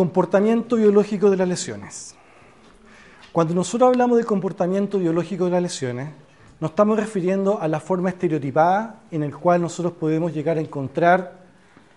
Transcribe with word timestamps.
Comportamiento 0.00 0.76
biológico 0.76 1.28
de 1.28 1.36
las 1.36 1.46
lesiones. 1.46 2.14
Cuando 3.32 3.52
nosotros 3.52 3.88
hablamos 3.88 4.16
de 4.16 4.24
comportamiento 4.24 4.98
biológico 4.98 5.44
de 5.44 5.50
las 5.50 5.60
lesiones, 5.60 6.08
nos 6.58 6.70
estamos 6.70 6.98
refiriendo 6.98 7.60
a 7.60 7.68
la 7.68 7.80
forma 7.80 8.08
estereotipada 8.08 9.02
en 9.10 9.30
la 9.30 9.36
cual 9.36 9.60
nosotros 9.60 9.92
podemos 9.92 10.32
llegar 10.32 10.56
a 10.56 10.62
encontrar 10.62 11.40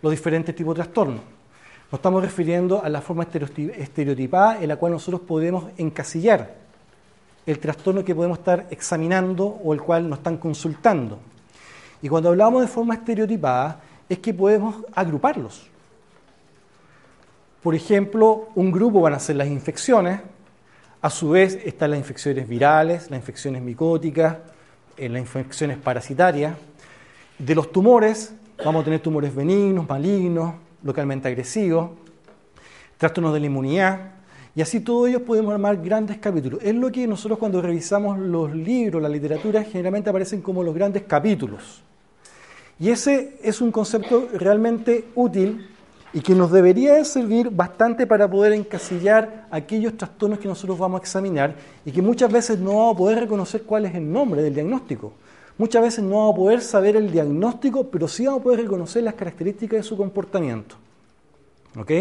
los 0.01 0.11
diferentes 0.11 0.53
tipos 0.53 0.75
de 0.75 0.83
trastornos. 0.83 1.21
Nos 1.89 1.99
estamos 1.99 2.21
refiriendo 2.21 2.83
a 2.83 2.89
la 2.89 2.99
forma 2.99 3.23
estereotipada 3.23 4.61
en 4.61 4.67
la 4.67 4.75
cual 4.75 4.91
nosotros 4.91 5.21
podemos 5.21 5.67
encasillar 5.77 6.55
el 7.45 7.57
trastorno 7.57 8.03
que 8.03 8.13
podemos 8.13 8.39
estar 8.39 8.67
examinando 8.69 9.45
o 9.45 9.73
el 9.73 9.81
cual 9.81 10.09
nos 10.09 10.19
están 10.19 10.35
consultando. 10.35 11.19
Y 12.01 12.09
cuando 12.09 12.27
hablamos 12.27 12.63
de 12.63 12.67
forma 12.67 12.95
estereotipada, 12.95 13.79
es 14.09 14.19
que 14.19 14.33
podemos 14.33 14.75
agruparlos. 14.93 15.69
Por 17.63 17.75
ejemplo, 17.75 18.49
un 18.55 18.73
grupo 18.73 18.99
van 18.99 19.13
a 19.13 19.19
ser 19.19 19.37
las 19.37 19.47
infecciones, 19.47 20.19
a 21.01 21.09
su 21.09 21.29
vez 21.29 21.57
están 21.63 21.91
las 21.91 21.99
infecciones 21.99 22.45
virales, 22.45 23.09
las 23.09 23.19
infecciones 23.19 23.61
micóticas, 23.61 24.35
eh, 24.97 25.07
las 25.07 25.21
infecciones 25.21 25.77
parasitarias. 25.77 26.57
De 27.39 27.55
los 27.55 27.71
tumores, 27.71 28.33
vamos 28.63 28.81
a 28.81 28.83
tener 28.83 28.99
tumores 28.99 29.33
benignos, 29.33 29.87
malignos, 29.87 30.55
localmente 30.83 31.29
agresivos, 31.29 31.91
trastornos 32.97 33.33
de 33.33 33.39
la 33.39 33.45
inmunidad, 33.45 34.11
y 34.55 34.61
así 34.61 34.81
todos 34.81 35.07
ellos 35.07 35.21
podemos 35.21 35.53
armar 35.53 35.77
grandes 35.77 36.17
capítulos. 36.17 36.59
Es 36.61 36.75
lo 36.75 36.91
que 36.91 37.07
nosotros 37.07 37.39
cuando 37.39 37.61
revisamos 37.61 38.19
los 38.19 38.53
libros, 38.53 39.01
la 39.01 39.09
literatura, 39.09 39.63
generalmente 39.63 40.09
aparecen 40.09 40.41
como 40.41 40.63
los 40.63 40.75
grandes 40.75 41.03
capítulos. 41.03 41.81
Y 42.77 42.89
ese 42.89 43.39
es 43.41 43.61
un 43.61 43.71
concepto 43.71 44.27
realmente 44.33 45.05
útil 45.15 45.69
y 46.13 46.21
que 46.21 46.35
nos 46.35 46.51
debería 46.51 47.03
servir 47.03 47.49
bastante 47.49 48.05
para 48.05 48.29
poder 48.29 48.53
encasillar 48.53 49.47
aquellos 49.49 49.97
trastornos 49.97 50.37
que 50.37 50.47
nosotros 50.47 50.77
vamos 50.77 50.99
a 50.99 51.03
examinar 51.03 51.55
y 51.83 51.91
que 51.91 52.03
muchas 52.03 52.31
veces 52.31 52.59
no 52.59 52.77
vamos 52.77 52.95
a 52.95 52.97
poder 52.99 53.19
reconocer 53.19 53.63
cuál 53.63 53.85
es 53.85 53.95
el 53.95 54.11
nombre 54.11 54.43
del 54.43 54.53
diagnóstico. 54.53 55.13
Muchas 55.57 55.81
veces 55.81 56.03
no 56.03 56.17
vamos 56.17 56.33
a 56.33 56.37
poder 56.37 56.61
saber 56.61 56.95
el 56.95 57.11
diagnóstico, 57.11 57.89
pero 57.89 58.07
sí 58.07 58.25
vamos 58.25 58.41
a 58.41 58.43
poder 58.43 58.59
reconocer 58.61 59.03
las 59.03 59.15
características 59.15 59.77
de 59.77 59.83
su 59.83 59.97
comportamiento. 59.97 60.75
¿Ok? 61.77 61.91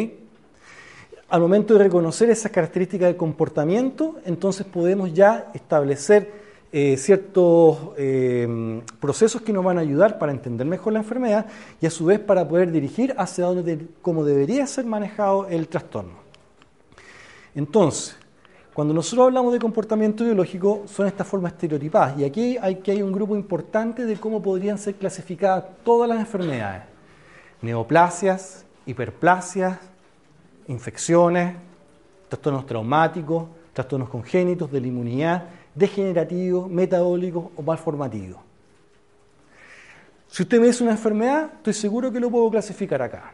Al 1.31 1.41
momento 1.41 1.75
de 1.75 1.85
reconocer 1.85 2.29
esas 2.29 2.53
características 2.53 3.09
de 3.09 3.17
comportamiento, 3.17 4.17
entonces 4.27 4.67
podemos 4.67 5.15
ya 5.15 5.51
establecer 5.55 6.42
eh, 6.75 6.97
ciertos 6.97 7.91
eh, 7.99 8.81
procesos 8.99 9.43
que 9.43 9.53
nos 9.53 9.63
van 9.63 9.77
a 9.77 9.83
ayudar 9.83 10.19
para 10.19 10.33
entender 10.33 10.67
mejor 10.67 10.95
la 10.95 11.01
enfermedad 11.01 11.47
y 11.81 11.87
a 11.87 11.91
su 11.91 12.07
vez 12.07 12.19
para 12.19 12.49
poder 12.49 12.73
dirigir 12.73 13.15
hacia 13.19 13.45
donde, 13.45 13.87
cómo 14.01 14.25
debería 14.25 14.67
ser 14.67 14.87
manejado 14.87 15.47
el 15.49 15.69
trastorno. 15.69 16.15
Entonces, 17.55 18.17
cuando 18.73 18.95
nosotros 18.95 19.27
hablamos 19.27 19.53
de 19.53 19.59
comportamiento 19.59 20.25
biológico, 20.25 20.85
son 20.87 21.07
estas 21.07 21.27
formas 21.27 21.53
estereotipadas. 21.53 22.19
Y 22.19 22.25
aquí 22.25 22.57
hay, 22.57 22.77
que 22.77 22.93
hay 22.93 23.03
un 23.03 23.13
grupo 23.13 23.37
importante 23.37 24.07
de 24.07 24.17
cómo 24.17 24.41
podrían 24.41 24.79
ser 24.79 24.95
clasificadas 24.95 25.65
todas 25.85 26.09
las 26.09 26.21
enfermedades. 26.21 26.85
Neoplasias, 27.61 28.65
hiperplasias, 28.87 29.79
infecciones, 30.69 31.55
trastornos 32.31 32.65
traumáticos, 32.65 33.45
trastornos 33.75 34.09
congénitos 34.09 34.73
de 34.73 34.81
la 34.81 34.87
inmunidad, 34.87 35.45
degenerativos, 35.75 36.71
metabólicos 36.71 37.47
o 37.57 37.63
malformativos. 37.63 38.41
Si 40.29 40.43
usted 40.43 40.61
me 40.61 40.69
dice 40.69 40.83
una 40.83 40.93
enfermedad, 40.93 41.51
estoy 41.57 41.75
seguro 41.75 42.11
que 42.11 42.19
lo 42.19 42.31
puedo 42.31 42.51
clasificar 42.51 43.03
acá. 43.03 43.33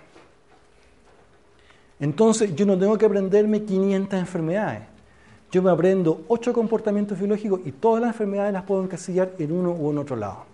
Entonces, 2.01 2.55
yo 2.55 2.67
no 2.67 2.79
tengo 2.79 2.97
que 2.99 3.07
aprenderme 3.07 3.63
500 3.63 4.19
enfermedades. 4.19 4.83
Yo 5.51 5.63
me 5.63 5.71
aprendo 5.71 6.25
8 6.29 6.53
comportamientos 6.53 7.19
biológicos 7.19 7.61
y 7.65 7.73
todas 7.73 8.03
las 8.03 8.11
enfermedades 8.11 8.53
las 8.53 8.65
puedo 8.65 8.83
encasillar 8.83 9.33
en 9.39 9.53
uno 9.53 9.73
u 9.73 9.91
en 9.91 9.99
otro 9.99 10.17
lado. 10.17 10.45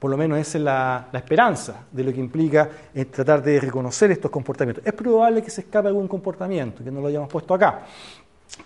Por 0.00 0.10
lo 0.10 0.16
menos 0.16 0.38
esa 0.38 0.58
es 0.58 0.64
la, 0.64 1.08
esperanza 1.12 1.84
de 1.92 2.04
lo 2.04 2.12
que 2.12 2.20
implica 2.20 2.68
eh, 2.94 3.04
tratar 3.04 3.42
de 3.42 3.60
reconocer 3.60 4.10
estos 4.10 4.30
comportamientos. 4.30 4.84
Es 4.86 4.94
probable 4.94 5.42
que 5.42 5.50
se 5.50 5.60
escape 5.60 5.88
algún 5.88 6.08
comportamiento, 6.08 6.82
que 6.82 6.90
no 6.90 7.00
lo 7.00 7.08
hayamos 7.08 7.28
puesto 7.28 7.52
acá, 7.52 7.82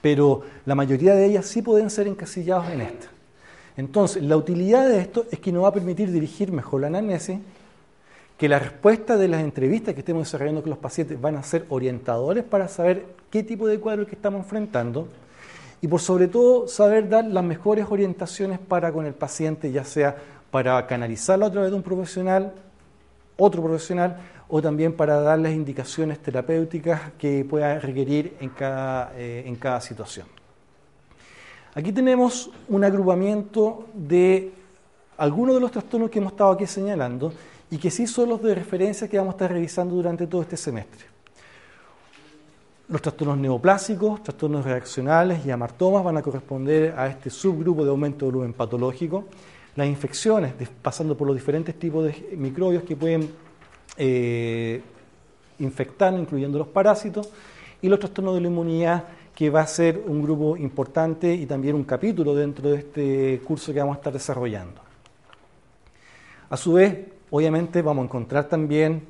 pero 0.01 0.43
la 0.67 0.75
mayoría 0.75 1.15
de 1.15 1.27
ellas 1.27 1.47
sí 1.47 1.63
pueden 1.63 1.91
ser 1.91 2.07
encasillados 2.07 2.69
en 2.71 2.81
esta. 2.81 3.07
Entonces, 3.77 4.23
la 4.23 4.37
utilidad 4.37 4.89
de 4.89 5.01
esto 5.01 5.27
es 5.31 5.41
que 5.41 5.51
nos 5.53 5.65
va 5.65 5.69
a 5.69 5.73
permitir 5.73 6.13
dirigir 6.13 6.53
mejor 6.53 6.83
la 6.83 6.87
anamnesis, 6.87 7.39
que 8.39 8.49
la 8.49 8.59
respuesta 8.59 9.17
de 9.17 9.29
las 9.29 9.43
entrevistas 9.43 9.95
que 9.95 10.01
estemos 10.01 10.27
desarrollando 10.27 10.63
con 10.63 10.71
los 10.71 10.79
pacientes 10.79 11.21
van 11.21 11.37
a 11.37 11.43
ser 11.43 11.67
orientadores 11.69 12.45
para 12.45 12.69
saber 12.69 13.05
qué 13.31 13.43
tipo 13.43 13.67
de 13.67 13.79
cuadro 13.79 14.07
que 14.07 14.15
estamos 14.15 14.41
enfrentando 14.41 15.09
y 15.81 15.89
por 15.89 16.01
sobre 16.01 16.29
todo 16.29 16.67
saber 16.67 17.09
dar 17.09 17.25
las 17.27 17.45
mejores 17.45 17.87
orientaciones 17.89 18.59
para 18.59 18.93
con 18.93 19.07
el 19.07 19.15
paciente, 19.15 19.71
ya 19.71 19.85
sea 19.85 20.17
para 20.51 20.87
canalizarlo 20.87 21.47
a 21.47 21.51
través 21.51 21.71
de 21.71 21.77
un 21.77 21.83
profesional, 21.83 22.53
otro 23.37 23.63
profesional, 23.63 24.17
o 24.49 24.61
también 24.61 24.93
para 24.93 25.21
dar 25.21 25.39
las 25.39 25.53
indicaciones 25.53 26.19
terapéuticas 26.19 27.13
que 27.19 27.45
pueda 27.45 27.79
requerir 27.79 28.37
en 28.41 28.51
cada, 28.51 29.13
eh, 29.17 29.45
en 29.47 29.57
cada 29.57 29.81
situación. 29.81 30.27
Aquí 31.75 31.93
tenemos 31.93 32.51
un 32.69 32.85
agrupamiento 32.85 33.87
de 33.95 34.53
algunos 35.17 35.57
de 35.57 35.61
los 35.61 35.73
trastornos 35.73 36.11
que 36.11 36.19
hemos 36.19 36.33
estado 36.33 36.53
aquí 36.53 36.67
señalando 36.67 37.33
y 37.71 37.79
que 37.79 37.91
sí 37.91 38.07
son 38.07 38.29
los 38.29 38.43
de 38.43 38.55
referencia 38.55 39.09
que 39.09 39.19
vamos 39.19 39.33
a 39.33 39.37
estar 39.37 39.53
revisando 39.53 39.95
durante 39.95 40.27
todo 40.27 40.43
este 40.43 40.57
semestre. 40.57 41.07
Los 42.89 43.01
trastornos 43.01 43.39
neoplásicos, 43.39 44.23
trastornos 44.23 44.65
reaccionales 44.65 45.45
y 45.45 45.51
amartomas 45.51 46.05
van 46.05 46.19
a 46.19 46.23
corresponder 46.23 46.95
a 46.97 47.09
este 47.09 47.31
subgrupo 47.31 47.83
de 47.83 47.91
aumento 47.91 48.27
de 48.27 48.33
volumen 48.33 48.53
patológico 48.53 49.25
las 49.77 49.89
infecciones, 49.89 50.53
pasando 50.83 51.17
por 51.17 51.27
los 51.27 51.35
diferentes 51.35 51.77
tipos 51.77 52.05
de 52.05 52.37
microbios 52.37 52.85
que 52.85 52.95
pueden 52.95 53.29
eh, 53.97 54.83
infectar, 55.59 56.13
incluyendo 56.15 56.59
los 56.59 56.69
parásitos, 56.69 57.31
y 57.81 57.89
los 57.89 57.99
trastornos 57.99 58.35
de 58.35 58.41
la 58.41 58.49
inmunidad, 58.49 59.05
que 59.35 59.51
va 59.51 59.63
a 59.63 59.67
ser 59.67 60.03
un 60.07 60.23
grupo 60.23 60.57
importante 60.57 61.35
y 61.35 61.45
también 61.47 61.75
un 61.75 61.85
capítulo 61.85 62.35
dentro 62.35 62.71
de 62.71 62.77
este 62.79 63.41
curso 63.45 63.73
que 63.73 63.81
vamos 63.81 63.97
a 63.97 63.99
estar 63.99 64.13
desarrollando. 64.13 64.81
A 66.51 66.57
su 66.57 66.75
vez, 66.75 66.99
obviamente, 67.31 67.83
vamos 67.83 68.03
a 68.03 68.05
encontrar 68.07 68.49
también 68.49 69.03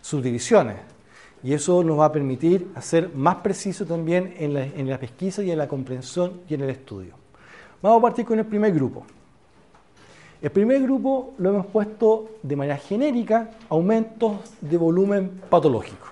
subdivisiones, 0.00 0.76
y 1.42 1.52
eso 1.52 1.84
nos 1.84 1.98
va 1.98 2.06
a 2.06 2.12
permitir 2.12 2.68
hacer 2.74 3.10
más 3.14 3.36
preciso 3.36 3.84
también 3.84 4.34
en 4.38 4.54
la, 4.54 4.64
en 4.64 4.98
pesquisa 4.98 5.42
y 5.42 5.50
en 5.50 5.58
la 5.58 5.68
comprensión 5.68 6.40
y 6.48 6.54
en 6.54 6.62
el 6.62 6.70
estudio. 6.70 7.14
Vamos 7.82 7.98
a 7.98 8.02
partir 8.02 8.24
con 8.24 8.38
el 8.38 8.46
primer 8.46 8.72
grupo. 8.72 9.04
El 10.44 10.50
primer 10.50 10.82
grupo 10.82 11.32
lo 11.38 11.48
hemos 11.48 11.64
puesto 11.64 12.32
de 12.42 12.54
manera 12.54 12.76
genérica, 12.76 13.52
aumentos 13.70 14.40
de 14.60 14.76
volumen 14.76 15.40
patológico. 15.48 16.08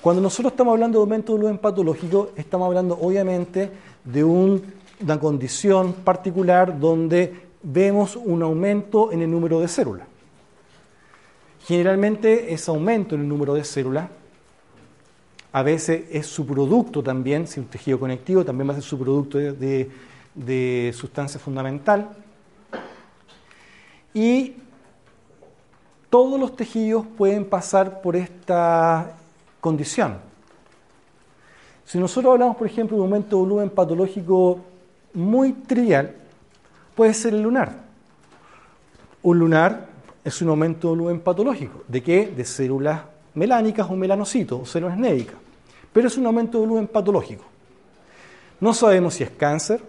Cuando 0.00 0.20
nosotros 0.20 0.54
estamos 0.54 0.72
hablando 0.72 0.98
de 0.98 1.02
aumento 1.04 1.32
de 1.34 1.38
volumen 1.38 1.58
patológico, 1.58 2.30
estamos 2.34 2.66
hablando 2.66 2.98
obviamente 3.00 3.70
de 4.02 4.24
una 4.24 5.20
condición 5.20 5.92
particular 5.92 6.80
donde 6.80 7.40
vemos 7.62 8.16
un 8.16 8.42
aumento 8.42 9.12
en 9.12 9.22
el 9.22 9.30
número 9.30 9.60
de 9.60 9.68
células. 9.68 10.08
Generalmente 11.64 12.52
ese 12.52 12.72
aumento 12.72 13.14
en 13.14 13.20
el 13.20 13.28
número 13.28 13.54
de 13.54 13.62
células 13.62 14.08
a 15.52 15.62
veces 15.62 16.04
es 16.10 16.26
su 16.26 16.46
producto 16.46 17.02
también, 17.02 17.46
si 17.46 17.60
un 17.60 17.66
tejido 17.66 18.00
conectivo 18.00 18.44
también 18.44 18.68
va 18.68 18.72
a 18.72 18.76
ser 18.76 18.84
su 18.84 18.98
producto 18.98 19.38
de, 19.38 20.94
sustancia 20.94 21.38
fundamental. 21.38 22.08
Y 24.14 24.54
todos 26.08 26.40
los 26.40 26.56
tejidos 26.56 27.06
pueden 27.18 27.44
pasar 27.44 28.00
por 28.00 28.16
esta 28.16 29.14
condición. 29.60 30.18
Si 31.84 31.98
nosotros 31.98 32.32
hablamos, 32.32 32.56
por 32.56 32.66
ejemplo, 32.66 32.96
de 32.96 33.02
un 33.02 33.12
aumento 33.12 33.36
de 33.36 33.42
volumen 33.42 33.70
patológico 33.70 34.60
muy 35.12 35.52
trivial, 35.52 36.14
puede 36.94 37.12
ser 37.12 37.34
el 37.34 37.42
lunar. 37.42 37.82
Un 39.22 39.38
lunar 39.38 39.88
es 40.24 40.40
un 40.40 40.48
aumento 40.48 40.88
de 40.88 40.96
volumen 40.96 41.20
patológico. 41.20 41.84
¿De 41.88 42.02
qué? 42.02 42.32
De 42.34 42.44
células 42.44 43.02
melánicas 43.34 43.88
o 43.90 43.96
melanocitos 43.96 44.60
o 44.60 44.66
células 44.66 44.98
nédicas, 44.98 45.36
pero 45.92 46.08
es 46.08 46.16
un 46.16 46.26
aumento 46.26 46.58
de 46.58 46.66
volumen 46.66 46.86
patológico. 46.88 47.44
No 48.60 48.72
sabemos 48.74 49.14
si 49.14 49.24
es 49.24 49.30
cáncer, 49.30 49.82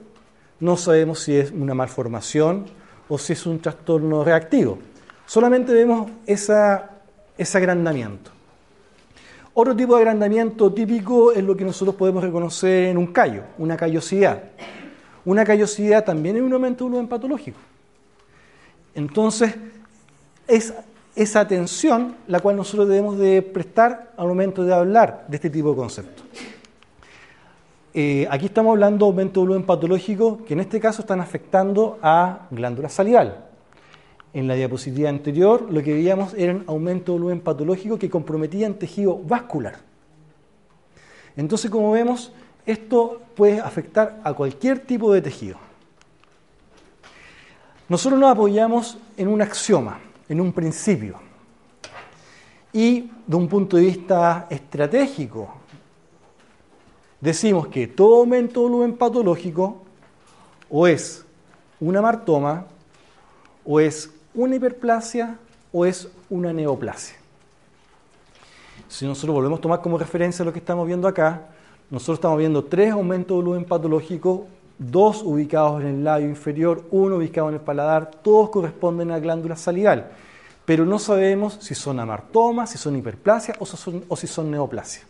no 0.59 0.77
sabemos 0.77 1.19
si 1.19 1.35
es 1.35 1.51
una 1.51 1.73
malformación 1.73 2.65
o 3.09 3.17
si 3.17 3.33
es 3.33 3.45
un 3.45 3.59
trastorno 3.59 4.23
reactivo. 4.23 4.79
Solamente 5.25 5.73
vemos 5.73 6.09
ese 6.25 7.57
agrandamiento. 7.57 8.31
Otro 9.53 9.75
tipo 9.75 9.95
de 9.95 10.01
agrandamiento 10.01 10.73
típico 10.73 11.31
es 11.31 11.43
lo 11.43 11.55
que 11.55 11.63
nosotros 11.63 11.95
podemos 11.95 12.23
reconocer 12.23 12.85
en 12.85 12.97
un 12.97 13.07
callo, 13.07 13.43
una 13.59 13.77
callosidad. 13.77 14.43
Una 15.25 15.45
callosidad 15.45 16.03
también 16.03 16.37
es 16.37 16.41
un 16.41 16.51
aumento 16.51 16.83
de 16.83 16.89
volumen 16.89 17.07
patológico. 17.07 17.59
Entonces, 18.95 19.55
es 20.47 20.73
esa 21.15 21.41
atención 21.41 22.15
la 22.27 22.39
cual 22.39 22.55
nosotros 22.55 22.87
debemos 22.87 23.17
de 23.17 23.41
prestar 23.41 24.11
al 24.17 24.27
momento 24.27 24.63
de 24.63 24.73
hablar 24.73 25.25
de 25.27 25.35
este 25.35 25.49
tipo 25.49 25.71
de 25.71 25.75
conceptos. 25.75 26.25
Eh, 27.93 28.27
aquí 28.31 28.47
estamos 28.47 28.71
hablando 28.71 29.05
de 29.05 29.11
aumento 29.11 29.39
de 29.39 29.47
volumen 29.47 29.65
patológico 29.67 30.43
que 30.45 30.53
en 30.53 30.61
este 30.61 30.79
caso 30.79 31.03
están 31.03 31.19
afectando 31.19 31.99
a 32.01 32.47
glándula 32.49 32.89
salival. 32.89 33.45
En 34.33 34.47
la 34.47 34.55
diapositiva 34.55 35.09
anterior 35.09 35.71
lo 35.71 35.83
que 35.83 35.93
veíamos 35.93 36.33
era 36.33 36.53
un 36.53 36.63
aumento 36.65 37.11
de 37.11 37.19
volumen 37.19 37.41
patológico 37.41 37.99
que 37.99 38.09
comprometía 38.09 38.65
el 38.65 38.75
tejido 38.75 39.19
vascular. 39.19 39.75
Entonces, 41.35 41.69
como 41.69 41.91
vemos, 41.91 42.31
esto 42.65 43.21
puede 43.35 43.59
afectar 43.59 44.19
a 44.23 44.33
cualquier 44.33 44.79
tipo 44.79 45.13
de 45.13 45.21
tejido. 45.21 45.57
Nosotros 47.89 48.19
nos 48.19 48.31
apoyamos 48.31 48.97
en 49.17 49.27
un 49.27 49.41
axioma, 49.41 49.99
en 50.29 50.41
un 50.41 50.51
principio. 50.51 51.19
Y 52.71 53.11
de 53.27 53.35
un 53.35 53.47
punto 53.47 53.77
de 53.77 53.83
vista 53.83 54.47
estratégico, 54.49 55.53
decimos 57.21 57.67
que 57.67 57.87
todo 57.87 58.21
aumento 58.21 58.61
de 58.61 58.69
volumen 58.69 58.97
patológico 58.97 59.83
o 60.69 60.87
es 60.87 61.23
una 61.79 62.01
martoma, 62.01 62.65
o 63.65 63.79
es 63.79 64.09
una 64.33 64.55
hiperplasia, 64.55 65.37
o 65.71 65.85
es 65.85 66.07
una 66.29 66.51
neoplasia. 66.53 67.15
Si 68.87 69.05
nosotros 69.05 69.35
volvemos 69.35 69.59
a 69.59 69.61
tomar 69.61 69.81
como 69.81 69.97
referencia 69.97 70.45
lo 70.45 70.53
que 70.53 70.59
estamos 70.59 70.85
viendo 70.87 71.07
acá, 71.07 71.49
nosotros 71.89 72.17
estamos 72.17 72.37
viendo 72.37 72.63
tres 72.63 72.91
aumentos 72.91 73.29
de 73.29 73.43
volumen 73.43 73.65
patológico, 73.65 74.47
dos 74.77 75.23
ubicados 75.23 75.81
en 75.81 75.87
el 75.87 76.03
labio 76.03 76.27
inferior, 76.27 76.85
uno 76.91 77.17
ubicado 77.17 77.49
en 77.49 77.55
el 77.55 77.61
paladar, 77.61 78.11
todos 78.21 78.49
corresponden 78.49 79.11
a 79.11 79.19
glándula 79.19 79.55
salival, 79.55 80.11
pero 80.65 80.85
no 80.85 80.99
sabemos 80.99 81.57
si 81.61 81.75
son 81.75 81.99
amartomas, 81.99 82.71
si 82.71 82.77
son 82.77 82.95
hiperplasias 82.95 83.57
o, 83.59 84.15
si 84.15 84.27
son 84.27 84.51
neoplasias. 84.51 85.05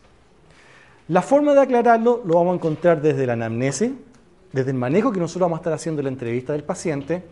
La 1.07 1.21
forma 1.21 1.53
de 1.53 1.61
aclararlo 1.61 2.21
lo 2.25 2.35
vamos 2.35 2.53
a 2.53 2.55
encontrar 2.55 3.01
desde 3.01 3.27
la 3.27 3.33
anamnesis, 3.33 3.91
desde 4.51 4.71
el 4.71 4.77
manejo 4.77 5.11
que 5.11 5.19
nosotros 5.19 5.41
vamos 5.41 5.57
a 5.57 5.61
estar 5.61 5.73
haciendo 5.73 6.01
en 6.01 6.05
la 6.05 6.11
entrevista 6.11 6.53
del 6.53 6.63
paciente 6.63 7.23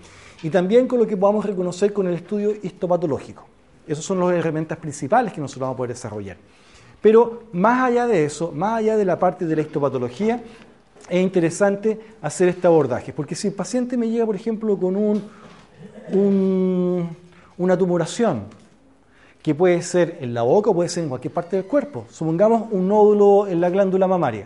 y 0.44 0.50
también 0.50 0.88
con 0.88 1.00
lo 1.00 1.08
que 1.08 1.16
podamos 1.16 1.46
reconocer 1.46 1.94
con 1.94 2.08
el 2.08 2.16
estudio 2.16 2.52
histopatológico. 2.62 3.46
Esos 3.88 4.04
son 4.04 4.20
las 4.20 4.34
herramientas 4.34 4.78
principales 4.78 5.34
que 5.34 5.42
nosotros 5.42 5.62
vamos 5.62 5.76
a 5.76 5.78
poder 5.78 5.92
desarrollar. 5.92 6.38
Pero 7.02 7.44
más 7.54 7.84
allá 7.84 8.08
de 8.08 8.26
eso, 8.26 8.52
más 8.52 8.80
allá 8.80 8.96
de 8.96 9.06
la 9.06 9.18
parte 9.18 9.46
de 9.46 9.56
la 9.56 9.62
histopatología, 9.64 10.44
es 11.10 11.22
interesante 11.22 12.00
hacer 12.22 12.50
este 12.50 12.68
abordaje, 12.68 13.14
porque 13.14 13.36
si 13.36 13.48
el 13.50 13.54
paciente 13.54 13.98
me 13.98 14.10
llega, 14.10 14.26
por 14.26 14.36
ejemplo, 14.36 14.78
con 14.78 14.96
un, 14.96 15.22
una 17.58 17.78
tumoración, 17.78 18.44
que 19.42 19.56
puede 19.56 19.82
ser 19.82 20.18
en 20.22 20.34
la 20.34 20.44
boca 20.44 20.70
o 20.70 20.74
puede 20.74 20.90
ser 20.90 21.04
en 21.04 21.10
cualquier 21.10 21.34
parte 21.34 21.56
del 21.56 21.66
cuerpo. 21.66 22.06
Supongamos 22.10 22.68
un 22.72 22.88
nódulo 22.88 23.48
en 23.48 23.60
la 23.60 23.70
glándula 23.70 24.08
mamaria 24.08 24.46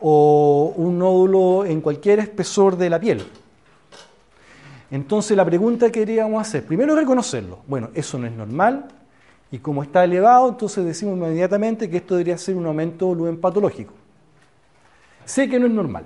o 0.00 0.74
un 0.76 0.98
nódulo 0.98 1.64
en 1.64 1.80
cualquier 1.80 2.18
espesor 2.18 2.76
de 2.76 2.90
la 2.90 3.00
piel. 3.00 3.24
Entonces 4.90 5.36
la 5.36 5.44
pregunta 5.44 5.86
que 5.86 6.00
queríamos 6.00 6.40
hacer, 6.40 6.64
primero 6.66 6.94
reconocerlo. 6.94 7.60
Bueno, 7.66 7.88
eso 7.94 8.18
no 8.18 8.26
es 8.26 8.32
normal 8.32 8.86
y 9.50 9.58
como 9.58 9.82
está 9.82 10.04
elevado, 10.04 10.48
entonces 10.50 10.84
decimos 10.84 11.16
inmediatamente 11.16 11.88
que 11.88 11.98
esto 11.98 12.16
debería 12.16 12.36
ser 12.36 12.54
un 12.54 12.66
aumento 12.66 13.06
de 13.06 13.08
volumen 13.14 13.40
patológico. 13.40 13.94
Sé 15.24 15.48
que 15.48 15.58
no 15.58 15.66
es 15.66 15.72
normal, 15.72 16.04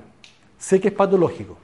sé 0.58 0.80
que 0.80 0.88
es 0.88 0.94
patológico, 0.94 1.56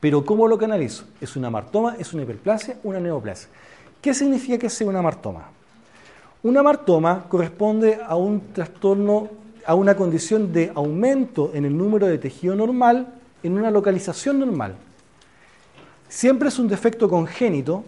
pero 0.00 0.24
¿cómo 0.24 0.46
lo 0.46 0.58
canalizo? 0.58 1.04
¿Es 1.20 1.34
una 1.34 1.48
martoma, 1.48 1.96
es 1.98 2.12
una 2.12 2.24
hiperplasia, 2.24 2.78
una 2.82 3.00
neoplasia? 3.00 3.48
¿Qué 4.02 4.12
significa 4.12 4.58
que 4.58 4.68
sea 4.68 4.86
una 4.86 5.00
martoma? 5.00 5.48
Una 6.42 6.62
martoma 6.62 7.24
corresponde 7.26 7.98
a 8.06 8.16
un 8.16 8.52
trastorno, 8.52 9.30
a 9.64 9.74
una 9.74 9.96
condición 9.96 10.52
de 10.52 10.70
aumento 10.74 11.52
en 11.54 11.64
el 11.64 11.74
número 11.74 12.06
de 12.06 12.18
tejido 12.18 12.54
normal 12.54 13.14
en 13.42 13.56
una 13.56 13.70
localización 13.70 14.40
normal. 14.40 14.74
Siempre 16.06 16.48
es 16.48 16.58
un 16.58 16.68
defecto 16.68 17.08
congénito 17.08 17.82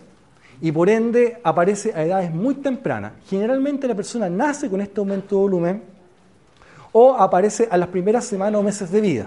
y 0.62 0.72
por 0.72 0.88
ende 0.88 1.38
aparece 1.44 1.92
a 1.94 2.02
edades 2.02 2.32
muy 2.32 2.54
tempranas. 2.54 3.12
Generalmente 3.28 3.86
la 3.86 3.94
persona 3.94 4.30
nace 4.30 4.70
con 4.70 4.80
este 4.80 5.00
aumento 5.00 5.36
de 5.36 5.42
volumen 5.42 5.95
o 6.98 7.14
aparece 7.14 7.68
a 7.70 7.76
las 7.76 7.88
primeras 7.88 8.24
semanas 8.24 8.58
o 8.58 8.62
meses 8.62 8.90
de 8.90 9.02
vida. 9.02 9.26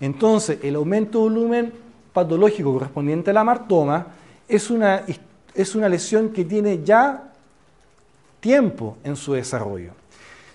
Entonces, 0.00 0.58
el 0.62 0.76
aumento 0.76 1.18
de 1.18 1.24
volumen 1.24 1.72
patológico 2.10 2.72
correspondiente 2.72 3.28
a 3.28 3.34
la 3.34 3.44
martoma 3.44 4.06
es 4.48 4.70
una, 4.70 5.04
es 5.54 5.74
una 5.74 5.90
lesión 5.90 6.30
que 6.30 6.46
tiene 6.46 6.82
ya 6.82 7.32
tiempo 8.40 8.96
en 9.04 9.14
su 9.14 9.34
desarrollo. 9.34 9.92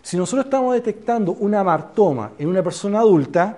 Si 0.02 0.18
nosotros 0.18 0.46
estamos 0.46 0.74
detectando 0.74 1.34
una 1.34 1.64
martoma 1.64 2.32
en 2.40 2.48
una 2.48 2.64
persona 2.64 2.98
adulta, 2.98 3.56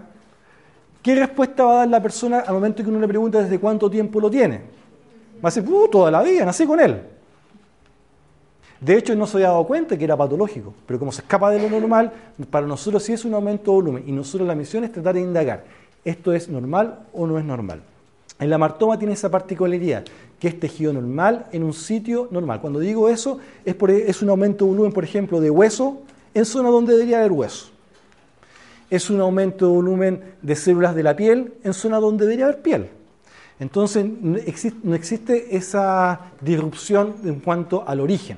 ¿qué 1.02 1.16
respuesta 1.16 1.64
va 1.64 1.72
a 1.72 1.76
dar 1.78 1.88
la 1.88 2.02
persona 2.02 2.40
al 2.40 2.54
momento 2.54 2.84
que 2.84 2.90
uno 2.90 3.00
le 3.00 3.08
pregunta 3.08 3.42
desde 3.42 3.60
cuánto 3.60 3.90
tiempo 3.90 4.20
lo 4.20 4.30
tiene? 4.30 4.58
Va 5.38 5.48
a 5.48 5.54
decir, 5.54 5.64
uh, 5.72 5.88
toda 5.88 6.12
la 6.12 6.22
vida, 6.22 6.44
nací 6.44 6.66
con 6.66 6.82
él. 6.82 7.02
De 8.82 8.98
hecho, 8.98 9.14
no 9.16 9.28
se 9.28 9.38
había 9.38 9.50
dado 9.50 9.66
cuenta 9.66 9.98
que 9.98 10.06
era 10.06 10.16
patológico, 10.16 10.74
pero 10.86 11.00
como 11.00 11.12
se 11.12 11.22
escapa 11.22 11.52
de 11.52 11.62
lo 11.62 11.70
normal, 11.70 12.14
para 12.50 12.66
nosotros 12.66 13.04
sí 13.04 13.12
es 13.12 13.26
un 13.26 13.34
aumento 13.34 13.72
de 13.72 13.76
volumen 13.76 14.04
y 14.08 14.12
nosotros 14.14 14.48
la 14.48 14.56
misión 14.56 14.86
es 14.86 14.92
tratar 14.92 15.16
de 15.16 15.22
indagar, 15.22 15.66
¿esto 16.06 16.32
es 16.32 16.48
normal 16.48 17.00
o 17.12 17.28
no 17.28 17.38
es 17.38 17.44
normal? 17.44 17.82
El 18.40 18.54
amartoma 18.54 18.98
tiene 18.98 19.16
esa 19.16 19.30
particularidad, 19.30 20.06
que 20.40 20.48
es 20.48 20.58
tejido 20.58 20.94
normal 20.94 21.48
en 21.52 21.64
un 21.64 21.74
sitio 21.74 22.30
normal. 22.32 22.62
Cuando 22.62 22.80
digo 22.80 23.10
eso, 23.10 23.40
es, 23.66 23.76
es 23.90 24.22
un 24.22 24.30
aumento 24.30 24.64
de 24.64 24.72
volumen, 24.72 24.94
por 24.94 25.04
ejemplo, 25.04 25.42
de 25.42 25.50
hueso 25.50 25.98
en 26.34 26.46
zona 26.46 26.70
donde 26.70 26.94
debería 26.94 27.20
haber 27.20 27.34
hueso. 27.34 27.72
Es 28.90 29.10
un 29.10 29.20
aumento 29.20 29.68
de 29.68 29.74
volumen 29.74 30.24
de 30.42 30.56
células 30.56 30.96
de 30.96 31.04
la 31.04 31.18
piel 31.18 31.54
en 31.66 31.74
zona 31.74 31.98
donde 31.98 32.26
debería 32.26 32.46
haber 32.46 32.62
piel. 32.62 32.88
Entonces, 33.60 34.06
no 34.06 34.38
no 34.84 34.96
existe 34.96 35.58
esa 35.58 36.32
disrupción 36.40 37.16
en 37.26 37.42
cuanto 37.42 37.84
al 37.86 38.00
origen. 38.00 38.38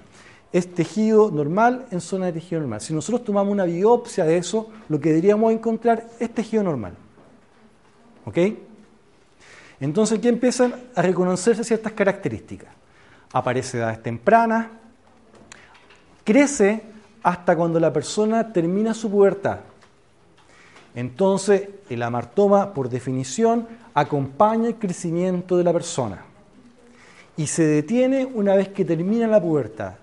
Es 0.52 0.74
tejido 0.74 1.32
normal 1.32 1.86
en 1.92 2.02
zona 2.02 2.28
de 2.28 2.34
tejido 2.34 2.62
normal. 2.62 2.82
Si 2.82 2.94
nosotros 2.94 3.24
tomamos 3.24 3.52
una 3.52 3.64
biopsia 3.64 4.26
de 4.26 4.38
eso, 4.38 4.70
lo 4.90 5.00
que 5.00 5.10
deberíamos 5.10 5.54
encontrar 5.54 6.08
es 6.20 6.30
tejido 6.34 6.64
normal. 6.64 6.94
¿Ok? 8.26 8.38
Entonces 9.80 10.20
aquí 10.20 10.28
empiezan 10.28 10.76
a 10.94 11.02
reconocerse 11.02 11.64
ciertas 11.64 11.94
características. 11.94 12.70
Aparece 13.34 13.78
edades 13.78 14.04
tempranas, 14.04 14.68
crece 16.24 16.84
hasta 17.24 17.56
cuando 17.56 17.80
la 17.80 17.92
persona 17.92 18.52
termina 18.52 18.94
su 18.94 19.10
pubertad. 19.10 19.60
Entonces 20.94 21.70
el 21.90 22.04
amartoma, 22.04 22.74
por 22.74 22.90
definición, 22.90 23.68
acompaña 23.94 24.68
el 24.68 24.76
crecimiento 24.76 25.58
de 25.58 25.64
la 25.64 25.74
persona 25.74 26.26
y 27.38 27.48
se 27.48 27.64
detiene 27.64 28.26
una 28.26 28.56
vez 28.56 28.70
que 28.70 28.86
termina 28.86 29.28
la 29.28 29.42
pubertad. 29.42 29.94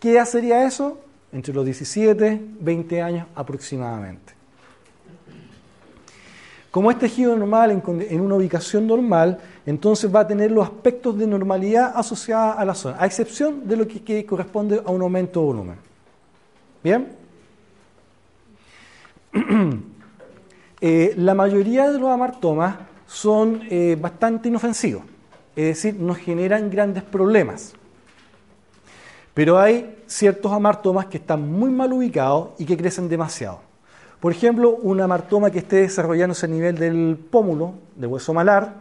¿Qué 0.00 0.12
edad 0.12 0.24
sería 0.24 0.66
eso? 0.66 0.98
Entre 1.30 1.52
los 1.52 1.64
17, 1.64 2.40
20 2.58 3.02
años 3.02 3.26
aproximadamente. 3.34 4.32
Como 6.70 6.90
es 6.90 6.98
tejido 6.98 7.36
normal 7.36 7.70
en, 7.70 8.20
una 8.20 8.36
ubicación 8.36 8.86
normal, 8.86 9.38
entonces 9.66 10.12
va 10.12 10.20
a 10.20 10.26
tener 10.26 10.52
los 10.52 10.64
aspectos 10.64 11.18
de 11.18 11.26
normalidad 11.26 11.92
asociados 11.94 12.56
a 12.58 12.64
la 12.64 12.74
zona, 12.74 12.96
a 12.98 13.06
excepción 13.06 13.68
de 13.68 13.76
lo 13.76 13.86
que, 13.86 14.24
corresponde 14.24 14.80
a 14.84 14.90
un 14.90 15.02
aumento 15.02 15.40
de 15.40 15.46
volumen. 15.46 15.76
¿Bien? 16.82 17.08
Eh, 20.82 21.12
la 21.18 21.34
mayoría 21.34 21.92
de 21.92 21.98
los 21.98 22.08
amartomas 22.08 22.74
son 23.06 23.60
eh, 23.68 23.98
bastante 24.00 24.48
inofensivos, 24.48 25.02
es 25.54 25.66
decir, 25.66 25.96
no 26.00 26.14
generan 26.14 26.70
grandes 26.70 27.02
problemas. 27.02 27.74
Pero 29.40 29.58
hay 29.58 29.96
ciertos 30.06 30.52
amartomas 30.52 31.06
que 31.06 31.16
están 31.16 31.50
muy 31.50 31.70
mal 31.70 31.90
ubicados 31.94 32.50
y 32.58 32.66
que 32.66 32.76
crecen 32.76 33.08
demasiado. 33.08 33.60
Por 34.20 34.32
ejemplo, 34.32 34.76
una 34.82 35.06
martoma 35.06 35.50
que 35.50 35.60
esté 35.60 35.76
desarrollándose 35.76 36.44
a 36.44 36.48
nivel 36.50 36.76
del 36.76 37.16
pómulo, 37.16 37.72
del 37.96 38.10
hueso 38.10 38.34
malar, 38.34 38.74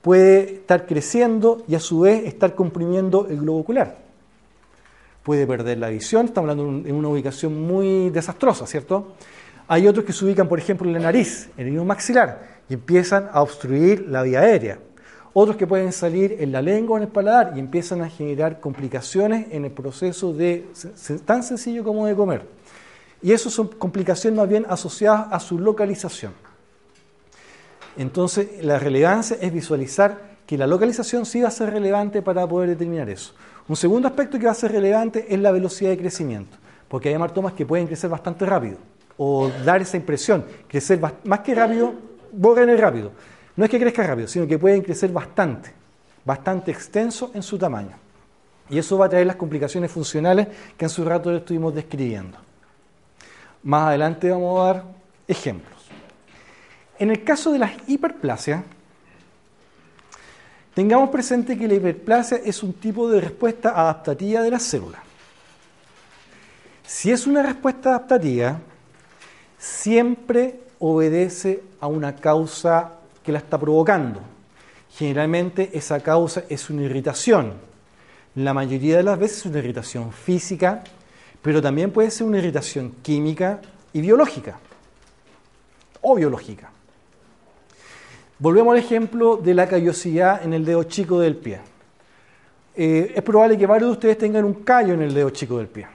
puede 0.00 0.54
estar 0.54 0.86
creciendo 0.86 1.62
y 1.68 1.76
a 1.76 1.78
su 1.78 2.00
vez 2.00 2.24
estar 2.24 2.56
comprimiendo 2.56 3.28
el 3.30 3.42
globo 3.42 3.60
ocular. 3.60 3.96
Puede 5.22 5.46
perder 5.46 5.78
la 5.78 5.90
visión, 5.90 6.26
estamos 6.26 6.50
hablando 6.50 6.88
en 6.88 6.96
una 6.96 7.06
ubicación 7.06 7.62
muy 7.62 8.10
desastrosa, 8.10 8.66
¿cierto? 8.66 9.12
Hay 9.68 9.86
otros 9.86 10.04
que 10.04 10.12
se 10.12 10.24
ubican, 10.24 10.48
por 10.48 10.58
ejemplo, 10.58 10.84
en 10.88 10.94
la 10.94 10.98
nariz, 10.98 11.48
en 11.56 11.66
el 11.66 11.70
mismo 11.74 11.84
maxilar, 11.84 12.62
y 12.68 12.74
empiezan 12.74 13.28
a 13.32 13.40
obstruir 13.40 14.08
la 14.08 14.24
vía 14.24 14.40
aérea. 14.40 14.80
Otros 15.34 15.56
que 15.56 15.66
pueden 15.66 15.92
salir 15.92 16.36
en 16.40 16.52
la 16.52 16.60
lengua 16.60 16.94
o 16.94 16.96
en 16.98 17.04
el 17.04 17.08
paladar 17.08 17.52
y 17.56 17.58
empiezan 17.58 18.02
a 18.02 18.10
generar 18.10 18.60
complicaciones 18.60 19.46
en 19.50 19.64
el 19.64 19.70
proceso 19.70 20.32
de 20.32 20.66
tan 21.24 21.42
sencillo 21.42 21.82
como 21.82 22.06
de 22.06 22.14
comer. 22.14 22.42
Y 23.22 23.32
eso 23.32 23.48
son 23.48 23.68
complicaciones 23.68 24.36
más 24.36 24.48
bien 24.48 24.66
asociadas 24.68 25.28
a 25.30 25.40
su 25.40 25.58
localización. 25.58 26.32
Entonces, 27.96 28.62
la 28.62 28.78
relevancia 28.78 29.36
es 29.40 29.52
visualizar 29.52 30.32
que 30.46 30.58
la 30.58 30.66
localización 30.66 31.24
sí 31.24 31.40
va 31.40 31.48
a 31.48 31.52
ser 31.52 31.70
relevante 31.70 32.20
para 32.20 32.46
poder 32.46 32.70
determinar 32.70 33.08
eso. 33.08 33.32
Un 33.68 33.76
segundo 33.76 34.08
aspecto 34.08 34.38
que 34.38 34.46
va 34.46 34.52
a 34.52 34.56
ser 34.56 34.72
relevante 34.72 35.26
es 35.32 35.38
la 35.40 35.52
velocidad 35.52 35.90
de 35.90 35.98
crecimiento, 35.98 36.56
porque 36.88 37.08
hay 37.08 37.14
hematomas 37.14 37.52
que 37.52 37.64
pueden 37.64 37.86
crecer 37.86 38.10
bastante 38.10 38.44
rápido 38.44 38.76
o 39.16 39.50
dar 39.64 39.80
esa 39.80 39.96
impresión, 39.96 40.44
crecer 40.66 41.00
más 41.24 41.40
que 41.40 41.54
rápido, 41.54 41.94
borren 42.32 42.68
el 42.70 42.78
rápido. 42.78 43.12
No 43.56 43.64
es 43.64 43.70
que 43.70 43.78
crezca 43.78 44.06
rápido, 44.06 44.28
sino 44.28 44.46
que 44.46 44.58
pueden 44.58 44.82
crecer 44.82 45.10
bastante, 45.10 45.72
bastante 46.24 46.70
extenso 46.70 47.30
en 47.34 47.42
su 47.42 47.58
tamaño. 47.58 47.96
Y 48.70 48.78
eso 48.78 48.96
va 48.96 49.06
a 49.06 49.08
traer 49.08 49.26
las 49.26 49.36
complicaciones 49.36 49.90
funcionales 49.90 50.48
que 50.76 50.86
en 50.86 50.88
su 50.88 51.04
rato 51.04 51.34
estuvimos 51.34 51.74
describiendo. 51.74 52.38
Más 53.64 53.88
adelante 53.88 54.30
vamos 54.30 54.60
a 54.60 54.72
dar 54.72 54.84
ejemplos. 55.28 55.88
En 56.98 57.10
el 57.10 57.22
caso 57.24 57.52
de 57.52 57.58
las 57.58 57.72
hiperplasias, 57.86 58.62
tengamos 60.74 61.10
presente 61.10 61.58
que 61.58 61.68
la 61.68 61.74
hiperplasia 61.74 62.38
es 62.38 62.62
un 62.62 62.72
tipo 62.72 63.10
de 63.10 63.20
respuesta 63.20 63.70
adaptativa 63.70 64.40
de 64.40 64.50
la 64.50 64.58
célula. 64.58 65.02
Si 66.86 67.10
es 67.10 67.26
una 67.26 67.42
respuesta 67.42 67.90
adaptativa, 67.90 68.58
siempre 69.58 70.60
obedece 70.78 71.62
a 71.80 71.86
una 71.86 72.16
causa 72.16 72.92
que 73.22 73.32
la 73.32 73.38
está 73.38 73.58
provocando. 73.58 74.20
Generalmente 74.96 75.70
esa 75.72 76.00
causa 76.00 76.44
es 76.48 76.68
una 76.68 76.82
irritación. 76.82 77.54
La 78.34 78.54
mayoría 78.54 78.96
de 78.96 79.02
las 79.02 79.18
veces 79.18 79.38
es 79.38 79.46
una 79.46 79.58
irritación 79.58 80.12
física, 80.12 80.82
pero 81.40 81.60
también 81.60 81.90
puede 81.90 82.10
ser 82.10 82.26
una 82.26 82.38
irritación 82.38 82.94
química 83.02 83.60
y 83.92 84.00
biológica 84.00 84.58
o 86.02 86.14
biológica. 86.14 86.70
Volvemos 88.38 88.72
al 88.72 88.78
ejemplo 88.78 89.36
de 89.36 89.54
la 89.54 89.68
callosidad 89.68 90.44
en 90.44 90.52
el 90.52 90.64
dedo 90.64 90.82
chico 90.84 91.20
del 91.20 91.36
pie. 91.36 91.60
Eh, 92.74 93.12
es 93.14 93.22
probable 93.22 93.56
que 93.56 93.66
varios 93.66 93.90
de 93.90 93.92
ustedes 93.92 94.18
tengan 94.18 94.44
un 94.44 94.54
callo 94.54 94.94
en 94.94 95.02
el 95.02 95.14
dedo 95.14 95.30
chico 95.30 95.58
del 95.58 95.68
pie. 95.68 95.86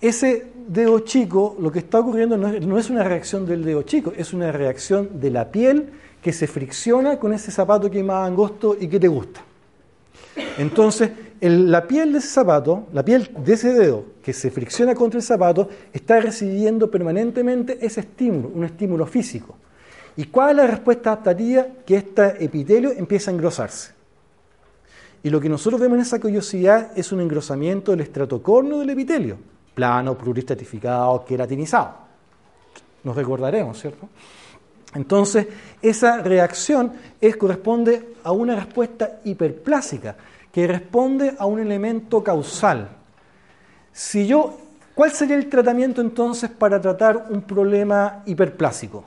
Ese 0.00 0.46
dedo 0.66 0.98
chico, 1.00 1.56
lo 1.60 1.70
que 1.70 1.78
está 1.78 2.00
ocurriendo 2.00 2.36
no 2.36 2.48
es, 2.48 2.66
no 2.66 2.78
es 2.78 2.90
una 2.90 3.04
reacción 3.04 3.46
del 3.46 3.64
dedo 3.64 3.82
chico, 3.82 4.12
es 4.16 4.32
una 4.32 4.50
reacción 4.50 5.20
de 5.20 5.30
la 5.30 5.50
piel 5.50 5.92
que 6.24 6.32
se 6.32 6.46
fricciona 6.46 7.18
con 7.18 7.34
ese 7.34 7.50
zapato 7.50 7.90
que 7.90 7.98
es 7.98 8.04
más 8.04 8.26
angosto 8.26 8.74
y 8.80 8.88
que 8.88 8.98
te 8.98 9.08
gusta. 9.08 9.42
Entonces, 10.56 11.10
la 11.42 11.86
piel 11.86 12.12
de 12.12 12.18
ese 12.20 12.28
zapato, 12.28 12.86
la 12.94 13.04
piel 13.04 13.30
de 13.44 13.52
ese 13.52 13.74
dedo 13.74 14.06
que 14.22 14.32
se 14.32 14.50
fricciona 14.50 14.94
contra 14.94 15.18
el 15.18 15.22
zapato, 15.22 15.68
está 15.92 16.18
recibiendo 16.20 16.90
permanentemente 16.90 17.76
ese 17.84 18.00
estímulo, 18.00 18.48
un 18.54 18.64
estímulo 18.64 19.04
físico. 19.04 19.54
¿Y 20.16 20.24
cuál 20.24 20.52
es 20.52 20.56
la 20.56 20.66
respuesta 20.66 21.12
adaptativa? 21.12 21.66
Que 21.84 21.96
este 21.96 22.42
epitelio 22.42 22.92
empieza 22.92 23.30
a 23.30 23.34
engrosarse. 23.34 23.92
Y 25.22 25.28
lo 25.28 25.38
que 25.38 25.50
nosotros 25.50 25.78
vemos 25.78 25.96
en 25.96 26.02
esa 26.02 26.18
callosidad 26.18 26.96
es 26.96 27.12
un 27.12 27.20
engrosamiento 27.20 27.90
del 27.90 28.00
estratocorno 28.00 28.78
del 28.78 28.88
epitelio, 28.88 29.36
plano, 29.74 30.16
pluristratificado, 30.16 31.22
queratinizado. 31.22 31.96
Nos 33.02 33.14
recordaremos, 33.14 33.78
¿cierto? 33.78 34.08
Entonces, 34.94 35.48
esa 35.82 36.22
reacción 36.22 36.92
es, 37.20 37.36
corresponde 37.36 38.14
a 38.22 38.32
una 38.32 38.54
respuesta 38.54 39.20
hiperplásica, 39.24 40.16
que 40.52 40.66
responde 40.66 41.34
a 41.38 41.46
un 41.46 41.58
elemento 41.58 42.22
causal. 42.22 42.88
Si 43.92 44.26
yo, 44.26 44.58
¿Cuál 44.94 45.10
sería 45.10 45.34
el 45.34 45.48
tratamiento 45.48 46.00
entonces 46.00 46.50
para 46.50 46.80
tratar 46.80 47.26
un 47.28 47.42
problema 47.42 48.22
hiperplásico? 48.26 49.04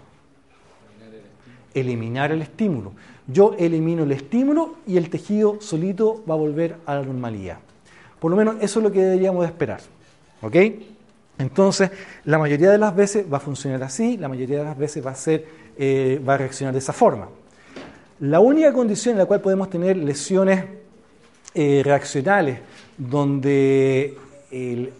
Eliminar 1.73 2.33
el 2.33 2.41
estímulo. 2.41 2.91
Yo 3.25 3.55
elimino 3.57 4.03
el 4.03 4.11
estímulo 4.11 4.75
y 4.85 4.97
el 4.97 5.09
tejido 5.09 5.61
solito 5.61 6.23
va 6.29 6.33
a 6.33 6.37
volver 6.37 6.75
a 6.85 6.95
la 6.95 7.03
normalidad. 7.03 7.59
Por 8.19 8.31
lo 8.31 8.37
menos 8.37 8.55
eso 8.59 8.79
es 8.79 8.83
lo 8.83 8.91
que 8.91 9.01
deberíamos 9.01 9.43
de 9.43 9.47
esperar. 9.47 9.79
¿Ok? 10.41 10.55
Entonces, 11.37 11.91
la 12.25 12.37
mayoría 12.37 12.69
de 12.69 12.77
las 12.77 12.93
veces 12.93 13.25
va 13.31 13.37
a 13.37 13.41
funcionar 13.41 13.81
así, 13.83 14.17
la 14.17 14.27
mayoría 14.27 14.59
de 14.59 14.63
las 14.65 14.77
veces 14.77 15.05
va 15.05 15.11
a, 15.11 15.15
ser, 15.15 15.45
eh, 15.77 16.21
va 16.27 16.35
a 16.35 16.37
reaccionar 16.37 16.73
de 16.73 16.79
esa 16.79 16.93
forma. 16.93 17.29
La 18.19 18.39
única 18.39 18.73
condición 18.73 19.13
en 19.13 19.19
la 19.19 19.25
cual 19.25 19.41
podemos 19.41 19.69
tener 19.69 19.95
lesiones 19.97 20.65
eh, 21.53 21.81
reaccionales, 21.83 22.59
donde 22.97 24.17
el, 24.51 24.93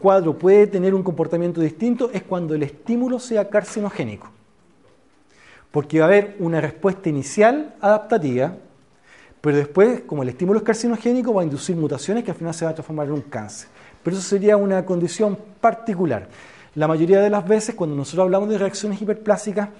cuadro 0.00 0.36
puede 0.38 0.66
tener 0.66 0.94
un 0.94 1.02
comportamiento 1.02 1.60
distinto, 1.60 2.10
es 2.12 2.22
cuando 2.22 2.54
el 2.54 2.62
estímulo 2.62 3.18
sea 3.18 3.48
carcinogénico. 3.48 4.28
Porque 5.70 5.98
va 5.98 6.06
a 6.06 6.08
haber 6.08 6.36
una 6.38 6.60
respuesta 6.60 7.08
inicial 7.08 7.74
adaptativa, 7.80 8.56
pero 9.40 9.56
después, 9.56 10.02
como 10.06 10.22
el 10.22 10.30
estímulo 10.30 10.58
es 10.60 10.64
carcinogénico, 10.64 11.34
va 11.34 11.42
a 11.42 11.44
inducir 11.44 11.76
mutaciones 11.76 12.24
que 12.24 12.30
al 12.30 12.36
final 12.36 12.54
se 12.54 12.64
van 12.64 12.72
a 12.72 12.74
transformar 12.74 13.06
en 13.06 13.12
un 13.12 13.22
cáncer 13.22 13.68
pero 14.06 14.16
eso 14.16 14.28
sería 14.28 14.56
una 14.56 14.84
condición 14.84 15.36
particular. 15.60 16.28
La 16.76 16.86
mayoría 16.86 17.20
de 17.20 17.28
las 17.28 17.44
veces, 17.44 17.74
cuando 17.74 17.96
nosotros 17.96 18.22
hablamos 18.22 18.48
de 18.48 18.56
reacciones 18.56 19.02
hiperplásicas, 19.02 19.70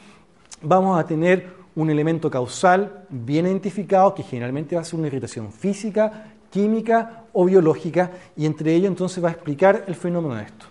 vamos 0.63 0.99
a 0.99 1.07
tener 1.07 1.49
un 1.75 1.91
elemento 1.91 2.31
causal 2.31 3.05
bien 3.11 3.47
identificado, 3.47 4.15
que 4.15 4.23
generalmente 4.23 4.77
va 4.77 4.83
a 4.83 4.85
ser 4.85 4.99
una 4.99 5.09
irritación 5.09 5.53
física, 5.53 6.33
química 6.51 7.25
o 7.33 7.45
biológica, 7.45 8.11
y 8.37 8.47
entre 8.47 8.75
ellos 8.75 8.89
entonces 8.89 9.23
va 9.23 9.29
a 9.29 9.33
explicar 9.33 9.85
el 9.87 9.95
fenómeno 9.95 10.35
de 10.35 10.45
esto. 10.45 10.67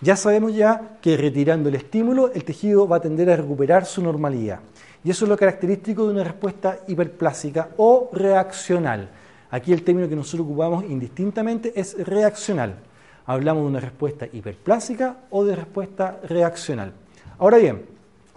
Ya 0.00 0.16
sabemos 0.16 0.54
ya 0.54 0.98
que 1.00 1.16
retirando 1.16 1.68
el 1.68 1.74
estímulo, 1.74 2.32
el 2.32 2.44
tejido 2.44 2.88
va 2.88 2.96
a 2.96 3.00
tender 3.00 3.30
a 3.30 3.36
recuperar 3.36 3.84
su 3.84 4.02
normalidad. 4.02 4.60
Y 5.04 5.10
eso 5.10 5.24
es 5.24 5.28
lo 5.28 5.36
característico 5.36 6.06
de 6.06 6.12
una 6.12 6.24
respuesta 6.24 6.78
hiperplásica 6.86 7.70
o 7.76 8.10
reaccional. 8.12 9.10
Aquí 9.50 9.72
el 9.72 9.82
término 9.82 10.08
que 10.08 10.16
nosotros 10.16 10.46
ocupamos 10.46 10.84
indistintamente 10.84 11.72
es 11.74 11.96
reaccional 12.06 12.76
hablamos 13.26 13.62
de 13.62 13.68
una 13.68 13.80
respuesta 13.80 14.26
hiperplásica 14.32 15.16
o 15.30 15.44
de 15.44 15.54
respuesta 15.54 16.18
reaccional. 16.24 16.92
Ahora 17.38 17.58
bien, 17.58 17.82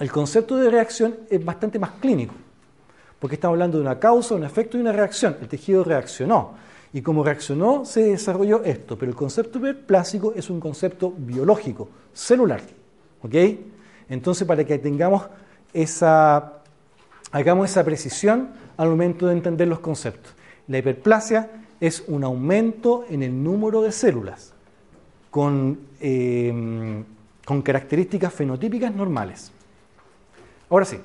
el 0.04 0.12
concepto 0.12 0.58
de 0.58 0.70
reacción 0.70 1.16
es 1.30 1.46
bastante 1.46 1.80
más 1.80 1.92
clínico, 1.92 2.34
porque 3.20 3.36
estamos 3.36 3.56
hablando 3.56 3.78
de 3.78 3.86
una 3.86 4.00
causa, 4.00 4.36
un 4.36 4.44
efecto 4.44 4.78
y 4.78 4.82
una 4.82 4.92
reacción. 4.92 5.38
El 5.40 5.48
tejido 5.48 5.82
reaccionó, 5.82 6.56
y 6.92 7.02
como 7.02 7.24
reaccionó 7.24 7.86
se 7.86 8.04
desarrolló 8.04 8.66
esto, 8.66 8.98
pero 8.98 9.10
el 9.10 9.16
concepto 9.16 9.60
hiperplásico 9.60 10.34
es 10.36 10.50
un 10.50 10.60
concepto 10.60 11.14
biológico, 11.18 11.88
celular. 12.12 12.60
¿Ok? 13.22 13.34
Entonces, 14.10 14.46
para 14.46 14.66
que 14.66 14.78
tengamos 14.78 15.24
esa, 15.72 16.52
hagamos 17.32 17.70
esa 17.70 17.86
precisión 17.86 18.50
al 18.76 18.90
momento 18.90 19.28
de 19.28 19.32
entender 19.32 19.70
los 19.70 19.80
conceptos. 19.80 20.34
La 20.68 20.80
hiperplasia 20.80 21.50
es 21.80 22.04
un 22.08 22.26
aumento 22.26 23.06
en 23.10 23.24
el 23.24 23.42
número 23.42 23.82
de 23.82 23.94
células 23.94 24.54
con, 25.32 25.80
eh, 26.02 27.04
con 27.46 27.62
características 27.62 28.34
fenotípicas 28.34 28.94
normales. 28.94 29.54
Ahora 30.70 30.86
sí. 30.86 31.00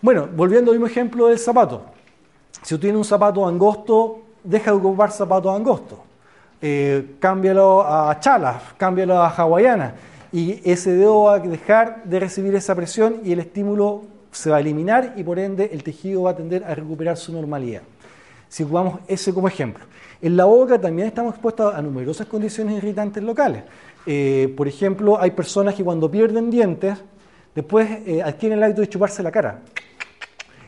Bueno, 0.00 0.28
volviendo 0.34 0.70
al 0.70 0.76
mismo 0.76 0.86
ejemplo 0.86 1.26
del 1.28 1.38
zapato. 1.38 1.82
Si 2.62 2.74
tú 2.74 2.80
tienes 2.80 2.98
un 2.98 3.04
zapato 3.04 3.46
angosto, 3.46 4.20
deja 4.44 4.70
de 4.70 4.76
ocupar 4.76 5.10
zapato 5.10 5.50
angosto. 5.50 6.04
Eh, 6.60 7.16
cámbialo 7.18 7.82
a 7.86 8.18
chalas, 8.20 8.62
cámbialo 8.76 9.20
a 9.20 9.28
hawaiana. 9.28 9.94
Y 10.32 10.60
ese 10.70 10.92
dedo 10.92 11.24
va 11.24 11.34
a 11.34 11.38
dejar 11.38 12.04
de 12.04 12.20
recibir 12.20 12.54
esa 12.54 12.74
presión 12.74 13.20
y 13.24 13.32
el 13.32 13.40
estímulo 13.40 14.02
se 14.30 14.50
va 14.50 14.56
a 14.56 14.60
eliminar 14.60 15.14
y 15.16 15.24
por 15.24 15.38
ende 15.38 15.70
el 15.72 15.82
tejido 15.82 16.22
va 16.24 16.32
a 16.32 16.36
tender 16.36 16.64
a 16.64 16.74
recuperar 16.74 17.16
su 17.16 17.32
normalidad 17.32 17.82
si 18.48 18.62
ocupamos 18.62 19.00
ese 19.06 19.32
como 19.32 19.48
ejemplo. 19.48 19.84
En 20.22 20.36
la 20.36 20.44
boca 20.44 20.80
también 20.80 21.08
estamos 21.08 21.34
expuestos 21.34 21.74
a 21.74 21.82
numerosas 21.82 22.26
condiciones 22.26 22.78
irritantes 22.78 23.22
locales. 23.22 23.64
Eh, 24.06 24.52
por 24.56 24.68
ejemplo, 24.68 25.20
hay 25.20 25.32
personas 25.32 25.74
que 25.74 25.84
cuando 25.84 26.10
pierden 26.10 26.50
dientes, 26.50 26.96
después 27.54 27.88
eh, 28.06 28.22
adquieren 28.22 28.58
el 28.58 28.64
hábito 28.64 28.80
de 28.80 28.88
chuparse 28.88 29.22
la 29.22 29.32
cara. 29.32 29.62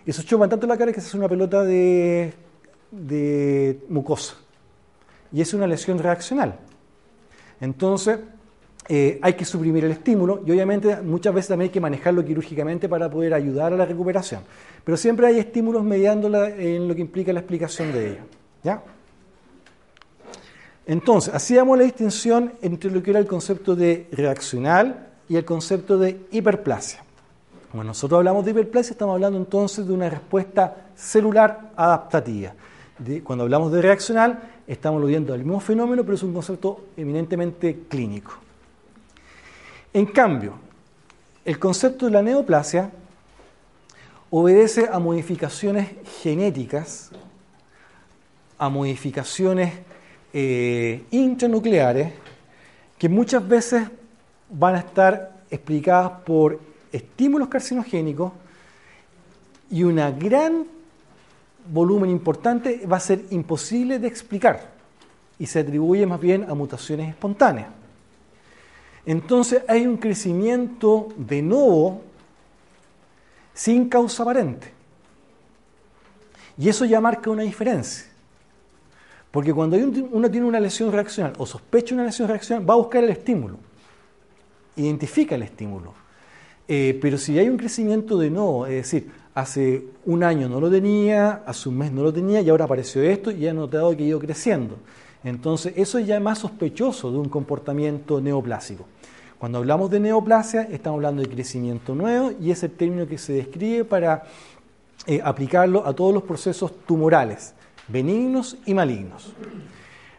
Y 0.04 0.12
se 0.12 0.24
chupan 0.24 0.48
tanto 0.48 0.66
la 0.66 0.76
cara 0.76 0.92
que 0.92 1.00
se 1.00 1.06
hace 1.06 1.16
una 1.16 1.28
pelota 1.28 1.62
de, 1.62 2.32
de 2.90 3.80
mucosa. 3.88 4.36
Y 5.32 5.40
es 5.40 5.54
una 5.54 5.66
lesión 5.66 5.98
reaccional. 5.98 6.58
Entonces, 7.60 8.18
eh, 8.90 9.18
hay 9.20 9.34
que 9.34 9.44
suprimir 9.44 9.84
el 9.84 9.90
estímulo 9.90 10.42
y 10.46 10.50
obviamente 10.50 10.96
muchas 11.02 11.34
veces 11.34 11.48
también 11.48 11.68
hay 11.68 11.72
que 11.72 11.80
manejarlo 11.80 12.24
quirúrgicamente 12.24 12.88
para 12.88 13.10
poder 13.10 13.34
ayudar 13.34 13.74
a 13.74 13.76
la 13.76 13.84
recuperación. 13.84 14.40
Pero 14.82 14.96
siempre 14.96 15.26
hay 15.26 15.38
estímulos 15.38 15.84
mediándola 15.84 16.48
en 16.48 16.88
lo 16.88 16.94
que 16.94 17.02
implica 17.02 17.30
la 17.34 17.40
explicación 17.40 17.92
de 17.92 18.12
ello. 18.12 18.20
¿ya? 18.62 18.82
Entonces, 20.88 21.34
hacíamos 21.34 21.76
la 21.76 21.84
distinción 21.84 22.54
entre 22.62 22.90
lo 22.90 23.02
que 23.02 23.10
era 23.10 23.20
el 23.20 23.26
concepto 23.26 23.76
de 23.76 24.08
reaccional 24.10 25.10
y 25.28 25.36
el 25.36 25.44
concepto 25.44 25.98
de 25.98 26.18
hiperplasia. 26.30 27.04
Cuando 27.70 27.88
nosotros 27.88 28.16
hablamos 28.16 28.42
de 28.46 28.52
hiperplasia, 28.52 28.92
estamos 28.92 29.12
hablando 29.12 29.36
entonces 29.36 29.86
de 29.86 29.92
una 29.92 30.08
respuesta 30.08 30.88
celular 30.96 31.72
adaptativa. 31.76 32.54
cuando 33.22 33.44
hablamos 33.44 33.70
de 33.70 33.82
reaccional, 33.82 34.40
estamos 34.66 35.06
viendo 35.06 35.34
el 35.34 35.44
mismo 35.44 35.60
fenómeno, 35.60 36.04
pero 36.04 36.14
es 36.14 36.22
un 36.22 36.32
concepto 36.32 36.86
eminentemente 36.96 37.80
clínico. 37.86 38.32
En 39.92 40.06
cambio, 40.06 40.54
el 41.44 41.58
concepto 41.58 42.06
de 42.06 42.12
la 42.12 42.22
neoplasia 42.22 42.90
obedece 44.30 44.88
a 44.90 44.98
modificaciones 44.98 45.90
genéticas, 46.22 47.10
a 48.56 48.70
modificaciones 48.70 49.74
eh, 50.32 51.04
intranucleares, 51.10 52.12
que 52.98 53.08
muchas 53.08 53.46
veces 53.46 53.88
van 54.50 54.74
a 54.74 54.78
estar 54.78 55.38
explicadas 55.50 56.10
por 56.24 56.60
estímulos 56.92 57.48
carcinogénicos 57.48 58.32
y 59.70 59.82
un 59.82 59.96
gran 60.18 60.66
volumen 61.70 62.10
importante 62.10 62.86
va 62.86 62.96
a 62.96 63.00
ser 63.00 63.24
imposible 63.30 63.98
de 63.98 64.08
explicar 64.08 64.70
y 65.38 65.46
se 65.46 65.60
atribuye 65.60 66.06
más 66.06 66.20
bien 66.20 66.46
a 66.48 66.54
mutaciones 66.54 67.10
espontáneas. 67.10 67.68
Entonces 69.06 69.62
hay 69.68 69.86
un 69.86 69.96
crecimiento 69.96 71.08
de 71.16 71.42
nuevo 71.42 72.02
sin 73.54 73.88
causa 73.88 74.22
aparente. 74.22 74.72
Y 76.58 76.68
eso 76.68 76.84
ya 76.84 77.00
marca 77.00 77.30
una 77.30 77.42
diferencia. 77.42 78.06
Porque 79.30 79.52
cuando 79.52 79.76
uno 79.76 80.30
tiene 80.30 80.46
una 80.46 80.60
lesión 80.60 80.90
reaccional 80.90 81.34
o 81.38 81.46
sospecha 81.46 81.94
una 81.94 82.04
lesión 82.04 82.28
reaccional, 82.28 82.68
va 82.68 82.74
a 82.74 82.78
buscar 82.78 83.04
el 83.04 83.10
estímulo. 83.10 83.58
Identifica 84.76 85.34
el 85.34 85.42
estímulo. 85.42 85.92
Eh, 86.66 86.98
pero 87.00 87.18
si 87.18 87.38
hay 87.38 87.48
un 87.48 87.56
crecimiento 87.56 88.18
de 88.18 88.30
nuevo, 88.30 88.66
es 88.66 88.74
decir, 88.74 89.10
hace 89.34 89.84
un 90.04 90.22
año 90.22 90.48
no 90.48 90.60
lo 90.60 90.70
tenía, 90.70 91.42
hace 91.46 91.68
un 91.68 91.78
mes 91.78 91.92
no 91.92 92.02
lo 92.02 92.12
tenía 92.12 92.40
y 92.40 92.48
ahora 92.48 92.64
apareció 92.64 93.02
esto 93.02 93.30
y 93.30 93.46
ha 93.46 93.54
notado 93.54 93.96
que 93.96 94.04
ha 94.04 94.06
ido 94.06 94.18
creciendo. 94.18 94.76
Entonces, 95.24 95.74
eso 95.76 95.98
ya 95.98 96.16
es 96.16 96.22
más 96.22 96.38
sospechoso 96.38 97.10
de 97.10 97.18
un 97.18 97.28
comportamiento 97.28 98.20
neoplásico. 98.20 98.86
Cuando 99.38 99.58
hablamos 99.58 99.90
de 99.90 100.00
neoplasia, 100.00 100.62
estamos 100.62 100.98
hablando 100.98 101.22
de 101.22 101.28
crecimiento 101.28 101.94
nuevo 101.94 102.32
y 102.40 102.50
es 102.50 102.62
el 102.62 102.72
término 102.72 103.06
que 103.06 103.18
se 103.18 103.32
describe 103.32 103.84
para 103.84 104.24
eh, 105.06 105.20
aplicarlo 105.22 105.86
a 105.86 105.94
todos 105.94 106.12
los 106.12 106.24
procesos 106.24 106.72
tumorales, 106.84 107.54
benignos 107.88 108.56
y 108.66 108.74
malignos. 108.74 109.34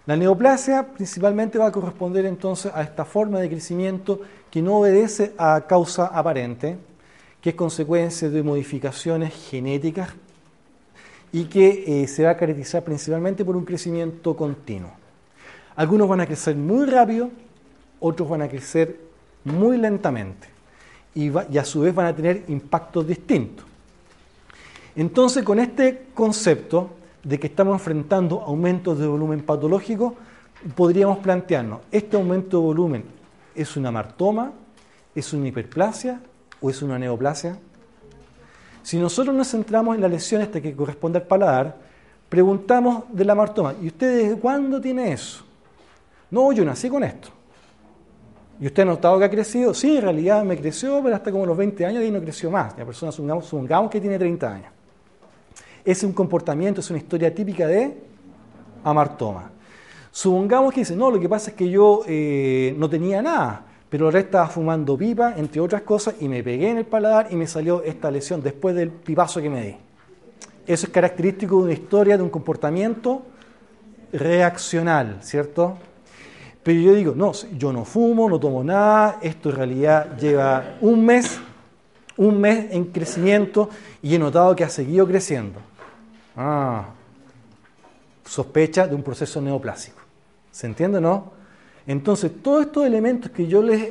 La 0.06 0.18
neoplasia 0.18 0.88
principalmente 0.88 1.58
va 1.58 1.68
a 1.68 1.72
corresponder 1.72 2.26
entonces 2.26 2.72
a 2.74 2.82
esta 2.82 3.06
forma 3.06 3.40
de 3.40 3.50
crecimiento 3.50 4.22
que 4.50 4.62
no 4.62 4.78
obedece 4.78 5.34
a 5.38 5.66
causa 5.68 6.08
aparente, 6.08 6.78
que 7.42 7.52
es 7.52 7.56
consecuencia 7.56 8.30
de 8.30 8.44
modificaciones 8.44 9.34
genéticas 9.50 10.10
y 11.32 11.46
que 11.46 12.04
eh, 12.04 12.08
se 12.08 12.24
va 12.24 12.32
a 12.32 12.38
caracterizar 12.38 12.84
principalmente 12.84 13.46
por 13.46 13.56
un 13.56 13.66
crecimiento 13.66 14.36
continuo. 14.36 14.92
Algunos 15.76 16.10
van 16.10 16.22
a 16.22 16.26
crecer 16.26 16.56
muy 16.56 16.86
rápido, 16.88 17.30
otros 18.00 18.28
van 18.28 18.42
a 18.42 18.50
crecer 18.50 19.00
muy 19.44 19.78
lentamente 19.78 20.48
y, 21.14 21.30
a 21.30 21.66
su 21.66 21.82
vez 21.82 21.94
van 21.94 22.08
a 22.08 22.16
tener 22.16 22.46
impactos 22.48 23.08
distintos. 23.08 23.66
Entonces, 24.96 25.44
con 25.44 25.60
este 25.60 26.08
concepto 26.14 26.90
de 27.24 27.40
que 27.40 27.48
estamos 27.48 27.74
enfrentando 27.74 28.42
aumentos 28.42 28.98
de 28.98 29.08
volumen 29.08 29.42
patológico, 29.42 30.16
podríamos 30.76 31.20
plantearnos, 31.20 31.82
¿este 31.92 32.18
aumento 32.18 32.58
de 32.58 32.64
volumen 32.64 33.04
es 33.56 33.76
una 33.78 33.92
martoma, 33.92 34.52
es 35.16 35.34
una 35.34 35.48
hiperplasia 35.48 36.22
o 36.62 36.70
es 36.70 36.82
una 36.82 37.00
neoplasia? 37.00 37.58
Si 38.82 38.98
nosotros 38.98 39.36
nos 39.36 39.50
centramos 39.50 39.96
en 39.96 40.02
la 40.02 40.08
lesión 40.08 40.42
esta 40.42 40.62
que 40.62 40.76
corresponde 40.76 41.20
al 41.20 41.28
paladar, 41.28 41.78
preguntamos 42.28 43.04
de 43.10 43.26
la 43.26 43.36
martoma, 43.36 43.74
¿y 43.82 43.88
usted 43.88 44.24
desde 44.24 44.40
cuándo 44.40 44.80
tiene 44.80 45.12
eso? 45.12 45.46
No, 46.32 46.52
yo 46.52 46.64
nací 46.64 46.90
con 46.90 47.04
esto. 47.04 47.30
¿Y 48.60 48.68
usted 48.68 48.84
ha 48.84 48.86
notado 48.86 49.18
que 49.18 49.26
ha 49.26 49.30
crecido? 49.30 49.74
Sí, 49.74 49.98
en 49.98 50.04
realidad 50.04 50.44
me 50.44 50.58
creció, 50.58 51.02
pero 51.02 51.16
hasta 51.16 51.32
como 51.32 51.46
los 51.46 51.58
20 51.58 51.86
años 51.86 52.04
y 52.04 52.12
no 52.12 52.20
creció 52.20 52.52
más. 52.52 52.78
La 52.78 52.86
persona, 52.86 53.12
supongamos, 53.12 53.90
que 53.90 54.02
tiene 54.02 54.20
30 54.20 54.54
años. 54.54 54.74
Es 55.89 56.03
un 56.03 56.13
comportamiento, 56.13 56.81
es 56.81 56.89
una 56.91 57.00
historia 57.00 57.34
típica 57.34 57.65
de 57.65 57.98
amartoma. 58.83 59.50
Supongamos 60.11 60.72
que 60.72 60.81
dice, 60.81 60.96
no, 60.96 61.09
lo 61.09 61.20
que 61.20 61.27
pasa 61.27 61.50
es 61.50 61.55
que 61.55 61.68
yo 61.68 62.03
eh, 62.05 62.75
no 62.77 62.87
tenía 62.87 63.24
nada, 63.24 63.66
pero 63.90 64.11
resto 64.11 64.27
estaba 64.27 64.48
fumando 64.50 64.96
pipa, 64.96 65.33
entre 65.35 65.59
otras 65.59 65.81
cosas, 65.81 66.14
y 66.20 66.27
me 66.27 66.44
pegué 66.44 66.70
en 66.70 66.77
el 66.77 66.85
paladar 66.85 67.29
y 67.31 67.35
me 67.35 67.48
salió 67.48 67.81
esta 67.81 68.11
lesión 68.11 68.44
después 68.44 68.75
del 68.75 68.92
pipazo 68.92 69.42
que 69.42 69.50
me 69.50 69.66
di. 69.66 69.75
Eso 70.68 70.85
es 70.85 70.92
característico 70.92 71.57
de 71.57 71.64
una 71.64 71.74
historia, 71.74 72.18
de 72.18 72.22
un 72.22 72.29
comportamiento 72.29 73.24
reaccional, 74.14 75.18
¿cierto? 75.22 75.75
Pero 76.61 76.79
yo 76.81 76.94
digo, 76.94 77.14
no, 77.16 77.31
yo 77.57 77.74
no 77.74 77.83
fumo, 77.83 78.29
no 78.29 78.40
tomo 78.40 78.64
nada, 78.64 79.18
esto 79.24 79.50
en 79.50 79.55
realidad 79.55 80.16
lleva 80.20 80.77
un 80.81 81.03
mes, 81.03 81.40
un 82.16 82.40
mes 82.40 82.68
en 82.70 82.85
crecimiento 82.85 83.72
y 84.03 84.14
he 84.14 84.20
notado 84.20 84.55
que 84.55 84.64
ha 84.64 84.70
seguido 84.70 85.07
creciendo. 85.07 85.68
Ah, 86.42 86.86
sospecha 88.24 88.88
de 88.88 88.96
un 88.96 89.04
proceso 89.04 89.42
neoplásico. 89.42 90.00
¿Se 90.50 90.68
entiende, 90.68 91.02
no? 91.02 91.34
Entonces, 91.86 92.32
todos 92.42 92.68
estos 92.68 92.86
elementos 92.86 93.30
que 93.32 93.46
yo 93.46 93.62
les 93.62 93.90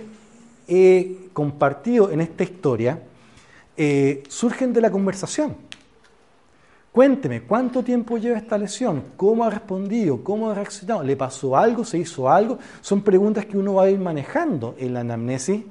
he 0.67 1.29
compartido 1.35 2.11
en 2.11 2.23
esta 2.23 2.45
historia 2.45 3.03
eh, 3.77 4.23
surgen 4.29 4.73
de 4.73 4.81
la 4.81 4.91
conversación. 4.91 5.57
Cuénteme, 6.91 7.43
¿cuánto 7.43 7.83
tiempo 7.83 8.17
lleva 8.17 8.39
esta 8.39 8.57
lesión? 8.57 9.05
¿Cómo 9.19 9.45
ha 9.45 9.51
respondido? 9.51 10.25
¿Cómo 10.25 10.51
ha 10.51 10.55
reaccionado? 10.55 11.03
¿Le 11.03 11.17
pasó 11.17 11.55
algo? 11.55 11.85
¿Se 11.85 11.99
hizo 11.99 12.31
algo? 12.31 12.59
Son 12.81 13.03
preguntas 13.03 13.45
que 13.45 13.59
uno 13.59 13.75
va 13.75 13.83
a 13.83 13.91
ir 13.91 13.99
manejando 13.99 14.75
en 14.79 14.95
la 14.95 15.01
anamnesis 15.01 15.65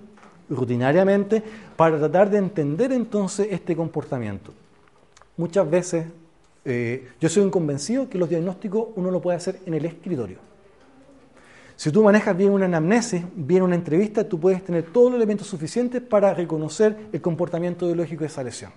rutinariamente 0.47 1.41
para 1.75 1.97
tratar 1.97 2.29
de 2.29 2.37
entender 2.37 2.91
entonces 2.91 3.47
este 3.49 3.75
comportamiento. 3.75 4.53
Muchas 5.37 5.67
veces 5.67 6.05
eh, 6.69 7.07
yo 7.21 7.29
soy 7.29 7.43
un 7.43 7.49
convencido 7.49 8.09
que 8.09 8.17
los 8.17 8.27
diagnósticos 8.27 8.89
uno 8.97 9.09
lo 9.09 9.21
puede 9.21 9.37
hacer 9.37 9.61
en 9.65 9.73
el 9.73 9.85
escritorio. 9.85 10.37
Si 11.77 11.93
tú 11.93 12.03
manejas 12.03 12.35
bien 12.35 12.51
una 12.51 12.65
anamnesis, 12.65 13.23
bien 13.33 13.63
una 13.63 13.75
entrevista, 13.75 14.27
tú 14.27 14.37
puedes 14.37 14.65
tener 14.65 14.83
todos 14.83 15.11
los 15.11 15.15
elementos 15.15 15.47
suficientes 15.47 16.01
para 16.01 16.33
reconocer 16.33 16.97
el 17.13 17.21
comportamiento 17.21 17.85
biológico 17.85 18.21
de 18.21 18.27
esa 18.27 18.43
lesión. 18.43 18.71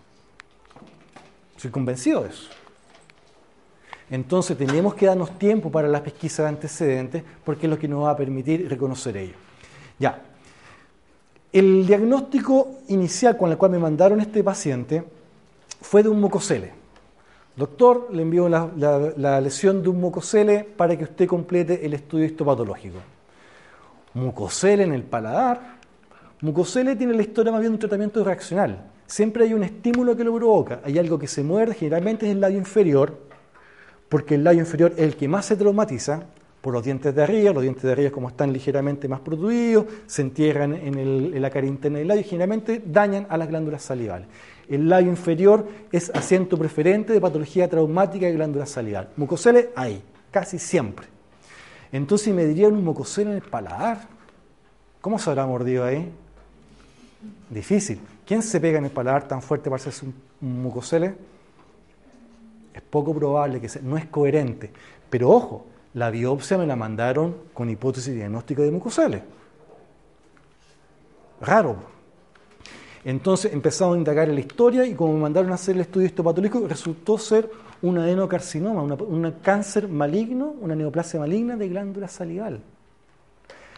Soy 1.57 1.73
convencido 1.73 2.23
de 2.23 2.29
eso. 2.29 2.49
Entonces 4.09 4.57
tenemos 4.57 4.95
que 4.95 5.07
darnos 5.07 5.37
tiempo 5.37 5.69
para 5.69 5.89
las 5.89 6.03
pesquisas 6.03 6.45
de 6.45 6.49
antecedentes 6.49 7.25
porque 7.45 7.67
es 7.67 7.71
lo 7.71 7.79
que 7.79 7.89
nos 7.89 8.05
va 8.05 8.13
a 8.13 8.17
permitir 8.17 8.69
reconocer 8.69 9.17
ello. 9.17 9.35
Ya. 9.99 10.23
El 11.53 11.85
diagnóstico 11.89 12.83
inicial 12.87 13.37
con 13.37 13.51
el 13.51 13.59
cual 13.59 13.73
me 13.73 13.79
mandaron 13.81 14.21
este 14.21 14.45
paciente 14.45 15.03
fue 15.81 16.05
de 16.05 16.09
un 16.09 16.21
mucosele. 16.21 16.80
Doctor, 17.57 18.09
le 18.13 18.23
envío 18.23 18.49
la, 18.49 19.41
lesión 19.41 19.83
de 19.83 19.89
un 19.89 20.01
mucosele 20.01 20.65
para 20.65 20.97
que 20.97 21.05
usted 21.05 21.27
complete 21.27 21.85
el 21.85 21.95
estudio 21.95 22.25
histopatológico. 22.25 22.99
Mucosele 24.15 24.85
en 24.85 24.93
el 24.93 25.03
paladar. 25.03 25.79
Mucosele 26.41 26.97
tiene 26.97 27.15
la 27.15 27.23
historia 27.23 27.53
más 27.53 27.61
bien 27.61 27.73
de 27.73 27.77
un 27.77 27.81
tratamiento 27.81 28.25
reaccional 28.25 28.91
siempre 29.11 29.45
hay 29.45 29.53
un 29.53 29.65
estímulo 29.65 30.17
que 30.17 30.25
lo 30.25 30.35
provoca. 30.35 30.81
Hay 30.85 30.99
algo 30.99 31.19
que 31.19 31.27
se 31.27 31.43
muerde, 31.43 31.75
generalmente 31.75 32.27
es 32.27 32.33
el 32.33 32.41
labio 32.41 32.59
inferior, 32.59 33.19
porque 34.09 34.37
el 34.37 34.45
labio 34.45 34.61
inferior 34.61 34.93
es 34.97 35.03
el 35.03 35.17
que 35.17 35.29
más 35.29 35.47
se 35.47 35.57
traumatiza 35.57 36.23
por 36.61 36.75
los 36.75 36.85
dientes 36.85 37.15
de 37.15 37.23
arriba. 37.23 37.53
Los 37.53 37.63
dientes 37.63 37.83
de 37.83 37.93
arriba, 37.93 38.11
como 38.11 38.29
están 38.29 38.53
ligeramente 38.53 39.09
más 39.09 39.21
producidos, 39.21 39.87
se 40.07 40.23
entierran 40.23 40.75
en, 40.75 41.43
la 41.43 41.51
cara 41.51 41.67
interna 41.67 41.99
del 41.99 42.09
labio 42.09 42.23
y 42.23 42.25
generalmente 42.25 42.83
dañan 42.85 43.27
a 43.29 43.37
las 43.37 43.49
glándulas 43.49 43.83
salivales. 43.83 44.29
El 44.71 44.89
labio 44.89 45.11
inferior 45.11 45.67
es 45.91 46.11
asiento 46.15 46.57
preferente 46.57 47.13
de 47.13 47.21
patología 47.21 47.69
traumática 47.69 48.27
de 48.27 48.33
glándula 48.35 48.67
salival. 48.67 49.09
Mucosele, 49.17 49.71
ahí, 49.75 50.01
casi 50.31 50.61
siempre. 50.61 51.09
Entonces 51.91 52.33
me 52.33 52.47
dirían 52.47 52.75
un 52.75 52.85
mucosele 52.85 53.31
en 53.31 53.37
el 53.39 53.43
paladar. 53.43 54.07
¿Cómo 55.01 55.19
se 55.19 55.29
habrá 55.29 55.45
mordido 55.45 55.85
ahí? 55.85 56.09
Difícil. 57.51 58.01
¿Quién 58.25 58.43
se 58.43 58.61
pega 58.61 58.79
en 58.79 58.85
el 58.85 58.93
paladar 58.93 59.27
tan 59.27 59.43
fuerte 59.43 59.69
para 59.69 59.81
hacerse 59.81 60.07
un, 60.07 60.15
mucosele? 60.63 61.17
Es 62.73 62.83
poco 62.83 63.13
probable 63.13 63.61
que 63.61 63.69
sea, 63.69 63.83
no 63.83 63.97
es 63.97 64.07
coherente. 64.07 64.71
Pero 65.11 65.31
ojo, 65.31 65.67
la 65.95 66.11
biopsia 66.11 66.57
me 66.57 66.67
la 66.67 66.77
mandaron 66.77 67.35
con 67.53 67.69
hipótesis 67.69 68.15
diagnóstica 68.15 68.63
de 68.63 68.71
mucosele. 68.71 69.23
Raro. 71.41 72.00
Entonces 73.05 73.53
empezamos 73.53 73.95
a 73.95 73.99
indagar 73.99 74.29
en 74.29 74.35
la 74.35 74.41
historia 74.41 74.85
y 74.85 74.95
como 74.95 75.15
me 75.15 75.21
mandaron 75.21 75.51
a 75.53 75.55
hacer 75.55 75.75
el 75.75 75.83
estudio 75.83 76.07
histopatológico, 76.07 76.69
resultó 76.69 77.17
ser 77.17 77.51
un 77.83 77.99
adenocarcinoma, 77.99 78.83
un 78.83 79.35
cáncer 79.43 79.89
maligno, 79.89 80.55
una 80.61 80.75
neoplasia 80.75 81.19
maligna 81.19 81.57
de 81.57 81.69
glándula 81.69 82.09
salival. 82.09 82.61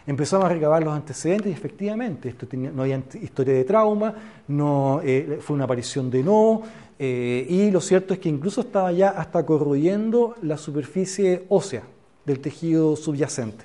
Empezamos 0.05 0.47
a 0.47 0.49
recabar 0.49 0.83
los 0.83 0.93
antecedentes 0.93 1.47
y 1.49 1.53
efectivamente 1.53 2.29
esto 2.29 2.49
no 2.57 2.83
había 2.83 3.01
historia 3.21 3.55
de 3.55 3.63
trauma, 3.63 4.13
no, 4.49 5.01
eh, 5.05 5.39
fue 5.41 5.55
una 5.55 5.65
aparición 5.65 6.11
de 6.11 6.25
no, 6.25 6.63
eh, 6.99 7.47
y 7.49 7.71
lo 7.71 7.81
cierto 7.81 8.13
es 8.13 8.19
que 8.19 8.29
incluso 8.29 8.63
estaba 8.63 8.91
ya 8.91 9.11
hasta 9.11 9.47
corroyendo 9.47 10.35
la 10.43 10.57
superficie 10.57 11.45
ósea 11.49 11.85
del 12.25 12.41
tejido 12.41 12.97
subyacente. 12.97 13.65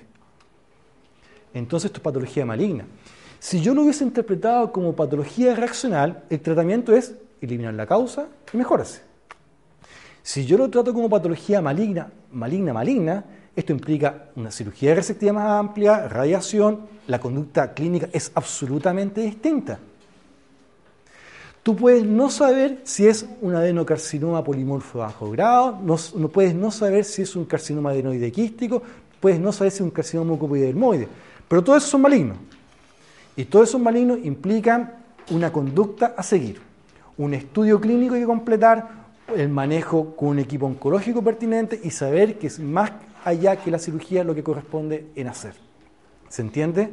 Entonces 1.56 1.88
esto 1.88 1.98
es 1.98 2.04
patología 2.04 2.46
maligna. 2.46 2.86
Si 3.39 3.62
yo 3.62 3.73
lo 3.73 3.84
hubiese 3.84 4.04
interpretado 4.04 4.71
como 4.71 4.95
patología 4.95 5.56
reaccional, 5.56 6.23
el 6.30 6.39
tratamiento 6.39 6.93
es 6.95 7.15
eliminar 7.41 7.73
la 7.73 7.86
causa 7.86 8.28
y 8.52 8.58
mejorarse. 8.58 9.02
Si 10.23 10.45
yo 10.45 10.58
lo 10.58 10.69
trato 10.69 10.93
como 10.93 11.10
patología 11.10 11.62
maligna, 11.62 12.12
maligna, 12.32 12.73
maligna, 12.73 13.23
esto 13.56 13.71
implica 13.71 14.26
una 14.36 14.52
cirugía 14.52 14.93
receptiva 14.93 15.34
más 15.34 15.60
amplia, 15.60 16.08
radiación, 16.08 16.82
la 17.08 17.19
conducta 17.19 17.73
clínica 17.73 18.10
es 18.12 18.32
absolutamente 18.36 19.21
distinta. 19.21 19.80
Tú 21.63 21.76
puedes 21.76 22.04
no 22.04 22.30
saber 22.30 22.82
si 22.84 23.08
es 23.08 23.26
un 23.41 23.56
adenocarcinoma 23.56 24.43
polimorfo 24.43 25.00
bajo 25.00 25.32
grado, 25.32 25.80
no, 25.82 26.30
puedes 26.30 26.56
no 26.56 26.71
saber 26.71 27.04
si 27.04 27.23
es 27.23 27.36
un 27.36 27.45
carcinoma 27.45 27.89
adenoide 27.91 28.32
quístico, 28.32 28.82
puedes 29.19 29.39
no 29.39 29.52
saber 29.52 29.71
si 29.71 29.78
es 29.78 29.82
un 29.82 29.91
carcinoma 29.91 30.32
mucoepidermoide, 30.32 31.08
pero 31.47 31.63
todos 31.63 31.80
esos 31.80 31.89
son 31.89 32.02
malignos. 32.02 32.38
Y 33.38 33.45
todos 33.45 33.69
esos 33.69 33.80
malignos 33.80 34.19
implican 34.23 34.95
una 35.32 35.54
conducta 35.54 36.15
a 36.17 36.23
seguir, 36.23 36.60
un 37.17 37.34
estudio 37.34 37.80
clínico 37.80 38.15
que 38.15 38.26
completar, 38.26 39.08
el 39.36 39.50
manejo 39.50 40.15
con 40.15 40.30
un 40.30 40.39
equipo 40.39 40.65
oncológico 40.65 41.21
pertinente 41.21 41.80
y 41.84 41.91
saber 41.91 42.39
que 42.39 42.47
es 42.47 42.60
más 42.60 42.91
allá 43.23 43.58
que 43.58 43.69
la 43.69 43.78
cirugía 43.78 44.23
lo 44.23 44.34
que 44.34 44.43
corresponde 44.43 45.08
en 45.15 45.28
hacer. 45.28 45.54
¿Se 46.30 46.41
entiende? 46.41 46.89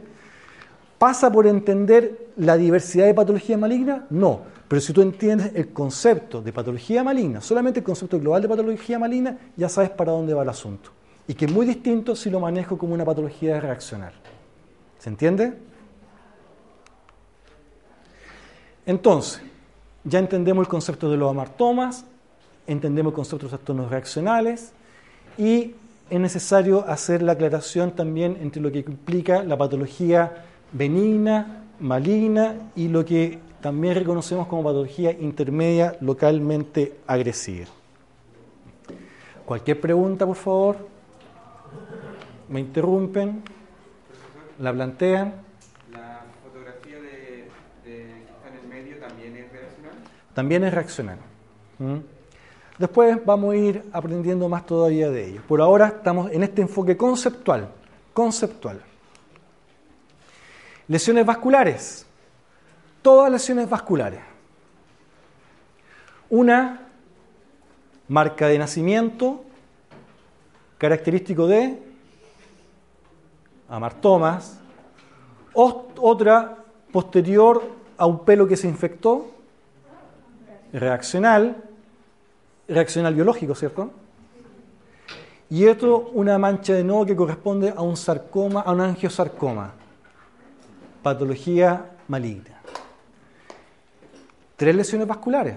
¿Pasa 0.98 1.30
por 1.32 1.46
entender 1.46 2.28
la 2.36 2.56
diversidad 2.56 3.06
de 3.06 3.14
patologías 3.14 3.58
malignas? 3.58 4.02
No. 4.10 4.40
Pero 4.68 4.80
si 4.80 4.92
tú 4.92 5.02
entiendes 5.02 5.52
el 5.54 5.68
concepto 5.68 6.42
de 6.42 6.52
patología 6.52 7.04
maligna, 7.04 7.40
solamente 7.40 7.80
el 7.80 7.84
concepto 7.84 8.18
global 8.18 8.42
de 8.42 8.48
patología 8.48 8.98
maligna, 8.98 9.38
ya 9.56 9.68
sabes 9.68 9.90
para 9.90 10.12
dónde 10.12 10.34
va 10.34 10.42
el 10.42 10.48
asunto. 10.48 10.90
Y 11.26 11.34
que 11.34 11.44
es 11.46 11.52
muy 11.52 11.64
distinto 11.64 12.16
si 12.16 12.30
lo 12.30 12.40
manejo 12.40 12.76
como 12.76 12.94
una 12.94 13.04
patología 13.04 13.60
reaccional. 13.60 14.12
¿Se 14.98 15.08
entiende? 15.08 15.54
Entonces, 18.86 19.42
ya 20.04 20.18
entendemos 20.18 20.64
el 20.64 20.68
concepto 20.68 21.10
de 21.10 21.16
los 21.16 21.30
amartomas, 21.30 22.04
entendemos 22.66 23.12
el 23.12 23.16
concepto 23.16 23.46
de 23.46 23.52
los 23.52 23.60
trastornos 23.60 23.90
reaccionales 23.90 24.72
y 25.38 25.74
es 26.10 26.20
necesario 26.20 26.86
hacer 26.86 27.22
la 27.22 27.32
aclaración 27.32 27.92
también 27.92 28.36
entre 28.40 28.60
lo 28.60 28.70
que 28.70 28.80
implica 28.80 29.42
la 29.42 29.56
patología 29.56 30.44
benigna, 30.72 31.64
maligna 31.80 32.70
y 32.76 32.88
lo 32.88 33.04
que 33.04 33.38
también 33.60 33.94
reconocemos 33.94 34.46
como 34.46 34.62
patología 34.62 35.12
intermedia 35.12 35.96
localmente 36.00 36.98
agresiva. 37.06 37.66
Cualquier 39.46 39.80
pregunta, 39.80 40.26
por 40.26 40.36
favor, 40.36 40.76
me 42.48 42.60
interrumpen, 42.60 43.42
la 44.58 44.72
plantean. 44.72 45.34
¿La 45.92 46.24
fotografía 46.42 47.00
de, 47.00 47.48
que 47.84 48.02
está 48.02 48.48
en 48.48 48.58
el 48.62 48.68
medio 48.68 48.98
también 48.98 49.36
es 49.36 49.50
reaccional? 49.52 49.92
También 50.34 50.64
es 50.64 50.74
reaccional. 50.74 51.18
¿Mm? 51.78 51.98
Después 52.78 53.24
vamos 53.24 53.54
a 53.54 53.56
ir 53.56 53.84
aprendiendo 53.92 54.48
más 54.48 54.66
todavía 54.66 55.08
de 55.08 55.28
ello. 55.28 55.42
Por 55.46 55.60
ahora 55.60 55.86
estamos 55.86 56.32
en 56.32 56.42
este 56.42 56.62
enfoque 56.62 56.96
conceptual. 56.96 57.68
Conceptual. 58.12 58.80
Lesiones 60.88 61.24
vasculares. 61.24 62.04
Todas 63.00 63.30
lesiones 63.30 63.70
vasculares. 63.70 64.20
Una 66.28 66.88
marca 68.08 68.48
de 68.48 68.58
nacimiento 68.58 69.44
característico 70.78 71.46
de 71.46 71.78
amartomas. 73.68 74.58
Otra 75.54 76.58
posterior 76.92 77.62
a 77.96 78.06
un 78.06 78.24
pelo 78.24 78.48
que 78.48 78.56
se 78.56 78.68
infectó, 78.68 79.33
reaccional 80.74 81.56
reaccional 82.68 83.14
biológico, 83.14 83.54
¿cierto? 83.54 83.90
Y 85.50 85.66
esto 85.66 86.10
una 86.14 86.38
mancha 86.38 86.74
de 86.74 86.84
nuevo 86.84 87.04
que 87.06 87.14
corresponde 87.14 87.72
a 87.76 87.82
un 87.82 87.96
sarcoma, 87.96 88.60
a 88.60 88.72
un 88.72 88.80
angiosarcoma, 88.80 89.74
patología 91.02 91.90
maligna. 92.08 92.60
Tres 94.56 94.74
lesiones 94.74 95.06
vasculares, 95.06 95.56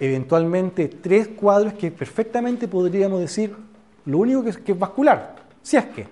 eventualmente 0.00 0.88
tres 0.88 1.28
cuadros 1.28 1.74
que 1.74 1.90
perfectamente 1.90 2.66
podríamos 2.66 3.20
decir 3.20 3.54
lo 4.04 4.18
único 4.18 4.42
que 4.42 4.50
es, 4.50 4.58
que 4.58 4.72
es 4.72 4.78
vascular, 4.78 5.36
si 5.62 5.76
es 5.76 5.84
que. 5.86 6.06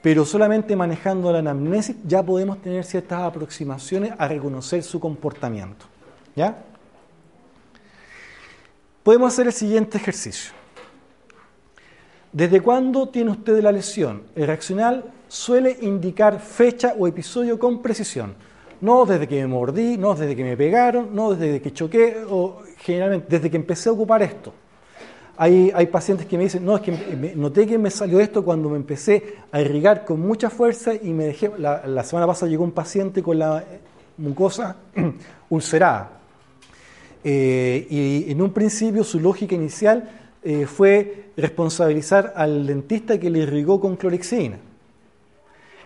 Pero 0.00 0.24
solamente 0.24 0.74
manejando 0.74 1.30
la 1.30 1.38
anamnesis 1.38 1.96
ya 2.04 2.22
podemos 2.22 2.60
tener 2.60 2.84
ciertas 2.84 3.20
aproximaciones 3.20 4.12
a 4.18 4.26
reconocer 4.26 4.82
su 4.82 4.98
comportamiento. 4.98 5.86
¿Ya? 6.34 6.56
Podemos 9.02 9.32
hacer 9.32 9.48
el 9.48 9.52
siguiente 9.52 9.98
ejercicio. 9.98 10.52
¿Desde 12.32 12.60
cuándo 12.60 13.08
tiene 13.08 13.32
usted 13.32 13.60
la 13.60 13.72
lesión? 13.72 14.22
El 14.36 14.46
reaccional 14.46 15.04
suele 15.26 15.76
indicar 15.82 16.38
fecha 16.38 16.94
o 16.96 17.08
episodio 17.08 17.58
con 17.58 17.82
precisión. 17.82 18.34
No 18.80 19.04
desde 19.04 19.26
que 19.26 19.40
me 19.40 19.48
mordí, 19.48 19.98
no 19.98 20.14
desde 20.14 20.36
que 20.36 20.44
me 20.44 20.56
pegaron, 20.56 21.14
no 21.14 21.34
desde 21.34 21.60
que 21.60 21.72
choqué, 21.72 22.24
o 22.28 22.62
generalmente 22.78 23.26
desde 23.28 23.50
que 23.50 23.56
empecé 23.56 23.88
a 23.88 23.92
ocupar 23.92 24.22
esto. 24.22 24.52
Hay, 25.36 25.72
hay, 25.74 25.86
pacientes 25.86 26.26
que 26.26 26.36
me 26.36 26.44
dicen, 26.44 26.64
no, 26.64 26.76
es 26.76 26.82
que 26.82 27.34
noté 27.34 27.66
que 27.66 27.78
me 27.78 27.90
salió 27.90 28.20
esto 28.20 28.44
cuando 28.44 28.68
me 28.68 28.76
empecé 28.76 29.36
a 29.50 29.60
irrigar 29.60 30.04
con 30.04 30.20
mucha 30.20 30.48
fuerza 30.48 30.94
y 30.94 31.12
me 31.12 31.24
dejé, 31.24 31.50
la, 31.58 31.86
la 31.86 32.04
semana 32.04 32.26
pasada 32.26 32.50
llegó 32.50 32.64
un 32.64 32.72
paciente 32.72 33.22
con 33.22 33.38
la 33.38 33.64
mucosa 34.16 34.76
ulcerada. 35.48 36.21
Eh, 37.24 37.86
y 37.88 38.30
en 38.32 38.42
un 38.42 38.52
principio 38.52 39.04
su 39.04 39.20
lógica 39.20 39.54
inicial 39.54 40.10
eh, 40.42 40.66
fue 40.66 41.30
responsabilizar 41.36 42.32
al 42.36 42.66
dentista 42.66 43.18
que 43.18 43.30
le 43.30 43.40
irrigó 43.40 43.80
con 43.80 43.96
clorexina. 43.96 44.58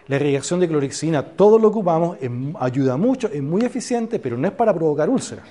La 0.08 0.16
irrigación 0.16 0.60
de 0.60 0.68
clorexina, 0.68 1.22
todo 1.22 1.58
lo 1.58 1.68
ocupamos, 1.68 2.16
ayuda 2.60 2.96
mucho, 2.96 3.28
es 3.28 3.42
muy 3.42 3.62
eficiente, 3.62 4.18
pero 4.18 4.38
no 4.38 4.46
es 4.46 4.54
para 4.54 4.72
provocar 4.72 5.10
úlceras. 5.10 5.44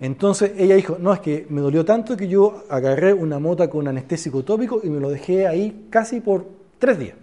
Entonces 0.00 0.52
ella 0.58 0.74
dijo, 0.74 0.98
no, 1.00 1.12
es 1.14 1.20
que 1.20 1.46
me 1.48 1.60
dolió 1.60 1.84
tanto 1.84 2.16
que 2.16 2.28
yo 2.28 2.64
agarré 2.68 3.14
una 3.14 3.38
mota 3.38 3.70
con 3.70 3.88
anestésico 3.88 4.42
tópico 4.42 4.80
y 4.82 4.90
me 4.90 5.00
lo 5.00 5.08
dejé 5.08 5.46
ahí 5.46 5.86
casi 5.88 6.20
por 6.20 6.46
tres 6.78 6.98
días. 6.98 7.16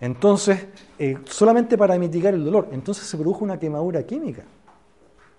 Entonces, 0.00 0.66
eh, 0.98 1.18
solamente 1.24 1.78
para 1.78 1.98
mitigar 1.98 2.34
el 2.34 2.44
dolor, 2.44 2.68
entonces 2.72 3.06
se 3.06 3.16
produjo 3.16 3.44
una 3.44 3.58
quemadura 3.58 4.02
química. 4.04 4.42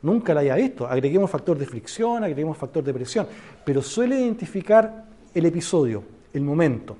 Nunca 0.01 0.33
la 0.33 0.41
haya 0.41 0.55
visto. 0.55 0.88
Agreguemos 0.88 1.29
factor 1.29 1.57
de 1.57 1.65
fricción, 1.65 2.23
agreguemos 2.23 2.57
factor 2.57 2.83
de 2.83 2.93
presión, 2.93 3.27
pero 3.65 3.81
suele 3.81 4.19
identificar 4.19 5.05
el 5.33 5.45
episodio, 5.45 6.03
el 6.33 6.41
momento. 6.41 6.95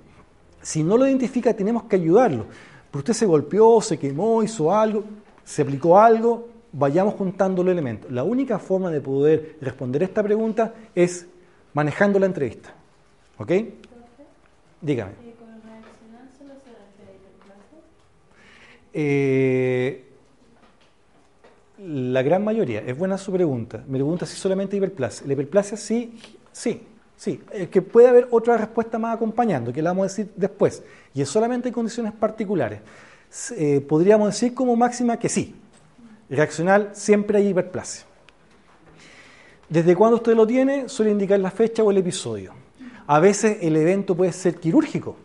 Si 0.62 0.83
no 0.83 0.97
lo 0.97 1.07
identifica, 1.07 1.53
tenemos 1.53 1.83
que 1.83 1.95
ayudarlo. 1.95 2.45
Pero 2.89 2.99
usted 2.99 3.13
se 3.13 3.25
golpeó, 3.25 3.81
se 3.81 3.97
quemó, 3.97 4.41
hizo 4.43 4.73
algo, 4.73 5.03
se 5.43 5.62
aplicó 5.62 5.99
algo, 5.99 6.47
vayamos 6.73 7.13
juntando 7.13 7.63
los 7.63 7.71
elementos. 7.71 8.12
La 8.12 8.23
única 8.23 8.60
forma 8.60 8.91
de 8.91 9.01
poder 9.01 9.57
responder 9.62 10.03
esta 10.03 10.23
pregunta 10.23 10.73
es 10.95 11.27
manejando 11.73 12.19
la 12.19 12.25
entrevista. 12.25 12.73
¿Ok? 13.38 13.51
Dígame. 14.81 15.27
Eh, 18.93 20.06
la 21.79 22.21
gran 22.23 22.43
mayoría, 22.43 22.81
es 22.81 22.97
buena 22.97 23.17
su 23.17 23.31
pregunta. 23.31 23.83
Me 23.87 23.97
pregunta 23.97 24.25
si 24.25 24.35
solamente 24.35 24.77
hiperplasia. 24.77 25.27
La 25.27 25.33
hiperplasia 25.33 25.77
sí, 25.77 26.17
sí, 26.51 26.81
sí. 27.15 27.41
Es 27.51 27.69
que 27.69 27.81
puede 27.81 28.07
haber 28.07 28.27
otra 28.31 28.57
respuesta 28.57 28.97
más 28.97 29.15
acompañando, 29.15 29.71
que 29.71 29.81
la 29.81 29.91
vamos 29.91 30.05
a 30.05 30.07
decir 30.07 30.31
después. 30.35 30.83
Y 31.13 31.21
es 31.21 31.29
solamente 31.29 31.67
en 31.67 31.73
condiciones 31.73 32.13
particulares. 32.13 32.79
Eh, 33.55 33.81
podríamos 33.81 34.29
decir 34.29 34.53
como 34.53 34.75
máxima 34.75 35.17
que 35.17 35.29
sí. 35.29 35.55
Reaccional 36.29 36.89
siempre 36.93 37.37
hay 37.37 37.49
hiperplasia. 37.49 38.05
¿Desde 39.69 39.95
cuándo 39.95 40.17
usted 40.17 40.35
lo 40.35 40.47
tiene? 40.47 40.89
Suele 40.89 41.11
indicar 41.11 41.39
la 41.39 41.51
fecha 41.51 41.83
o 41.83 41.91
el 41.91 41.97
episodio. 41.97 42.53
A 43.05 43.19
veces 43.19 43.59
el 43.61 43.75
evento 43.75 44.15
puede 44.15 44.31
ser 44.31 44.55
quirúrgico, 44.55 45.15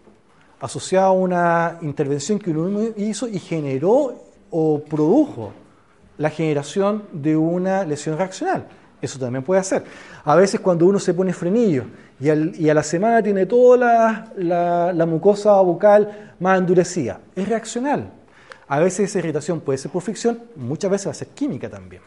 asociado 0.61 1.07
a 1.07 1.13
una 1.13 1.79
intervención 1.83 2.39
que 2.39 2.51
uno 2.51 2.91
hizo 2.97 3.27
y 3.27 3.39
generó 3.39 4.23
o 4.51 4.83
produjo 4.83 5.53
la 6.19 6.31
generación 6.31 7.05
de 7.13 7.37
una 7.37 7.85
lesión 7.85 8.17
reaccional. 8.17 8.67
Eso 9.03 9.19
también 9.19 9.43
puede 9.43 9.61
hacer. 9.61 9.83
A 10.25 10.37
veces 10.37 10.61
cuando 10.61 10.87
uno 10.87 11.01
se 11.01 11.13
pone 11.13 11.33
frenillo 11.33 11.85
y, 12.21 12.69
a 12.69 12.75
la 12.75 12.85
semana 12.85 13.21
tiene 13.21 13.47
toda 13.47 14.31
la, 14.37 15.07
mucosa 15.07 15.61
bucal 15.61 16.35
más 16.39 16.59
endurecida, 16.59 17.21
es 17.35 17.49
reaccional. 17.49 18.11
A 18.69 18.79
veces 18.79 19.11
esa 19.11 19.19
irritación 19.19 19.61
puede 19.61 19.79
ser 19.79 19.91
por 19.91 20.03
fricción, 20.03 20.41
muchas 20.55 20.91
veces 20.91 21.09
va 21.09 21.11
a 21.11 21.15
ser 21.15 21.29
química 21.29 21.69
también. 21.69 22.03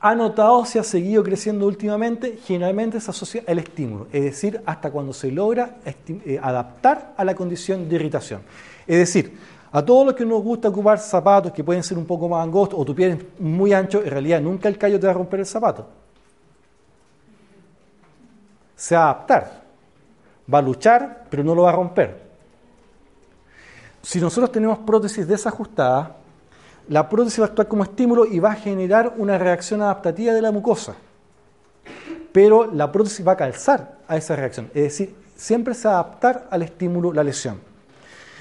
Ha 0.00 0.14
notado 0.14 0.64
si 0.64 0.78
ha 0.78 0.84
seguido 0.84 1.22
creciendo 1.22 1.66
últimamente, 1.66 2.38
generalmente 2.44 3.00
se 3.00 3.10
asocia 3.10 3.42
al 3.46 3.58
estímulo, 3.58 4.08
es 4.12 4.24
decir, 4.24 4.60
hasta 4.66 4.90
cuando 4.90 5.12
se 5.12 5.30
logra 5.30 5.76
eh, 5.84 6.38
adaptar 6.42 7.14
a 7.16 7.24
la 7.24 7.34
condición 7.34 7.88
de 7.88 7.96
irritación. 7.96 8.42
Es 8.86 8.98
decir, 8.98 9.36
A 9.70 9.84
todos 9.84 10.06
los 10.06 10.14
que 10.14 10.24
nos 10.24 10.42
gusta 10.42 10.68
ocupar 10.68 10.98
zapatos 10.98 11.52
que 11.52 11.62
pueden 11.62 11.82
ser 11.82 11.98
un 11.98 12.06
poco 12.06 12.28
más 12.28 12.42
angostos 12.42 12.78
o 12.78 12.84
tu 12.84 12.94
pie 12.94 13.10
es 13.10 13.40
muy 13.40 13.72
ancho, 13.72 14.02
en 14.02 14.10
realidad 14.10 14.40
nunca 14.40 14.68
el 14.68 14.78
callo 14.78 14.98
te 14.98 15.06
va 15.06 15.12
a 15.12 15.16
romper 15.16 15.40
el 15.40 15.46
zapato. 15.46 15.86
Se 18.74 18.94
va 18.94 19.02
a 19.02 19.10
adaptar. 19.10 19.62
Va 20.52 20.58
a 20.58 20.62
luchar, 20.62 21.26
pero 21.28 21.44
no 21.44 21.54
lo 21.54 21.62
va 21.62 21.70
a 21.70 21.74
romper. 21.74 22.28
Si 24.00 24.20
nosotros 24.20 24.50
tenemos 24.50 24.78
prótesis 24.78 25.28
desajustadas, 25.28 26.08
la 26.88 27.06
prótesis 27.06 27.40
va 27.40 27.44
a 27.44 27.48
actuar 27.48 27.68
como 27.68 27.82
estímulo 27.82 28.24
y 28.24 28.38
va 28.38 28.52
a 28.52 28.56
generar 28.56 29.12
una 29.18 29.36
reacción 29.36 29.82
adaptativa 29.82 30.32
de 30.32 30.40
la 30.40 30.50
mucosa. 30.50 30.94
Pero 32.32 32.64
la 32.72 32.90
prótesis 32.90 33.26
va 33.26 33.32
a 33.32 33.36
calzar 33.36 33.98
a 34.08 34.16
esa 34.16 34.36
reacción, 34.36 34.70
es 34.74 34.82
decir, 34.84 35.14
siempre 35.36 35.74
se 35.74 35.88
va 35.88 35.96
a 35.96 36.00
adaptar 36.00 36.48
al 36.50 36.62
estímulo, 36.62 37.12
la 37.12 37.22
lesión. 37.22 37.67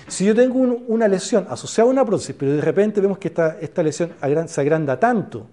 Si 0.07 0.25
yo 0.25 0.33
tengo 0.33 0.59
una 0.59 1.07
lesión 1.07 1.47
asociada 1.49 1.89
a 1.89 1.91
una 1.91 2.05
prótesis, 2.05 2.35
pero 2.37 2.53
de 2.53 2.61
repente 2.61 3.01
vemos 3.01 3.17
que 3.17 3.27
esta, 3.27 3.83
lesión 3.83 4.13
se 4.47 4.61
agranda 4.61 4.99
tanto 4.99 5.47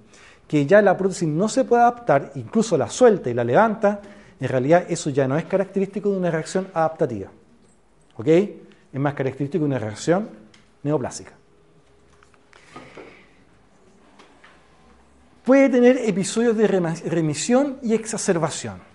que 0.46 0.66
ya 0.66 0.82
la 0.82 0.96
prótesis 0.96 1.28
no 1.28 1.48
se 1.48 1.64
puede 1.64 1.82
adaptar, 1.82 2.32
incluso 2.34 2.76
la 2.76 2.88
suelta 2.88 3.30
y 3.30 3.34
la 3.34 3.44
levanta, 3.44 4.00
en 4.38 4.48
realidad 4.48 4.84
eso 4.88 5.10
ya 5.10 5.26
no 5.26 5.36
es 5.36 5.44
característico 5.46 6.10
de 6.10 6.18
una 6.18 6.30
reacción 6.30 6.68
adaptativa. 6.74 7.30
¿Ok? 8.16 8.26
Es 8.28 9.00
más 9.00 9.14
característico 9.14 9.64
de 9.64 9.66
una 9.70 9.78
reacción 9.78 10.28
neoplásica. 10.82 11.32
Puede 15.44 15.68
tener 15.68 15.98
episodios 15.98 16.56
de 16.56 16.66
remisión 16.66 17.78
y 17.82 17.94
exacerbación. 17.94 18.93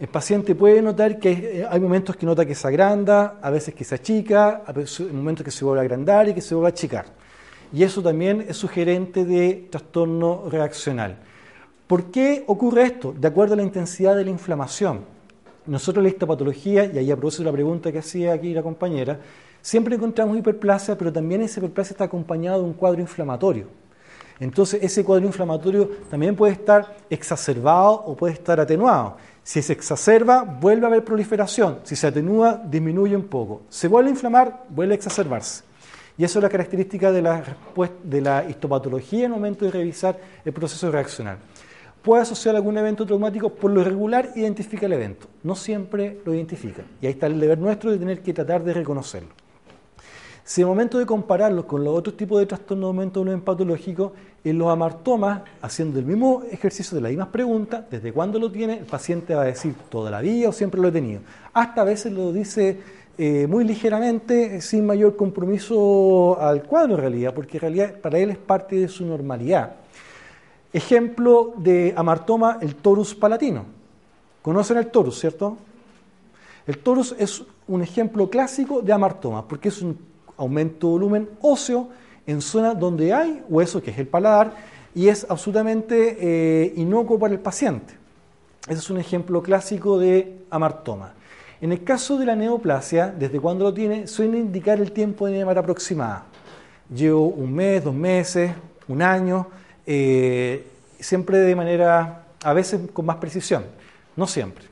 El 0.00 0.08
paciente 0.08 0.54
puede 0.54 0.80
notar 0.80 1.18
que 1.18 1.30
eh, 1.30 1.66
hay 1.68 1.78
momentos 1.78 2.16
que 2.16 2.24
nota 2.24 2.46
que 2.46 2.54
se 2.54 2.66
agranda, 2.66 3.38
a 3.42 3.50
veces 3.50 3.74
que 3.74 3.84
se 3.84 3.96
achica, 3.96 4.62
hay 4.66 5.12
momentos 5.12 5.44
que 5.44 5.50
se 5.50 5.62
vuelve 5.62 5.80
a 5.80 5.82
agrandar 5.82 6.26
y 6.26 6.32
que 6.32 6.40
se 6.40 6.54
vuelve 6.54 6.68
a 6.68 6.70
achicar. 6.70 7.04
Y 7.70 7.82
eso 7.82 8.02
también 8.02 8.46
es 8.48 8.56
sugerente 8.56 9.26
de 9.26 9.68
trastorno 9.70 10.44
reaccional. 10.48 11.18
¿Por 11.86 12.10
qué 12.10 12.44
ocurre 12.46 12.84
esto? 12.84 13.12
De 13.12 13.28
acuerdo 13.28 13.52
a 13.52 13.56
la 13.58 13.62
intensidad 13.62 14.16
de 14.16 14.24
la 14.24 14.30
inflamación. 14.30 15.04
Nosotros 15.66 15.98
en 15.98 16.04
la 16.04 16.08
histopatología, 16.08 16.86
y 16.86 16.96
ahí 16.96 17.10
aprovecho 17.10 17.44
la 17.44 17.52
pregunta 17.52 17.92
que 17.92 17.98
hacía 17.98 18.32
aquí 18.32 18.54
la 18.54 18.62
compañera, 18.62 19.20
siempre 19.60 19.96
encontramos 19.96 20.34
hiperplasia, 20.38 20.96
pero 20.96 21.12
también 21.12 21.42
esa 21.42 21.60
hiperplasia 21.60 21.92
está 21.92 22.04
acompañado 22.04 22.62
de 22.62 22.64
un 22.64 22.72
cuadro 22.72 23.02
inflamatorio. 23.02 23.66
Entonces 24.40 24.82
ese 24.82 25.04
cuadro 25.04 25.26
inflamatorio 25.26 25.90
también 26.08 26.34
puede 26.34 26.54
estar 26.54 26.96
exacerbado 27.10 27.92
o 28.06 28.16
puede 28.16 28.32
estar 28.32 28.58
atenuado. 28.58 29.18
Si 29.42 29.62
se 29.62 29.72
exacerba, 29.72 30.42
vuelve 30.42 30.86
a 30.86 30.88
haber 30.88 31.04
proliferación. 31.04 31.80
Si 31.84 31.96
se 31.96 32.06
atenúa, 32.06 32.62
disminuye 32.64 33.16
un 33.16 33.24
poco. 33.24 33.62
Se 33.68 33.88
vuelve 33.88 34.10
a 34.10 34.12
inflamar, 34.12 34.64
vuelve 34.68 34.94
a 34.94 34.96
exacerbarse. 34.96 35.64
Y 36.16 36.24
eso 36.24 36.38
es 36.38 36.42
la 36.42 36.48
característica 36.48 37.10
de 37.10 37.22
la, 37.22 37.42
de 38.04 38.46
histopatología 38.50 39.20
en 39.20 39.24
el 39.26 39.30
momento 39.30 39.64
de 39.64 39.70
revisar 39.70 40.18
el 40.44 40.52
proceso 40.52 40.90
reaccional. 40.90 41.38
Puede 42.02 42.22
asociar 42.22 42.56
algún 42.56 42.76
evento 42.78 43.04
traumático, 43.06 43.50
por 43.50 43.70
lo 43.70 43.84
regular 43.84 44.30
identifica 44.34 44.86
el 44.86 44.92
evento. 44.92 45.28
No 45.42 45.54
siempre 45.54 46.20
lo 46.24 46.34
identifica. 46.34 46.82
Y 47.00 47.06
ahí 47.06 47.12
está 47.12 47.26
el 47.26 47.40
deber 47.40 47.58
nuestro 47.58 47.90
de 47.90 47.98
tener 47.98 48.22
que 48.22 48.32
tratar 48.32 48.62
de 48.64 48.74
reconocerlo. 48.74 49.30
Si 50.44 50.62
el 50.62 50.66
momento 50.66 50.98
de 50.98 51.06
compararlos 51.06 51.66
con 51.66 51.84
los 51.84 51.96
otros 51.96 52.16
tipos 52.16 52.38
de 52.38 52.46
trastornos 52.46 52.86
de 52.86 52.88
aumento 52.88 53.20
volumen 53.20 53.40
patológico, 53.40 54.12
en 54.42 54.58
los 54.58 54.68
amartomas, 54.68 55.42
haciendo 55.60 55.98
el 55.98 56.06
mismo 56.06 56.42
ejercicio 56.50 56.94
de 56.94 57.02
las 57.02 57.10
mismas 57.10 57.28
preguntas, 57.28 57.84
desde 57.90 58.12
cuándo 58.12 58.38
lo 58.38 58.50
tiene, 58.50 58.78
el 58.78 58.86
paciente 58.86 59.34
va 59.34 59.42
a 59.42 59.46
decir 59.46 59.74
toda 59.90 60.10
la 60.10 60.20
vida 60.20 60.48
o 60.48 60.52
siempre 60.52 60.80
lo 60.80 60.88
he 60.88 60.92
tenido. 60.92 61.20
Hasta 61.52 61.82
a 61.82 61.84
veces 61.84 62.12
lo 62.12 62.32
dice 62.32 62.78
eh, 63.18 63.46
muy 63.46 63.64
ligeramente, 63.64 64.62
sin 64.62 64.86
mayor 64.86 65.14
compromiso 65.14 66.40
al 66.40 66.62
cuadro 66.62 66.94
en 66.94 67.00
realidad, 67.00 67.34
porque 67.34 67.58
en 67.58 67.60
realidad 67.60 67.94
para 68.00 68.18
él 68.18 68.30
es 68.30 68.38
parte 68.38 68.76
de 68.76 68.88
su 68.88 69.04
normalidad. 69.04 69.74
Ejemplo 70.72 71.52
de 71.58 71.92
amartoma, 71.96 72.58
el 72.62 72.76
torus 72.76 73.14
palatino. 73.14 73.64
¿Conocen 74.40 74.78
el 74.78 74.86
torus, 74.86 75.18
cierto? 75.18 75.58
El 76.66 76.78
torus 76.78 77.14
es 77.18 77.42
un 77.68 77.82
ejemplo 77.82 78.30
clásico 78.30 78.80
de 78.80 78.92
amartoma, 78.92 79.46
porque 79.46 79.68
es 79.68 79.82
un 79.82 79.98
aumento 80.38 80.86
de 80.86 80.92
volumen 80.92 81.28
óseo 81.42 81.88
en 82.26 82.40
zonas 82.40 82.78
donde 82.78 83.12
hay 83.12 83.42
hueso, 83.48 83.82
que 83.82 83.90
es 83.90 83.98
el 83.98 84.06
paladar, 84.06 84.54
y 84.94 85.08
es 85.08 85.26
absolutamente 85.28 86.16
eh, 86.20 86.72
inocuo 86.76 87.18
para 87.18 87.32
el 87.32 87.40
paciente. 87.40 87.94
Ese 88.68 88.78
es 88.78 88.90
un 88.90 88.98
ejemplo 88.98 89.42
clásico 89.42 89.98
de 89.98 90.44
amartoma. 90.50 91.14
En 91.60 91.72
el 91.72 91.84
caso 91.84 92.16
de 92.18 92.26
la 92.26 92.34
neoplasia, 92.34 93.08
desde 93.08 93.38
cuando 93.38 93.64
lo 93.64 93.74
tiene, 93.74 94.06
suele 94.06 94.38
indicar 94.38 94.80
el 94.80 94.92
tiempo 94.92 95.26
de 95.26 95.32
neomar 95.32 95.58
aproximada. 95.58 96.24
Llevo 96.94 97.28
un 97.28 97.54
mes, 97.54 97.84
dos 97.84 97.94
meses, 97.94 98.52
un 98.88 99.02
año, 99.02 99.46
eh, 99.86 100.66
siempre 100.98 101.38
de 101.38 101.54
manera, 101.54 102.24
a 102.42 102.52
veces 102.52 102.80
con 102.92 103.06
más 103.06 103.16
precisión, 103.16 103.64
no 104.16 104.26
siempre. 104.26 104.64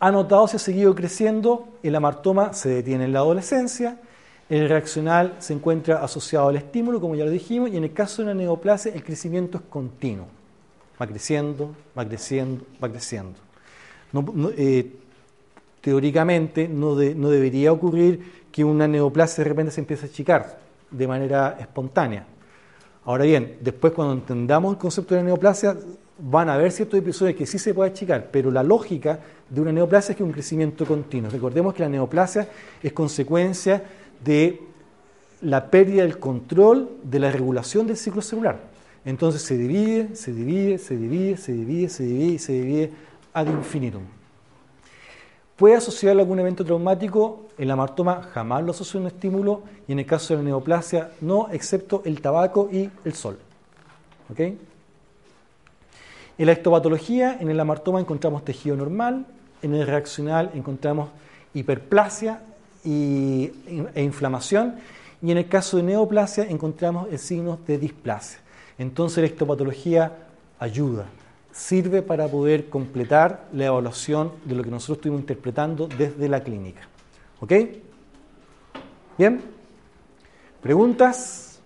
Ha 0.00 0.10
notado 0.10 0.48
si 0.48 0.56
ha 0.56 0.58
seguido 0.58 0.94
creciendo, 0.94 1.68
el 1.82 1.94
amartoma 1.94 2.52
se 2.52 2.68
detiene 2.68 3.04
en 3.04 3.12
la 3.12 3.20
adolescencia, 3.20 3.98
el 4.60 4.68
reaccional 4.68 5.36
se 5.38 5.54
encuentra 5.54 6.04
asociado 6.04 6.48
al 6.48 6.56
estímulo, 6.56 7.00
como 7.00 7.14
ya 7.14 7.24
lo 7.24 7.30
dijimos, 7.30 7.70
y 7.70 7.78
en 7.78 7.84
el 7.84 7.94
caso 7.94 8.20
de 8.20 8.30
una 8.30 8.34
neoplasia 8.34 8.92
el 8.92 9.02
crecimiento 9.02 9.56
es 9.56 9.64
continuo. 9.64 10.26
Va 11.00 11.06
creciendo, 11.06 11.74
va 11.98 12.06
creciendo, 12.06 12.62
va 12.82 12.90
creciendo. 12.90 13.38
Eh, 14.58 14.92
teóricamente 15.80 16.68
no, 16.68 16.94
debería 16.94 17.72
ocurrir 17.72 18.42
que 18.52 18.62
una 18.62 18.86
neoplasia 18.86 19.42
de 19.42 19.48
repente 19.48 19.72
se 19.72 19.80
empiece 19.80 20.04
a 20.04 20.08
achicar 20.10 20.58
de 20.90 21.08
manera 21.08 21.56
espontánea. 21.58 22.26
Ahora 23.06 23.24
bien, 23.24 23.56
después 23.58 23.94
cuando 23.94 24.12
entendamos 24.12 24.74
el 24.74 24.78
concepto 24.78 25.14
de 25.14 25.22
la 25.22 25.28
neoplasia, 25.28 25.78
van 26.18 26.50
a 26.50 26.54
haber 26.54 26.72
ciertos 26.72 26.98
episodios 27.00 27.36
que 27.38 27.46
sí 27.46 27.58
se 27.58 27.72
puede 27.72 27.90
achicar, 27.90 28.28
pero 28.30 28.50
la 28.50 28.62
lógica 28.62 29.18
de 29.48 29.60
una 29.62 29.72
neoplasia 29.72 30.12
es 30.12 30.18
que 30.18 30.22
es 30.22 30.26
un 30.26 30.32
crecimiento 30.32 30.84
continuo. 30.84 31.30
Recordemos 31.30 31.72
que 31.72 31.82
la 31.82 31.88
neoplasia 31.88 32.46
es 32.82 32.92
consecuencia 32.92 33.82
de 34.24 34.60
la 35.40 35.70
pérdida 35.70 36.02
del 36.02 36.18
control 36.18 36.90
de 37.02 37.18
la 37.18 37.30
regulación 37.30 37.86
del 37.86 37.96
ciclo 37.96 38.22
celular. 38.22 38.60
Entonces 39.04 39.42
se 39.42 39.56
divide, 39.56 40.14
se 40.14 40.32
divide, 40.32 40.78
se 40.78 40.96
divide, 40.96 41.36
se 41.36 41.52
divide, 41.52 41.88
se 41.88 42.02
divide 42.04 42.32
y 42.34 42.38
se 42.38 42.52
divide 42.52 42.90
ad 43.32 43.46
infinitum. 43.48 44.02
Puede 45.56 45.76
asociarlo 45.76 46.22
algún 46.22 46.38
evento 46.38 46.64
traumático, 46.64 47.46
el 47.58 47.70
amartoma 47.70 48.22
jamás 48.32 48.64
lo 48.64 48.70
asocia 48.70 48.98
a 48.98 49.00
un 49.02 49.06
estímulo 49.08 49.62
y 49.86 49.92
en 49.92 49.98
el 49.98 50.06
caso 50.06 50.34
de 50.34 50.38
la 50.38 50.44
neoplasia 50.44 51.10
no, 51.20 51.48
excepto 51.50 52.02
el 52.04 52.20
tabaco 52.20 52.68
y 52.72 52.90
el 53.04 53.14
sol. 53.14 53.38
En 54.38 54.58
la 56.38 56.52
histopatología, 56.52 57.36
en 57.38 57.50
el 57.50 57.60
amartoma 57.60 58.00
encontramos 58.00 58.44
tejido 58.44 58.76
normal, 58.76 59.26
en 59.62 59.74
el 59.74 59.86
reaccional 59.86 60.50
encontramos 60.54 61.10
hiperplasia 61.54 62.40
e 62.84 64.02
inflamación, 64.02 64.76
y 65.22 65.30
en 65.30 65.38
el 65.38 65.48
caso 65.48 65.76
de 65.76 65.84
neoplasia 65.84 66.44
encontramos 66.44 67.08
el 67.10 67.18
signo 67.18 67.58
de 67.66 67.78
displasia. 67.78 68.40
Entonces 68.78 69.18
la 69.18 69.26
histopatología 69.26 70.12
ayuda, 70.58 71.06
sirve 71.52 72.02
para 72.02 72.26
poder 72.26 72.68
completar 72.68 73.46
la 73.52 73.66
evaluación 73.66 74.32
de 74.44 74.54
lo 74.54 74.64
que 74.64 74.70
nosotros 74.70 74.98
estuvimos 74.98 75.20
interpretando 75.20 75.86
desde 75.86 76.28
la 76.28 76.42
clínica. 76.42 76.88
¿Ok? 77.40 77.52
¿Bien? 79.16 79.42
¿Preguntas? 80.60 81.60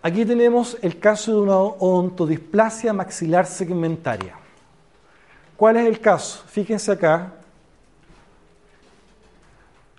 Aquí 0.00 0.24
tenemos 0.24 0.76
el 0.80 0.98
caso 1.00 1.32
de 1.34 1.40
una 1.40 1.58
ontodisplasia 1.58 2.92
maxilar 2.92 3.46
segmentaria. 3.46 4.37
¿Cuál 5.58 5.76
es 5.76 5.88
el 5.88 5.98
caso? 5.98 6.44
Fíjense 6.46 6.92
acá 6.92 7.32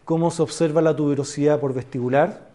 cómo 0.05 0.31
se 0.31 0.41
observa 0.41 0.81
la 0.81 0.95
tuberosidad 0.95 1.59
por 1.59 1.73
vestibular, 1.73 2.47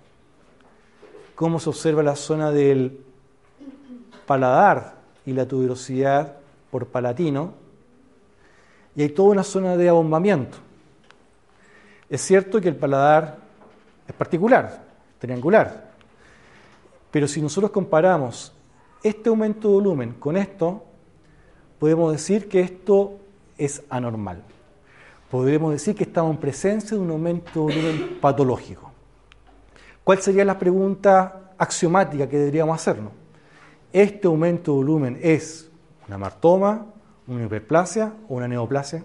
cómo 1.35 1.61
se 1.61 1.69
observa 1.69 2.03
la 2.03 2.17
zona 2.17 2.51
del 2.51 2.99
paladar 4.25 4.95
y 5.27 5.35
la 5.35 5.47
tuberosidad 5.47 6.37
por 6.71 6.87
palatino, 6.87 7.53
y 8.97 9.03
hay 9.03 9.11
toda 9.11 9.33
una 9.33 9.45
zona 9.45 9.77
de 9.77 9.87
abombamiento. 9.91 10.57
Es 12.09 12.23
cierto 12.23 12.59
que 12.59 12.71
el 12.71 12.77
paladar 12.77 13.37
es 14.09 14.15
particular, 14.15 14.83
triangular, 15.19 15.91
pero 17.11 17.29
si 17.29 17.43
nosotros 17.43 17.71
comparamos 17.71 18.51
este 19.03 19.29
aumento 19.29 19.69
de 19.69 19.75
volumen 19.75 20.13
con 20.15 20.39
esto, 20.39 20.85
podemos 21.85 22.13
decir 22.13 22.49
que 22.49 22.61
esto 22.61 23.19
es 23.59 23.83
anormal. 23.91 24.43
Podemos 25.31 25.71
decir 25.71 25.95
que 25.95 26.05
estamos 26.05 26.35
en 26.35 26.41
presencia 26.41 26.97
de 26.97 27.03
un 27.03 27.11
aumento 27.11 27.67
de 27.67 27.75
volumen 27.75 28.19
patológico. 28.23 28.91
¿Cuál 30.03 30.19
sería 30.23 30.47
la 30.47 30.59
pregunta 30.59 31.53
axiomática 31.59 32.27
que 32.27 32.39
deberíamos 32.39 32.75
hacernos? 32.75 33.13
¿Este 33.93 34.27
aumento 34.29 34.73
de 34.73 34.77
volumen 34.79 35.19
es 35.21 35.71
una 36.09 36.17
martoma, 36.17 36.87
una 37.27 37.45
hiperplasia 37.45 38.15
o 38.31 38.37
una 38.37 38.49
neoplasia? 38.49 39.05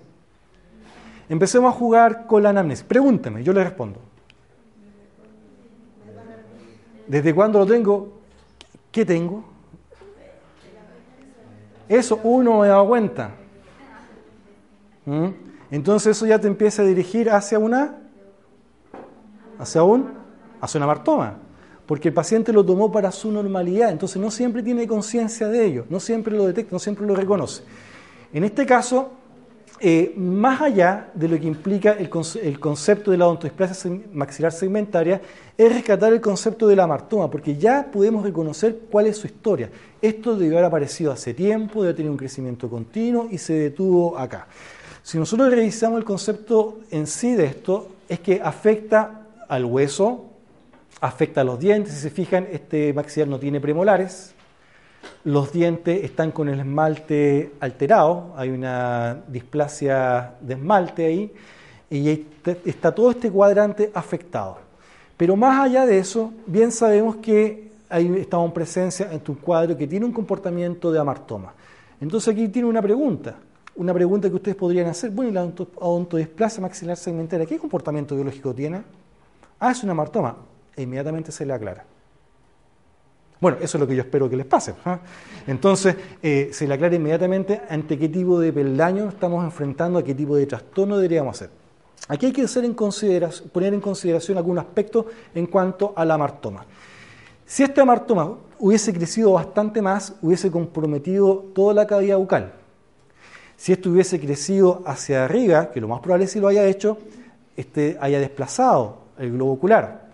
Empecemos 1.28 1.76
a 1.76 1.78
jugar 1.78 2.28
con 2.28 2.44
la 2.44 2.52
anamnesis. 2.52 2.86
Pregúnteme, 2.86 3.44
yo 3.44 3.52
le 3.52 3.62
respondo. 3.62 4.00
¿Desde 7.08 7.36
cuándo 7.36 7.60
lo 7.60 7.66
tengo? 7.66 8.22
¿Qué 8.90 9.04
tengo? 9.04 9.49
Eso 11.90 12.20
uno 12.24 12.60
me 12.60 12.68
da 12.68 12.82
cuenta. 12.84 13.32
¿Mm? 15.06 15.28
Entonces 15.72 16.16
eso 16.16 16.26
ya 16.28 16.40
te 16.40 16.48
empieza 16.48 16.84
a 16.84 16.86
dirigir 16.86 17.30
hacia 17.30 17.58
una, 17.58 17.98
hacia 19.58 19.84
un, 19.84 20.12
hacia 20.62 20.78
una 20.78 20.88
martoma. 20.88 21.38
Porque 21.88 22.10
el 22.10 22.14
paciente 22.14 22.54
lo 22.54 22.64
tomó 22.64 22.92
para 22.92 23.12
su 23.12 23.32
normalidad, 23.32 23.90
entonces 23.90 24.22
no 24.22 24.30
siempre 24.30 24.62
tiene 24.62 24.88
conciencia 24.88 25.48
de 25.48 25.66
ello, 25.66 25.86
no 25.90 26.00
siempre 26.00 26.38
lo 26.38 26.46
detecta, 26.46 26.72
no 26.72 26.80
siempre 26.80 27.08
lo 27.08 27.16
reconoce. 27.16 27.64
En 28.32 28.44
este 28.44 28.68
caso, 28.68 29.12
eh, 29.82 30.14
más 30.18 30.62
allá 30.62 31.10
de 31.14 31.28
lo 31.30 31.40
que 31.40 31.48
implica 31.48 31.94
el, 31.94 32.10
concepto 32.10 33.12
de 33.12 33.18
la 33.18 33.28
odontodisplasia 33.28 33.92
maxilar 34.12 34.52
segmentaria, 34.52 35.22
es 35.58 35.74
rescatar 35.74 36.12
el 36.12 36.20
concepto 36.20 36.68
de 36.68 36.76
la 36.76 36.86
martoma, 36.86 37.30
porque 37.30 37.56
ya 37.56 37.90
podemos 37.92 38.24
reconocer 38.24 38.80
cuál 38.92 39.08
es 39.08 39.18
su 39.18 39.28
historia. 39.28 39.70
Esto 40.02 40.36
debió 40.36 40.58
haber 40.58 40.66
aparecido 40.66 41.12
hace 41.12 41.34
tiempo, 41.34 41.82
debe 41.82 41.94
tener 41.94 42.12
un 42.12 42.18
crecimiento 42.18 42.70
continuo 42.70 43.28
y 43.32 43.38
se 43.38 43.54
detuvo 43.54 44.18
acá. 44.18 44.48
Si 45.02 45.18
nosotros 45.18 45.50
revisamos 45.50 45.98
el 46.00 46.06
concepto 46.06 46.80
en 46.92 47.08
sí 47.08 47.34
de 47.34 47.46
esto, 47.46 47.88
es 48.10 48.20
que 48.20 48.42
afecta 48.44 49.28
al 49.48 49.66
hueso, 49.66 50.26
afecta 51.00 51.42
a 51.42 51.44
los 51.44 51.60
dientes. 51.60 51.94
Si 51.94 52.02
se 52.02 52.10
fijan, 52.10 52.48
este 52.52 52.94
maxilar 52.94 53.30
no 53.30 53.40
tiene 53.40 53.62
premolares. 53.62 54.34
Los 55.24 55.52
dientes 55.52 56.04
están 56.04 56.32
con 56.32 56.50
el 56.50 56.60
esmalte 56.60 57.52
alterado, 57.60 58.34
hay 58.36 58.50
una 58.50 59.22
displasia 59.28 60.36
de 60.40 60.54
esmalte 60.54 61.06
ahí, 61.06 61.34
y 61.90 62.26
está 62.66 62.94
todo 62.94 63.12
este 63.12 63.32
cuadrante 63.32 63.92
afectado. 63.94 64.60
Pero 65.18 65.36
más 65.36 65.60
allá 65.60 65.86
de 65.86 66.00
eso, 66.00 66.32
bien 66.46 66.72
sabemos 66.72 67.18
que 67.18 67.72
ahí 67.90 68.14
estamos 68.18 68.48
en 68.48 68.54
presencia 68.54 69.12
en 69.12 69.20
tu 69.20 69.38
cuadro 69.38 69.76
que 69.76 69.88
tiene 69.88 70.06
un 70.06 70.14
comportamiento 70.14 70.92
de 70.92 71.00
amartoma. 71.00 71.54
Entonces 72.00 72.34
aquí 72.34 72.48
tiene 72.48 72.70
una 72.70 72.82
pregunta, 72.82 73.36
una 73.76 73.94
pregunta 73.94 74.30
que 74.30 74.36
ustedes 74.36 74.56
podrían 74.56 74.88
hacer. 74.88 75.12
Bueno, 75.12 75.32
¿y 75.32 75.34
la 75.34 75.44
odontodisplasia 75.76 76.62
maxilar 76.62 76.96
segmentaria 76.96 77.46
qué 77.46 77.58
comportamiento 77.58 78.16
biológico 78.16 78.54
tiene? 78.54 78.84
Ah, 79.60 79.72
es 79.72 79.84
una 79.84 79.92
amartoma. 79.92 80.38
E 80.76 80.84
inmediatamente 80.84 81.32
se 81.32 81.46
le 81.46 81.52
aclara. 81.52 81.84
Bueno, 83.42 83.58
eso 83.62 83.78
es 83.78 83.82
lo 83.82 83.88
que 83.88 83.96
yo 83.96 84.02
espero 84.02 84.30
que 84.30 84.36
les 84.36 84.46
pase. 84.46 84.76
¿ah? 84.86 85.00
Entonces, 85.48 85.96
eh, 86.22 86.50
se 86.52 86.68
le 86.68 86.74
aclara 86.74 86.96
inmediatamente 86.96 87.62
ante 87.70 87.98
qué 87.98 88.10
tipo 88.10 88.40
de 88.40 88.52
peldaño 88.52 89.08
estamos 89.08 89.44
enfrentando, 89.46 90.00
a 90.00 90.04
qué 90.04 90.14
tipo 90.14 90.36
de 90.36 90.46
trastorno 90.46 90.98
deberíamos 90.98 91.36
hacer. 91.36 91.50
Aquí 92.08 92.26
hay 92.26 92.32
que 92.32 92.46
poner 93.54 93.74
en 93.74 93.82
consideración 93.82 94.38
algún 94.38 94.58
aspecto 94.58 95.06
en 95.36 95.46
cuanto 95.46 95.94
al 95.96 96.12
amartoma. 96.12 96.66
Si 97.46 97.64
este 97.64 97.82
amartoma 97.82 98.38
hubiese 98.60 98.94
crecido 98.94 99.34
bastante 99.34 99.82
más, 99.82 100.14
hubiese 100.22 100.52
comprometido 100.52 101.46
toda 101.54 101.74
la 101.74 101.88
cavidad 101.88 102.18
bucal. 102.18 102.54
Si 103.58 103.72
esto 103.72 103.90
hubiese 103.90 104.20
crecido 104.20 104.84
hacia 104.86 105.26
arriba, 105.26 105.72
que 105.72 105.82
lo 105.82 105.88
más 105.88 106.00
probable 106.00 106.26
es 106.26 106.34
que 106.34 106.40
lo 106.40 106.48
haya 106.48 106.66
hecho, 106.66 106.98
este 107.56 107.98
haya 108.00 108.20
desplazado 108.20 109.00
el 109.18 109.34
globo 109.34 109.54
ocular. 109.54 110.09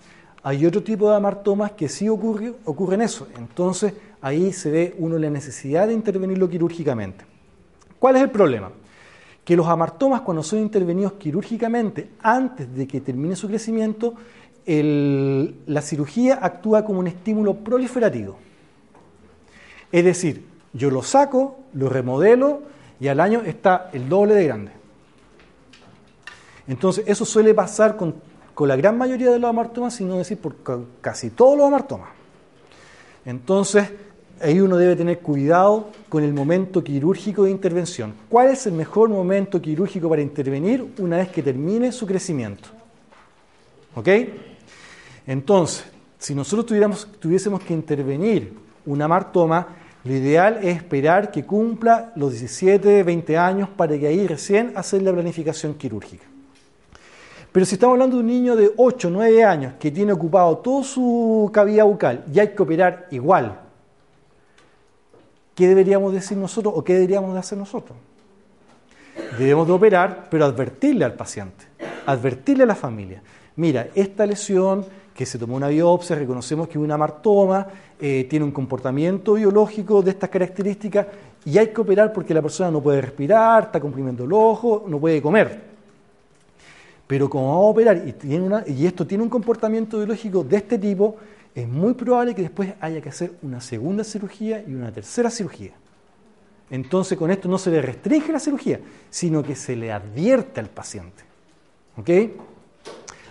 Hay 0.45 0.63
otro 0.63 0.83
tipo 0.83 1.09
de 1.09 1.15
amartomas 1.15 1.71
que 1.71 1.89
sí 1.89 2.07
ocurre, 2.07 2.53
ocurren 2.65 3.01
eso. 3.01 3.27
Entonces 3.35 3.93
ahí 4.21 4.53
se 4.53 4.69
ve 4.69 4.95
uno 4.99 5.17
la 5.17 5.31
necesidad 5.31 5.87
de 5.87 5.93
intervenirlo 5.93 6.47
quirúrgicamente. 6.47 7.25
¿Cuál 7.97 8.17
es 8.17 8.21
el 8.21 8.29
problema? 8.29 8.69
Que 9.43 9.55
los 9.55 9.65
amartomas 9.65 10.21
cuando 10.21 10.43
son 10.43 10.59
intervenidos 10.59 11.13
quirúrgicamente 11.13 12.11
antes 12.21 12.71
de 12.75 12.85
que 12.85 13.01
termine 13.01 13.35
su 13.35 13.47
crecimiento, 13.47 14.13
la 14.67 15.81
cirugía 15.81 16.37
actúa 16.39 16.85
como 16.85 16.99
un 16.99 17.07
estímulo 17.07 17.55
proliferativo. 17.55 18.37
Es 19.91 20.05
decir, 20.05 20.45
yo 20.73 20.91
lo 20.91 21.01
saco, 21.01 21.57
lo 21.73 21.89
remodelo, 21.89 22.61
y 22.99 23.07
al 23.07 23.19
año 23.19 23.41
está 23.43 23.89
el 23.93 24.07
doble 24.07 24.35
de 24.35 24.45
grande. 24.45 24.71
Entonces, 26.67 27.03
eso 27.07 27.25
suele 27.25 27.55
pasar 27.55 27.97
con, 27.97 28.13
la 28.61 28.75
gran 28.77 28.97
mayoría 28.97 29.31
de 29.31 29.39
los 29.39 29.49
amartomas, 29.49 29.95
sino 29.95 30.17
decir 30.17 30.37
por 30.37 30.55
casi 31.01 31.29
todos 31.31 31.57
los 31.57 31.67
amartomas. 31.67 32.09
Entonces, 33.25 33.89
ahí 34.39 34.59
uno 34.59 34.77
debe 34.77 34.95
tener 34.95 35.19
cuidado 35.19 35.89
con 36.09 36.23
el 36.23 36.33
momento 36.33 36.83
quirúrgico 36.83 37.43
de 37.43 37.51
intervención. 37.51 38.13
¿Cuál 38.29 38.49
es 38.49 38.65
el 38.65 38.73
mejor 38.73 39.09
momento 39.09 39.61
quirúrgico 39.61 40.07
para 40.09 40.21
intervenir 40.21 40.93
una 40.99 41.17
vez 41.17 41.29
que 41.29 41.43
termine 41.43 41.91
su 41.91 42.05
crecimiento? 42.07 42.69
¿Ok? 43.95 44.07
Entonces, 45.27 45.85
si 46.17 46.35
nosotros 46.35 46.65
tuviésemos 47.19 47.61
que 47.61 47.73
intervenir 47.73 48.53
un 48.85 49.01
amartoma, 49.01 49.67
lo 50.03 50.13
ideal 50.13 50.59
es 50.61 50.77
esperar 50.77 51.31
que 51.31 51.43
cumpla 51.45 52.13
los 52.15 52.31
17, 52.31 53.03
20 53.03 53.37
años 53.37 53.69
para 53.69 53.97
que 53.97 54.07
ahí 54.07 54.27
recién 54.27 54.71
hacer 54.75 55.01
la 55.01 55.11
planificación 55.11 55.73
quirúrgica. 55.73 56.25
Pero 57.55 57.65
si 57.65 57.75
estamos 57.75 57.93
hablando 57.93 58.17
de 58.17 58.21
un 58.23 58.27
niño 58.27 58.53
de 58.57 58.69
8, 58.75 59.09
9 59.09 59.45
años 59.45 59.73
que 59.79 59.89
tiene 59.89 60.11
ocupado 60.11 60.57
toda 60.57 60.83
su 60.83 61.49
cavidad 61.53 61.85
bucal 61.85 62.25
y 62.33 62.37
hay 62.37 62.49
que 62.49 62.61
operar 62.61 63.07
igual, 63.11 63.57
¿qué 65.55 65.69
deberíamos 65.69 66.11
decir 66.11 66.37
nosotros 66.37 66.73
o 66.75 66.83
qué 66.83 66.95
deberíamos 66.95 67.31
de 67.31 67.39
hacer 67.39 67.57
nosotros? 67.57 67.97
Debemos 69.39 69.67
de 69.67 69.71
operar, 69.71 70.27
pero 70.29 70.43
advertirle 70.43 71.05
al 71.05 71.13
paciente, 71.13 71.63
advertirle 72.05 72.63
a 72.63 72.67
la 72.67 72.75
familia. 72.75 73.21
Mira, 73.55 73.87
esta 73.95 74.25
lesión 74.25 74.85
que 75.13 75.25
se 75.25 75.39
tomó 75.39 75.55
una 75.55 75.69
biopsia, 75.69 76.17
reconocemos 76.17 76.67
que 76.67 76.77
una 76.77 76.97
martoma, 76.97 77.67
eh, 78.01 78.27
tiene 78.29 78.43
un 78.43 78.51
comportamiento 78.51 79.35
biológico 79.35 80.01
de 80.01 80.11
estas 80.11 80.29
características 80.29 81.07
y 81.45 81.57
hay 81.57 81.67
que 81.67 81.79
operar 81.79 82.11
porque 82.11 82.33
la 82.33 82.41
persona 82.41 82.69
no 82.69 82.81
puede 82.81 82.99
respirar, 82.99 83.63
está 83.63 83.79
comprimiendo 83.79 84.25
el 84.25 84.33
ojo, 84.33 84.83
no 84.89 84.99
puede 84.99 85.21
comer. 85.21 85.74
Pero 87.07 87.29
como 87.29 87.49
vamos 87.49 87.65
a 87.65 87.69
operar 87.69 88.03
y, 88.67 88.85
esto 88.85 89.05
tiene 89.05 89.23
un 89.23 89.29
comportamiento 89.29 89.97
biológico 89.97 90.43
de 90.43 90.57
este 90.57 90.79
tipo, 90.79 91.17
es 91.53 91.67
muy 91.67 91.93
probable 91.93 92.33
que 92.33 92.41
después 92.41 92.73
haya 92.81 92.99
que 93.01 93.09
hacer 93.09 93.33
una 93.41 93.61
segunda 93.61 94.03
cirugía 94.03 94.63
y 94.67 94.73
una 94.73 94.91
tercera 94.91 95.29
cirugía. 95.29 95.71
Entonces 96.71 97.17
con 97.17 97.29
esto 97.29 97.47
no 97.47 97.57
se 97.57 97.69
le 97.69 97.81
restringe 97.81 98.31
la 98.31 98.39
cirugía, 98.39 98.79
sino 99.09 99.43
que 99.43 99.55
se 99.55 99.75
le 99.75 99.91
advierte 99.91 100.59
al 100.59 100.69
paciente. 100.69 101.23
¿Ok? 101.97 102.09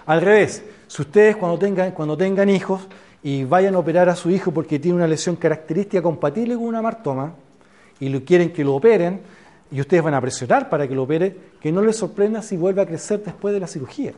Al 0.06 0.20
revés, 0.20 0.62
si 0.86 1.02
ustedes 1.02 1.36
cuando 1.36 1.58
tengan, 1.58 1.90
cuando 1.90 2.16
tengan 2.16 2.48
hijos 2.48 2.86
y 3.22 3.44
vayan 3.44 3.74
a 3.74 3.78
operar 3.78 4.08
a 4.08 4.14
su 4.14 4.30
hijo 4.30 4.52
porque 4.52 4.78
tiene 4.78 4.96
una 4.96 5.08
lesión 5.08 5.34
característica 5.34 6.00
compatible 6.00 6.54
con 6.54 6.64
una 6.64 6.80
martoma 6.80 7.34
y 7.98 8.08
lo 8.08 8.24
quieren 8.24 8.52
que 8.52 8.62
lo 8.62 8.74
operen, 8.74 9.20
y 9.74 9.80
ustedes 9.80 10.04
van 10.04 10.14
a 10.14 10.20
presionar 10.20 10.70
para 10.70 10.86
que 10.86 10.94
lo 10.94 11.02
opere, 11.02 11.36
que 11.60 11.72
no 11.72 11.82
les 11.82 11.96
sorprenda 11.96 12.42
si 12.42 12.56
vuelve 12.56 12.80
a 12.80 12.86
crecer 12.86 13.24
después 13.24 13.52
de 13.52 13.58
la 13.58 13.66
cirugía. 13.66 14.12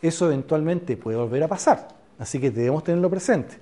Eso 0.00 0.26
eventualmente 0.26 0.96
puede 0.96 1.18
volver 1.18 1.42
a 1.42 1.48
pasar, 1.48 1.88
así 2.16 2.38
que 2.38 2.52
debemos 2.52 2.84
tenerlo 2.84 3.10
presente. 3.10 3.56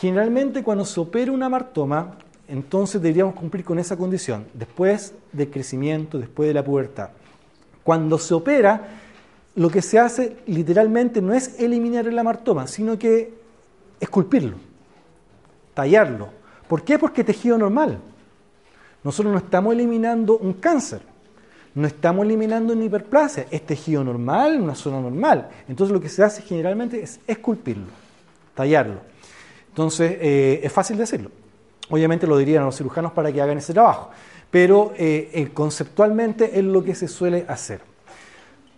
Generalmente 0.00 0.64
cuando 0.64 0.84
se 0.84 0.98
opera 0.98 1.30
una 1.30 1.48
martoma, 1.48 2.18
entonces 2.48 3.00
deberíamos 3.00 3.36
cumplir 3.36 3.64
con 3.64 3.78
esa 3.78 3.96
condición, 3.96 4.46
después 4.52 5.14
del 5.30 5.48
crecimiento, 5.48 6.18
después 6.18 6.48
de 6.48 6.54
la 6.54 6.64
pubertad. 6.64 7.10
Cuando 7.84 8.18
se 8.18 8.34
opera, 8.34 8.98
lo 9.54 9.70
que 9.70 9.80
se 9.80 10.00
hace 10.00 10.38
literalmente 10.46 11.22
no 11.22 11.34
es 11.34 11.60
eliminar 11.60 12.08
el 12.08 12.18
amartoma, 12.18 12.66
sino 12.66 12.98
que 12.98 13.32
esculpirlo, 14.00 14.56
tallarlo. 15.72 16.30
¿Por 16.66 16.82
qué? 16.82 16.98
Porque 16.98 17.20
es 17.20 17.28
tejido 17.28 17.58
normal. 17.58 18.00
Nosotros 19.04 19.32
no 19.32 19.38
estamos 19.38 19.74
eliminando 19.74 20.38
un 20.38 20.54
cáncer, 20.54 21.02
no 21.74 21.86
estamos 21.86 22.24
eliminando 22.24 22.72
una 22.72 22.84
hiperplasia, 22.84 23.46
es 23.50 23.64
tejido 23.66 24.02
normal, 24.02 24.60
una 24.60 24.74
zona 24.74 25.00
normal. 25.00 25.50
Entonces 25.68 25.92
lo 25.92 26.00
que 26.00 26.08
se 26.08 26.24
hace 26.24 26.42
generalmente 26.42 27.02
es 27.02 27.20
esculpirlo, 27.26 27.84
tallarlo. 28.54 29.00
Entonces 29.68 30.16
eh, 30.20 30.60
es 30.62 30.72
fácil 30.72 30.96
decirlo. 30.96 31.30
Obviamente 31.90 32.26
lo 32.26 32.38
dirían 32.38 32.62
a 32.62 32.66
los 32.66 32.76
cirujanos 32.76 33.12
para 33.12 33.30
que 33.30 33.42
hagan 33.42 33.58
ese 33.58 33.74
trabajo, 33.74 34.10
pero 34.50 34.92
eh, 34.96 35.30
eh, 35.34 35.50
conceptualmente 35.52 36.58
es 36.58 36.64
lo 36.64 36.82
que 36.82 36.94
se 36.94 37.06
suele 37.06 37.44
hacer 37.46 37.94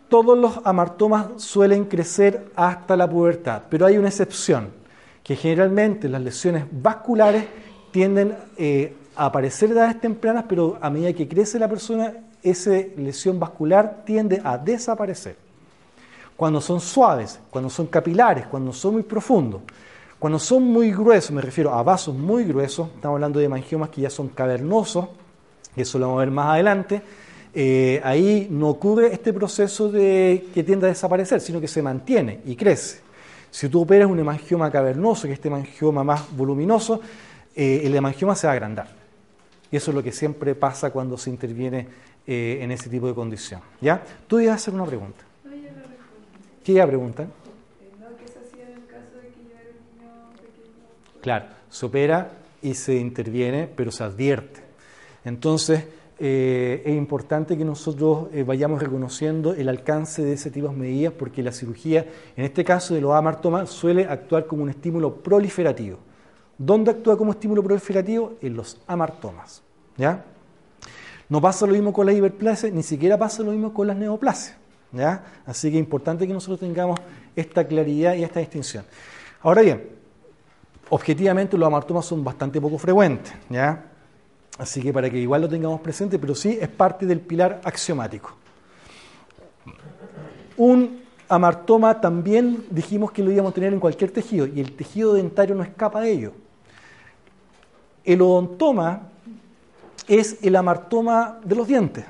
todos 0.08 0.38
los 0.38 0.60
amartomas 0.64 1.42
suelen 1.42 1.84
crecer 1.84 2.50
hasta 2.54 2.96
la 2.96 3.08
pubertad, 3.08 3.62
pero 3.68 3.86
hay 3.86 3.98
una 3.98 4.08
excepción, 4.08 4.70
que 5.22 5.34
generalmente 5.34 6.08
las 6.08 6.22
lesiones 6.22 6.64
vasculares 6.70 7.44
tienden 7.90 8.36
eh, 8.56 8.94
aparecer 9.16 9.70
de 9.70 9.76
edades 9.76 10.00
tempranas, 10.00 10.44
pero 10.48 10.78
a 10.80 10.90
medida 10.90 11.12
que 11.12 11.26
crece 11.26 11.58
la 11.58 11.68
persona, 11.68 12.12
esa 12.42 12.70
lesión 12.96 13.40
vascular 13.40 14.02
tiende 14.04 14.40
a 14.44 14.58
desaparecer. 14.58 15.36
Cuando 16.36 16.60
son 16.60 16.80
suaves, 16.80 17.40
cuando 17.50 17.70
son 17.70 17.86
capilares, 17.86 18.46
cuando 18.46 18.72
son 18.72 18.94
muy 18.94 19.02
profundos, 19.02 19.62
cuando 20.18 20.38
son 20.38 20.64
muy 20.64 20.92
gruesos, 20.92 21.30
me 21.30 21.40
refiero 21.40 21.72
a 21.72 21.82
vasos 21.82 22.14
muy 22.14 22.44
gruesos, 22.44 22.88
estamos 22.94 23.16
hablando 23.16 23.40
de 23.40 23.48
mangiomas 23.48 23.90
que 23.90 24.02
ya 24.02 24.10
son 24.10 24.28
cavernosos, 24.28 25.08
eso 25.74 25.98
lo 25.98 26.06
vamos 26.06 26.20
a 26.20 26.24
ver 26.24 26.30
más 26.30 26.48
adelante, 26.48 27.02
eh, 27.54 28.00
ahí 28.04 28.48
no 28.50 28.68
ocurre 28.68 29.12
este 29.12 29.32
proceso 29.32 29.90
de 29.90 30.48
que 30.52 30.62
tiende 30.62 30.86
a 30.86 30.88
desaparecer, 30.90 31.40
sino 31.40 31.60
que 31.60 31.68
se 31.68 31.82
mantiene 31.82 32.40
y 32.44 32.54
crece. 32.54 33.00
Si 33.50 33.68
tú 33.70 33.82
operas 33.82 34.10
un 34.10 34.18
hemangioma 34.18 34.70
cavernoso, 34.70 35.22
que 35.22 35.32
es 35.32 35.38
este 35.38 35.48
hemangioma 35.48 36.04
más 36.04 36.24
voluminoso, 36.36 37.00
eh, 37.54 37.80
el 37.84 37.94
hemangioma 37.94 38.34
se 38.34 38.46
va 38.46 38.52
a 38.52 38.56
agrandar. 38.56 39.05
Y 39.70 39.76
eso 39.76 39.90
es 39.90 39.94
lo 39.94 40.02
que 40.02 40.12
siempre 40.12 40.54
pasa 40.54 40.90
cuando 40.90 41.18
se 41.18 41.30
interviene 41.30 41.88
eh, 42.26 42.58
en 42.60 42.70
ese 42.70 42.88
tipo 42.88 43.06
de 43.06 43.14
condición. 43.14 43.60
¿Ya? 43.80 44.02
Tú 44.26 44.40
ibas 44.40 44.52
a 44.52 44.56
hacer 44.56 44.74
una 44.74 44.86
pregunta. 44.86 45.24
¿Qué 46.64 46.72
iba 46.72 46.82
a 46.82 46.88
preguntar? 46.88 47.28
¿Qué 48.18 48.32
se 48.32 48.40
hacía 48.40 48.68
en 48.68 48.82
el 48.82 48.86
caso 48.86 49.16
de 49.22 49.28
que 49.28 49.42
yo 49.44 49.54
era 49.54 49.70
un 49.70 50.00
niño 50.00 50.32
pequeño? 50.34 51.20
Claro, 51.20 51.46
se 51.70 51.86
opera 51.86 52.32
y 52.60 52.74
se 52.74 52.96
interviene, 52.96 53.68
pero 53.68 53.92
se 53.92 54.02
advierte. 54.02 54.62
Entonces, 55.24 55.84
eh, 56.18 56.82
es 56.84 56.96
importante 56.96 57.58
que 57.58 57.64
nosotros 57.64 58.28
eh, 58.32 58.42
vayamos 58.42 58.82
reconociendo 58.82 59.52
el 59.52 59.68
alcance 59.68 60.24
de 60.24 60.32
ese 60.32 60.50
tipo 60.50 60.68
de 60.68 60.74
medidas 60.74 61.12
porque 61.12 61.42
la 61.42 61.52
cirugía, 61.52 62.06
en 62.36 62.44
este 62.44 62.64
caso 62.64 62.94
de 62.94 63.02
los 63.02 63.12
amartomas, 63.12 63.68
suele 63.68 64.06
actuar 64.06 64.46
como 64.46 64.62
un 64.62 64.70
estímulo 64.70 65.14
proliferativo. 65.16 65.98
¿Dónde 66.58 66.90
actúa 66.90 67.18
como 67.18 67.32
estímulo 67.32 67.62
proliferativo? 67.62 68.34
En 68.40 68.56
los 68.56 68.80
amartomas. 68.86 69.62
¿ya? 69.96 70.24
No 71.28 71.40
pasa 71.40 71.66
lo 71.66 71.72
mismo 71.72 71.92
con 71.92 72.06
la 72.06 72.12
hiperplasia, 72.12 72.70
ni 72.70 72.82
siquiera 72.82 73.18
pasa 73.18 73.42
lo 73.42 73.50
mismo 73.50 73.74
con 73.74 73.86
las 73.86 73.96
neoplasias. 73.96 74.56
¿ya? 74.92 75.24
Así 75.44 75.70
que 75.70 75.76
es 75.76 75.80
importante 75.80 76.26
que 76.26 76.32
nosotros 76.32 76.60
tengamos 76.60 76.98
esta 77.34 77.66
claridad 77.66 78.14
y 78.14 78.24
esta 78.24 78.40
distinción. 78.40 78.84
Ahora 79.42 79.62
bien, 79.62 79.90
objetivamente 80.88 81.58
los 81.58 81.66
amartomas 81.66 82.06
son 82.06 82.24
bastante 82.24 82.60
poco 82.60 82.78
frecuentes. 82.78 83.32
¿ya? 83.50 83.84
Así 84.58 84.80
que 84.80 84.92
para 84.92 85.10
que 85.10 85.18
igual 85.18 85.42
lo 85.42 85.48
tengamos 85.48 85.80
presente, 85.80 86.18
pero 86.18 86.34
sí 86.34 86.58
es 86.58 86.68
parte 86.68 87.04
del 87.04 87.20
pilar 87.20 87.60
axiomático. 87.64 88.34
Un 90.56 91.02
amartoma 91.28 92.00
también 92.00 92.64
dijimos 92.70 93.12
que 93.12 93.22
lo 93.22 93.30
íbamos 93.30 93.52
a 93.52 93.54
tener 93.54 93.74
en 93.74 93.80
cualquier 93.80 94.10
tejido 94.10 94.46
y 94.46 94.60
el 94.60 94.72
tejido 94.72 95.12
dentario 95.12 95.54
no 95.54 95.62
escapa 95.62 96.00
de 96.00 96.12
ello. 96.12 96.32
El 98.06 98.22
odontoma 98.22 99.08
es 100.06 100.38
el 100.42 100.54
amartoma 100.54 101.40
de 101.44 101.56
los 101.56 101.66
dientes, 101.66 102.04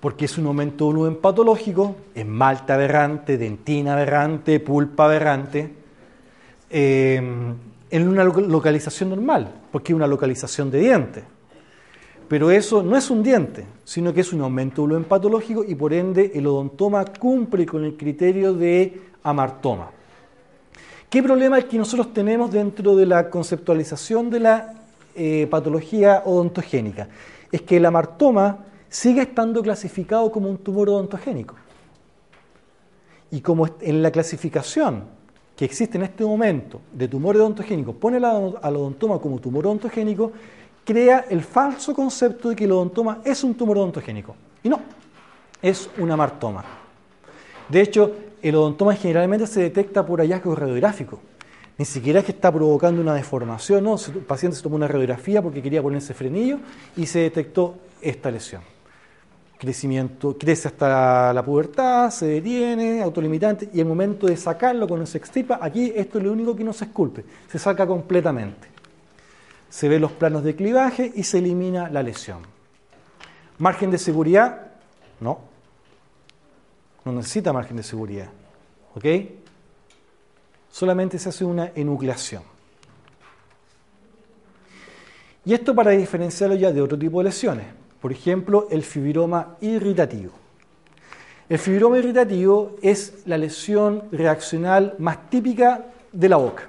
porque 0.00 0.24
es 0.24 0.38
un 0.38 0.46
aumento 0.46 0.86
de 0.86 0.94
volumen 0.94 1.16
patológico, 1.16 1.96
es 2.14 2.24
malta 2.24 2.74
aberrante, 2.74 3.36
dentina 3.36 3.92
aberrante, 3.92 4.58
pulpa 4.58 5.04
aberrante, 5.04 5.70
eh, 6.70 7.20
en 7.90 8.08
una 8.08 8.24
localización 8.24 9.10
normal, 9.10 9.52
porque 9.70 9.92
es 9.92 9.96
una 9.96 10.06
localización 10.06 10.70
de 10.70 10.80
dientes. 10.80 11.24
Pero 12.26 12.50
eso 12.50 12.82
no 12.82 12.96
es 12.96 13.10
un 13.10 13.22
diente, 13.22 13.66
sino 13.84 14.14
que 14.14 14.22
es 14.22 14.32
un 14.32 14.40
aumento 14.40 14.76
de 14.76 14.88
volumen 14.88 15.04
patológico 15.04 15.62
y 15.62 15.74
por 15.74 15.92
ende 15.92 16.32
el 16.34 16.46
odontoma 16.46 17.04
cumple 17.04 17.66
con 17.66 17.84
el 17.84 17.98
criterio 17.98 18.54
de 18.54 18.98
amartoma. 19.22 19.90
¿Qué 21.10 21.22
problema 21.22 21.58
es 21.58 21.66
que 21.66 21.78
nosotros 21.78 22.14
tenemos 22.14 22.50
dentro 22.50 22.96
de 22.96 23.06
la 23.06 23.30
conceptualización 23.30 24.28
de 24.30 24.40
la 24.40 24.75
eh, 25.16 25.46
patología 25.50 26.22
odontogénica? 26.24 27.08
Es 27.50 27.62
que 27.62 27.78
el 27.78 27.86
amartoma 27.86 28.64
sigue 28.88 29.22
estando 29.22 29.62
clasificado 29.62 30.30
como 30.30 30.48
un 30.48 30.58
tumor 30.58 30.88
odontogénico. 30.88 31.54
Y 33.30 33.40
como 33.40 33.68
en 33.80 34.02
la 34.02 34.10
clasificación 34.10 35.04
que 35.56 35.64
existe 35.64 35.96
en 35.96 36.04
este 36.04 36.24
momento 36.24 36.80
de 36.92 37.08
tumor 37.08 37.36
odontogénico 37.36 37.94
pone 37.94 38.18
al 38.18 38.76
odontoma 38.76 39.18
como 39.18 39.38
tumor 39.38 39.66
odontogénico, 39.66 40.32
crea 40.84 41.26
el 41.28 41.42
falso 41.42 41.94
concepto 41.94 42.50
de 42.50 42.56
que 42.56 42.64
el 42.64 42.72
odontoma 42.72 43.20
es 43.24 43.42
un 43.42 43.54
tumor 43.54 43.78
odontogénico. 43.78 44.36
Y 44.62 44.68
no, 44.68 44.80
es 45.60 45.90
un 45.98 46.10
amartoma. 46.10 46.64
De 47.68 47.80
hecho, 47.80 48.12
el 48.42 48.54
odontoma 48.54 48.94
generalmente 48.94 49.46
se 49.46 49.60
detecta 49.62 50.06
por 50.06 50.20
hallazgo 50.20 50.54
radiográfico. 50.54 51.18
Ni 51.78 51.84
siquiera 51.84 52.20
es 52.20 52.24
que 52.24 52.32
está 52.32 52.50
provocando 52.50 53.02
una 53.02 53.14
deformación, 53.14 53.84
no, 53.84 53.96
el 53.96 54.22
paciente 54.22 54.56
se 54.56 54.62
tomó 54.62 54.76
una 54.76 54.88
radiografía 54.88 55.42
porque 55.42 55.62
quería 55.62 55.82
ponerse 55.82 56.14
frenillo 56.14 56.58
y 56.96 57.06
se 57.06 57.18
detectó 57.20 57.76
esta 58.00 58.30
lesión. 58.30 58.62
Crecimiento, 59.58 60.36
crece 60.38 60.68
hasta 60.68 61.32
la 61.32 61.44
pubertad, 61.44 62.10
se 62.10 62.26
detiene, 62.26 63.02
autolimitante, 63.02 63.70
y 63.72 63.80
el 63.80 63.86
momento 63.86 64.26
de 64.26 64.36
sacarlo 64.36 64.86
cuando 64.86 65.06
se 65.06 65.18
extirpa, 65.18 65.58
aquí 65.60 65.92
esto 65.94 66.18
es 66.18 66.24
lo 66.24 66.32
único 66.32 66.56
que 66.56 66.64
no 66.64 66.72
se 66.72 66.86
esculpe, 66.86 67.24
se 67.50 67.58
saca 67.58 67.86
completamente 67.86 68.76
se 69.68 69.88
ven 69.88 70.00
los 70.00 70.12
planos 70.12 70.42
de 70.42 70.56
clivaje 70.56 71.12
y 71.14 71.22
se 71.24 71.36
elimina 71.36 71.90
la 71.90 72.02
lesión. 72.02 72.40
Margen 73.58 73.90
de 73.90 73.98
seguridad, 73.98 74.68
no. 75.20 75.40
No 77.04 77.12
necesita 77.12 77.52
margen 77.52 77.76
de 77.76 77.82
seguridad. 77.82 78.28
¿Ok? 78.94 79.04
Solamente 80.76 81.18
se 81.18 81.30
hace 81.30 81.42
una 81.42 81.72
enucleación. 81.74 82.42
Y 85.46 85.54
esto 85.54 85.74
para 85.74 85.92
diferenciarlo 85.92 86.54
ya 86.54 86.70
de 86.70 86.82
otro 86.82 86.98
tipo 86.98 87.16
de 87.16 87.24
lesiones. 87.24 87.64
Por 87.98 88.12
ejemplo, 88.12 88.68
el 88.70 88.82
fibroma 88.82 89.56
irritativo. 89.62 90.32
El 91.48 91.58
fibroma 91.58 91.96
irritativo 91.96 92.76
es 92.82 93.22
la 93.24 93.38
lesión 93.38 94.02
reaccional 94.12 94.96
más 94.98 95.30
típica 95.30 95.86
de 96.12 96.28
la 96.28 96.36
boca. 96.36 96.64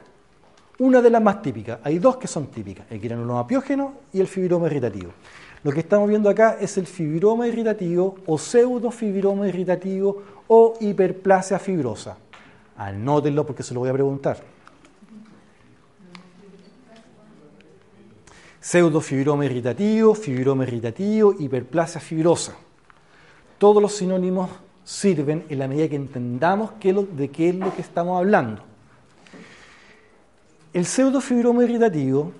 Una 0.79 1.01
de 1.01 1.09
las 1.09 1.21
más 1.21 1.41
típicas, 1.41 1.79
hay 1.83 1.99
dos 1.99 2.15
que 2.15 2.29
son 2.29 2.47
típicas, 2.47 2.85
el 2.89 3.01
granuloma 3.01 3.41
apiógeno 3.41 3.93
y 4.13 4.21
el 4.21 4.27
fibroma 4.27 4.67
irritativo. 4.67 5.11
Lo 5.63 5.73
que 5.73 5.81
estamos 5.81 6.07
viendo 6.07 6.29
acá 6.29 6.55
es 6.61 6.77
el 6.77 6.87
fibroma 6.87 7.45
irritativo 7.45 8.15
o 8.25 8.37
pseudofibroma 8.37 9.49
irritativo 9.49 10.23
o 10.47 10.75
hiperplasia 10.79 11.59
fibrosa. 11.59 12.15
Anótenlo 12.77 13.45
porque 13.45 13.63
se 13.63 13.73
lo 13.73 13.79
voy 13.81 13.89
a 13.89 13.93
preguntar. 13.93 14.37
Pseudofibroma 18.59 19.45
irritativo, 19.45 20.13
fibroma 20.13 20.63
irritativo, 20.63 21.33
hiperplasia 21.39 22.01
fibrosa. 22.01 22.55
Todos 23.57 23.81
los 23.81 23.93
sinónimos 23.93 24.49
sirven 24.83 25.45
en 25.49 25.59
la 25.59 25.67
medida 25.67 25.87
que 25.87 25.95
entendamos 25.95 26.71
de 26.79 27.29
qué 27.29 27.49
es 27.49 27.55
lo 27.55 27.73
que 27.73 27.81
estamos 27.81 28.17
hablando. 28.17 28.61
El 30.73 30.85
pseudofibroma 30.85 31.63
irritativo 31.63 32.31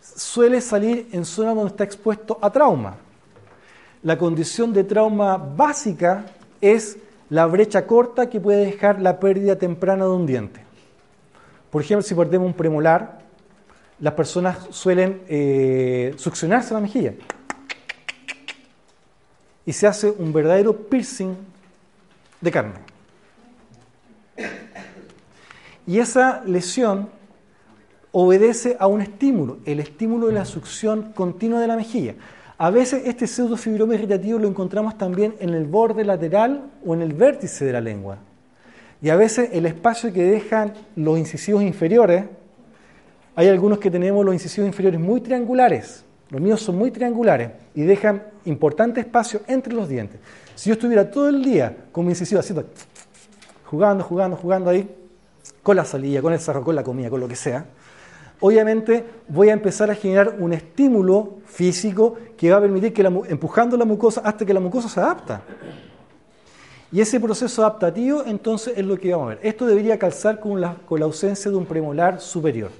suele 0.00 0.60
salir 0.60 1.08
en 1.12 1.24
zonas 1.24 1.54
donde 1.54 1.70
está 1.70 1.84
expuesto 1.84 2.38
a 2.40 2.50
trauma. 2.50 2.96
La 4.02 4.16
condición 4.16 4.72
de 4.72 4.84
trauma 4.84 5.36
básica 5.36 6.24
es 6.60 6.96
la 7.32 7.46
brecha 7.46 7.86
corta 7.86 8.28
que 8.28 8.42
puede 8.42 8.66
dejar 8.66 9.00
la 9.00 9.18
pérdida 9.18 9.56
temprana 9.56 10.04
de 10.04 10.10
un 10.10 10.26
diente. 10.26 10.60
Por 11.70 11.80
ejemplo, 11.80 12.02
si 12.02 12.14
perdemos 12.14 12.46
un 12.46 12.52
premolar, 12.52 13.20
las 14.00 14.12
personas 14.12 14.58
suelen 14.68 15.22
eh, 15.28 16.12
succionarse 16.18 16.74
la 16.74 16.80
mejilla 16.80 17.14
y 19.64 19.72
se 19.72 19.86
hace 19.86 20.10
un 20.10 20.30
verdadero 20.30 20.76
piercing 20.76 21.34
de 22.38 22.50
carne. 22.50 22.74
Y 25.86 26.00
esa 26.00 26.42
lesión 26.44 27.08
obedece 28.10 28.76
a 28.78 28.88
un 28.88 29.00
estímulo, 29.00 29.56
el 29.64 29.80
estímulo 29.80 30.26
de 30.26 30.34
la 30.34 30.44
succión 30.44 31.14
continua 31.14 31.60
de 31.60 31.66
la 31.66 31.76
mejilla. 31.76 32.14
A 32.62 32.70
veces 32.70 33.02
este 33.06 33.26
pseudofibroma 33.26 33.96
irritativo 33.96 34.38
lo 34.38 34.46
encontramos 34.46 34.96
también 34.96 35.34
en 35.40 35.48
el 35.48 35.64
borde 35.64 36.04
lateral 36.04 36.70
o 36.86 36.94
en 36.94 37.02
el 37.02 37.12
vértice 37.12 37.64
de 37.64 37.72
la 37.72 37.80
lengua. 37.80 38.18
Y 39.02 39.08
a 39.10 39.16
veces 39.16 39.48
el 39.52 39.66
espacio 39.66 40.12
que 40.12 40.22
dejan 40.22 40.72
los 40.94 41.18
incisivos 41.18 41.64
inferiores, 41.64 42.24
hay 43.34 43.48
algunos 43.48 43.80
que 43.80 43.90
tenemos 43.90 44.24
los 44.24 44.32
incisivos 44.32 44.68
inferiores 44.68 45.00
muy 45.00 45.20
triangulares, 45.20 46.04
los 46.30 46.40
míos 46.40 46.62
son 46.62 46.78
muy 46.78 46.92
triangulares 46.92 47.50
y 47.74 47.82
dejan 47.82 48.22
importante 48.44 49.00
espacio 49.00 49.40
entre 49.48 49.74
los 49.74 49.88
dientes. 49.88 50.20
Si 50.54 50.70
yo 50.70 50.74
estuviera 50.74 51.10
todo 51.10 51.30
el 51.30 51.42
día 51.42 51.76
con 51.90 52.04
mi 52.04 52.12
incisivo 52.12 52.38
haciendo, 52.38 52.64
jugando, 53.64 54.04
jugando, 54.04 54.36
jugando 54.36 54.70
ahí, 54.70 54.88
con 55.64 55.74
la 55.74 55.84
salida, 55.84 56.22
con 56.22 56.32
el 56.32 56.38
cerro, 56.38 56.62
con 56.62 56.76
la 56.76 56.84
comida, 56.84 57.10
con 57.10 57.18
lo 57.18 57.26
que 57.26 57.34
sea, 57.34 57.66
obviamente 58.42 59.04
voy 59.28 59.48
a 59.48 59.52
empezar 59.52 59.90
a 59.90 59.94
generar 59.94 60.36
un 60.38 60.52
estímulo 60.52 61.38
físico 61.46 62.16
que 62.36 62.50
va 62.50 62.58
a 62.58 62.60
permitir 62.60 62.92
que 62.92 63.02
la, 63.02 63.08
empujando 63.28 63.76
la 63.76 63.84
mucosa 63.84 64.20
hasta 64.24 64.44
que 64.44 64.52
la 64.52 64.60
mucosa 64.60 64.88
se 64.88 65.00
adapta. 65.00 65.42
Y 66.90 67.00
ese 67.00 67.20
proceso 67.20 67.62
adaptativo 67.62 68.24
entonces 68.26 68.74
es 68.76 68.84
lo 68.84 68.98
que 68.98 69.12
vamos 69.12 69.26
a 69.26 69.28
ver. 69.30 69.40
Esto 69.42 69.64
debería 69.64 69.98
calzar 69.98 70.40
con 70.40 70.60
la, 70.60 70.74
con 70.74 70.98
la 70.98 71.06
ausencia 71.06 71.50
de 71.50 71.56
un 71.56 71.64
premolar 71.64 72.20
superior. 72.20 72.70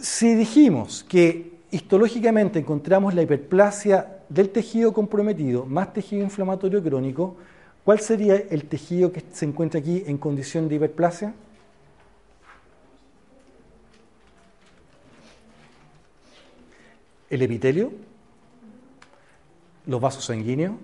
Si 0.00 0.34
dijimos 0.34 1.04
que 1.06 1.58
histológicamente 1.72 2.60
encontramos 2.60 3.14
la 3.14 3.22
hiperplasia 3.22 4.20
del 4.28 4.50
tejido 4.50 4.92
comprometido 4.92 5.66
más 5.66 5.92
tejido 5.92 6.22
inflamatorio 6.22 6.82
crónico, 6.82 7.36
¿cuál 7.84 7.98
sería 7.98 8.36
el 8.36 8.64
tejido 8.64 9.10
que 9.10 9.24
se 9.32 9.44
encuentra 9.44 9.80
aquí 9.80 10.04
en 10.06 10.18
condición 10.18 10.68
de 10.68 10.76
hiperplasia? 10.76 11.34
El 17.30 17.42
epitelio, 17.42 17.92
los 19.86 20.00
vasos 20.00 20.24
sanguíneos, 20.24 20.74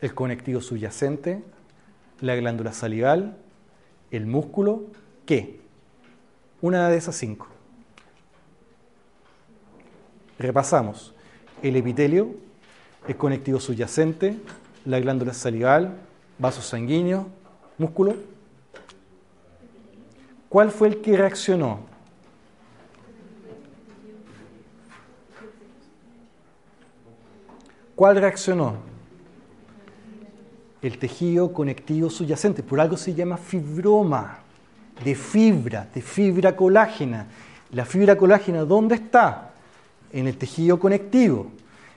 el 0.00 0.14
conectivo 0.14 0.60
subyacente, 0.60 1.42
la 2.20 2.34
glándula 2.36 2.72
salival, 2.72 3.36
el 4.10 4.26
músculo, 4.26 4.84
¿qué? 5.26 5.60
Una 6.60 6.88
de 6.88 6.96
esas 6.96 7.16
cinco. 7.16 7.46
Repasamos. 10.38 11.14
El 11.62 11.76
epitelio, 11.76 12.34
el 13.08 13.16
conectivo 13.16 13.58
subyacente, 13.58 14.36
la 14.84 15.00
glándula 15.00 15.34
salival, 15.34 15.98
vasos 16.38 16.66
sanguíneos, 16.66 17.26
músculo. 17.76 18.16
¿Cuál 20.48 20.70
fue 20.70 20.88
el 20.88 21.00
que 21.00 21.16
reaccionó? 21.16 21.87
¿Cuál 27.98 28.14
reaccionó? 28.14 28.76
El 30.80 30.98
tejido 31.00 31.52
conectivo 31.52 32.08
subyacente. 32.08 32.62
Por 32.62 32.78
algo 32.78 32.96
se 32.96 33.12
llama 33.12 33.36
fibroma, 33.36 34.38
de 35.02 35.16
fibra, 35.16 35.88
de 35.92 36.00
fibra 36.00 36.54
colágena. 36.54 37.26
La 37.72 37.84
fibra 37.84 38.14
colágena, 38.16 38.64
¿dónde 38.64 38.94
está? 38.94 39.50
En 40.12 40.28
el 40.28 40.38
tejido 40.38 40.78
conectivo. 40.78 41.50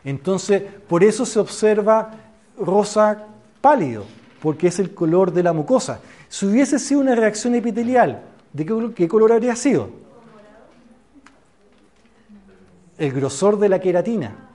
Entonces, 0.04 0.64
por 0.90 1.04
eso 1.04 1.24
se 1.24 1.38
observa 1.38 2.10
rosa 2.58 3.28
pálido, 3.62 4.04
porque 4.42 4.70
es 4.70 4.80
el 4.80 4.96
color 4.96 5.32
de 5.32 5.44
la 5.44 5.54
mucosa. 5.54 6.00
Si 6.30 6.48
hubiese 6.48 6.80
sido 6.80 7.02
una 7.02 7.14
reacción 7.14 7.54
epitelial, 7.54 8.24
¿de 8.54 8.66
qué, 8.66 8.92
qué 8.96 9.08
color 9.08 9.34
habría 9.34 9.56
sido? 9.56 9.92
El 12.98 13.12
grosor 13.12 13.60
de 13.60 13.70
la 13.70 13.80
queratina. 13.80 14.48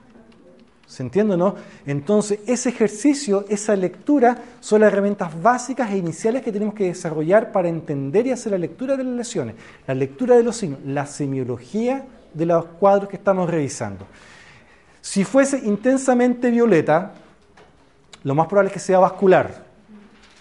¿Se 0.87 1.03
entiende 1.03 1.35
no? 1.35 1.55
Entonces, 1.85 2.39
ese 2.47 2.69
ejercicio, 2.69 3.45
esa 3.49 3.75
lectura, 3.75 4.37
son 4.61 4.81
las 4.81 4.91
herramientas 4.91 5.39
básicas 5.41 5.91
e 5.91 5.97
iniciales 5.97 6.41
que 6.41 6.51
tenemos 6.51 6.73
que 6.73 6.85
desarrollar 6.85 7.51
para 7.51 7.67
entender 7.67 8.25
y 8.25 8.31
hacer 8.31 8.53
la 8.53 8.57
lectura 8.57 8.95
de 8.95 9.03
las 9.03 9.13
lesiones, 9.13 9.55
la 9.85 9.93
lectura 9.93 10.37
de 10.37 10.43
los 10.43 10.55
signos, 10.55 10.79
la 10.85 11.05
semiología 11.05 12.05
de 12.33 12.45
los 12.45 12.65
cuadros 12.65 13.09
que 13.09 13.17
estamos 13.17 13.49
revisando. 13.49 14.05
Si 15.01 15.25
fuese 15.25 15.59
intensamente 15.65 16.49
violeta, 16.51 17.13
lo 18.23 18.33
más 18.33 18.47
probable 18.47 18.69
es 18.69 18.73
que 18.73 18.79
sea 18.79 18.99
vascular. 18.99 19.65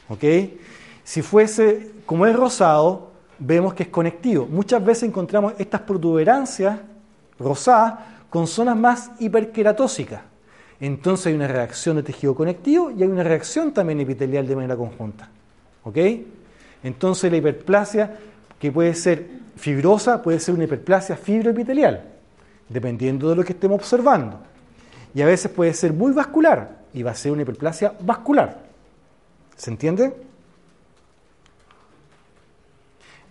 ¿Ok? 0.09 0.25
Si 1.03 1.23
fuese 1.23 1.91
como 2.07 2.25
es 2.25 2.37
rosado, 2.37 3.11
vemos 3.41 3.75
que 3.75 3.83
es 3.83 3.89
conectivo. 3.89 4.47
Muchas 4.47 4.85
veces 4.85 5.05
encontramos 5.05 5.55
estas 5.59 5.81
protuberancias 5.81 6.79
rosadas 7.37 7.95
con 8.31 8.47
zonas 8.47 8.77
más 8.77 9.11
hiperqueratósicas. 9.19 10.21
Entonces 10.81 11.27
hay 11.27 11.35
una 11.35 11.49
reacción 11.49 11.97
de 11.97 12.03
tejido 12.03 12.35
conectivo 12.35 12.91
y 12.91 13.03
hay 13.03 13.09
una 13.09 13.23
reacción 13.23 13.73
también 13.73 14.01
epitelial 14.01 14.47
de 14.47 14.57
manera 14.57 14.77
conjunta. 14.77 15.29
¿Ok? 15.85 15.99
Entonces 16.83 17.31
la 17.31 17.39
hiperplasia, 17.39 18.17
que 18.59 18.71
puede 18.71 18.95
ser 18.95 19.27
fibrosa, 19.57 20.23
puede 20.23 20.39
ser 20.39 20.55
una 20.55 20.65
hiperplasia 20.65 21.17
fibroepitelial, 21.17 22.05
dependiendo 22.69 23.31
de 23.31 23.37
lo 23.37 23.45
que 23.45 23.53
estemos 23.53 23.81
observando. 23.81 24.41
Y 25.15 25.23
a 25.23 25.27
veces 25.27 25.51
puede 25.51 25.73
ser 25.73 25.93
muy 25.93 26.13
vascular 26.13 26.85
y 26.93 27.03
va 27.03 27.13
a 27.13 27.15
ser 27.15 27.33
una 27.33 27.43
hiperplasia 27.43 27.95
vascular. 28.01 28.65
¿Se 29.57 29.71
entiende? 29.71 30.15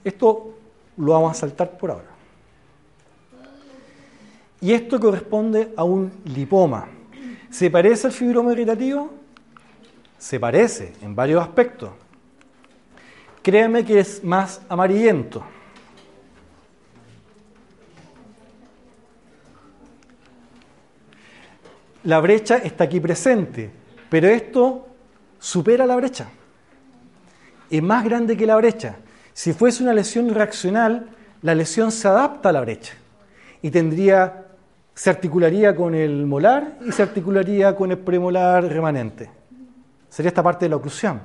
Esto 0.04 0.56
lo 0.98 1.12
vamos 1.12 1.32
a 1.32 1.34
saltar 1.34 1.78
por 1.78 1.92
ahora. 1.92 2.16
Y 4.62 4.74
esto 4.74 5.00
corresponde 5.00 5.74
a 5.76 5.84
un 5.84 6.12
lipoma. 6.26 6.88
¿Se 7.56 7.72
parece 7.72 8.08
al 8.08 8.12
fibroma 8.12 8.52
irritativo? 8.52 9.14
Se 10.18 10.42
parece 10.42 10.92
en 11.02 11.16
varios 11.16 11.42
aspectos. 11.42 11.90
Créanme 13.42 13.86
que 13.86 13.98
es 13.98 14.22
más 14.26 14.60
amarillento. 14.68 15.42
La 22.04 22.20
brecha 22.20 22.58
está 22.58 22.84
aquí 22.84 23.00
presente, 23.00 23.72
pero 24.10 24.28
esto 24.28 24.90
supera 25.40 25.86
la 25.86 25.96
brecha. 25.96 26.28
Es 27.70 27.82
más 27.82 28.04
grande 28.04 28.36
que 28.36 28.46
la 28.46 28.58
brecha. 28.58 28.98
Si 29.32 29.54
fuese 29.54 29.82
una 29.82 29.94
lesión 29.94 30.28
reaccional, 30.28 31.08
la 31.42 31.56
lesión 31.56 31.94
se 31.94 32.06
adapta 32.06 32.50
a 32.50 32.52
la 32.52 32.60
brecha 32.60 32.96
y 33.62 33.72
tendría 33.72 34.45
se 34.96 35.10
articularía 35.10 35.76
con 35.76 35.94
el 35.94 36.26
molar 36.26 36.80
y 36.86 36.92
se 36.94 37.04
articularía 37.04 37.76
con 37.76 37.92
el 37.92 37.98
premolar 37.98 38.64
remanente. 38.64 39.30
Sería 40.10 40.30
esta 40.30 40.42
parte 40.42 40.66
de 40.66 40.70
la 40.70 40.78
oclusión. 40.78 41.22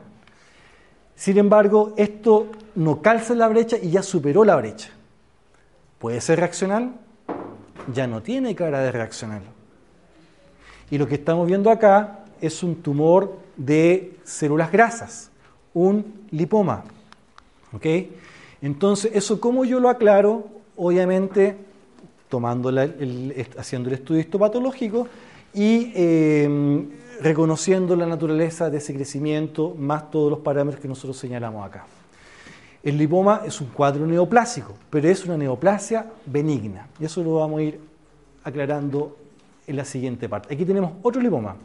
Sin 1.15 1.39
embargo, 1.39 1.95
esto 1.97 2.49
no 2.75 3.01
calza 3.01 3.35
la 3.35 3.47
brecha 3.47 3.77
y 3.81 3.91
ya 3.91 4.03
superó 4.03 4.45
la 4.45 4.57
brecha. 4.57 4.91
¿Puede 5.99 6.21
ser 6.21 6.41
reaccional? 6.41 6.95
Ya 7.95 8.09
no 8.09 8.23
tiene 8.23 8.57
cara 8.57 8.81
de 8.81 8.91
reaccional. 8.91 9.43
Y 10.91 10.99
lo 10.99 11.07
que 11.07 11.15
estamos 11.15 11.47
viendo 11.47 11.71
acá 11.71 12.25
es 12.41 12.65
un 12.65 12.83
tumor 12.83 13.39
de 13.57 14.17
células 14.25 14.73
grasas, 14.73 15.31
un 15.75 16.27
lipoma. 16.31 16.85
¿Ok? 17.73 17.87
Entonces, 18.63 19.13
¿eso 19.15 19.41
cómo 19.41 19.65
yo 19.65 19.79
lo 19.79 19.89
aclaro? 19.89 20.49
Obviamente 20.77 21.57
tomando 22.31 22.71
el, 22.71 23.47
haciendo 23.59 23.91
el 23.91 23.97
estudio 23.97 24.21
histopatológico 24.21 25.09
y 25.53 25.93
em, 25.95 26.89
reconociendo 27.21 27.95
la 27.97 28.07
naturaleza 28.07 28.71
de 28.71 28.79
ese 28.79 28.95
crecimiento 28.95 29.75
más 29.77 30.11
todos 30.11 30.31
los 30.31 30.39
parámetros 30.39 30.81
que 30.81 30.89
nosotros 30.89 31.19
señalamos 31.19 31.67
acá. 31.67 31.85
El 32.83 32.97
lipoma 32.97 33.43
es 33.45 33.61
un 33.61 33.67
cuadro 33.67 34.07
neoplásico, 34.07 34.75
pero 34.89 35.09
es 35.09 35.27
una 35.27 35.37
neoplasia 35.37 36.07
benigna. 36.25 36.87
Y 36.99 37.05
eso 37.05 37.23
lo 37.23 37.35
vamos 37.35 37.59
a 37.59 37.63
ir 37.63 37.81
aclarando 38.43 39.19
en 39.67 39.77
la 39.77 39.85
siguiente 39.85 40.29
parte. 40.29 40.55
Aquí 40.55 40.65
tenemos 40.65 40.93
otro 41.03 41.21
lipoma. 41.21 41.57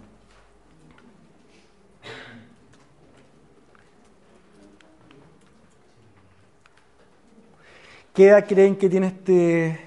¿Qué 8.14 8.28
edad 8.28 8.46
creen 8.48 8.78
que 8.78 8.90
tiene 8.90 9.08
este, 9.08 9.78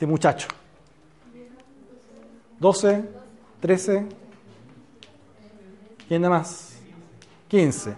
este 0.00 0.06
muchacho? 0.06 0.48
12, 2.58 3.04
13, 3.60 4.06
¿quién 6.08 6.22
da 6.22 6.30
más? 6.30 6.78
15. 7.48 7.92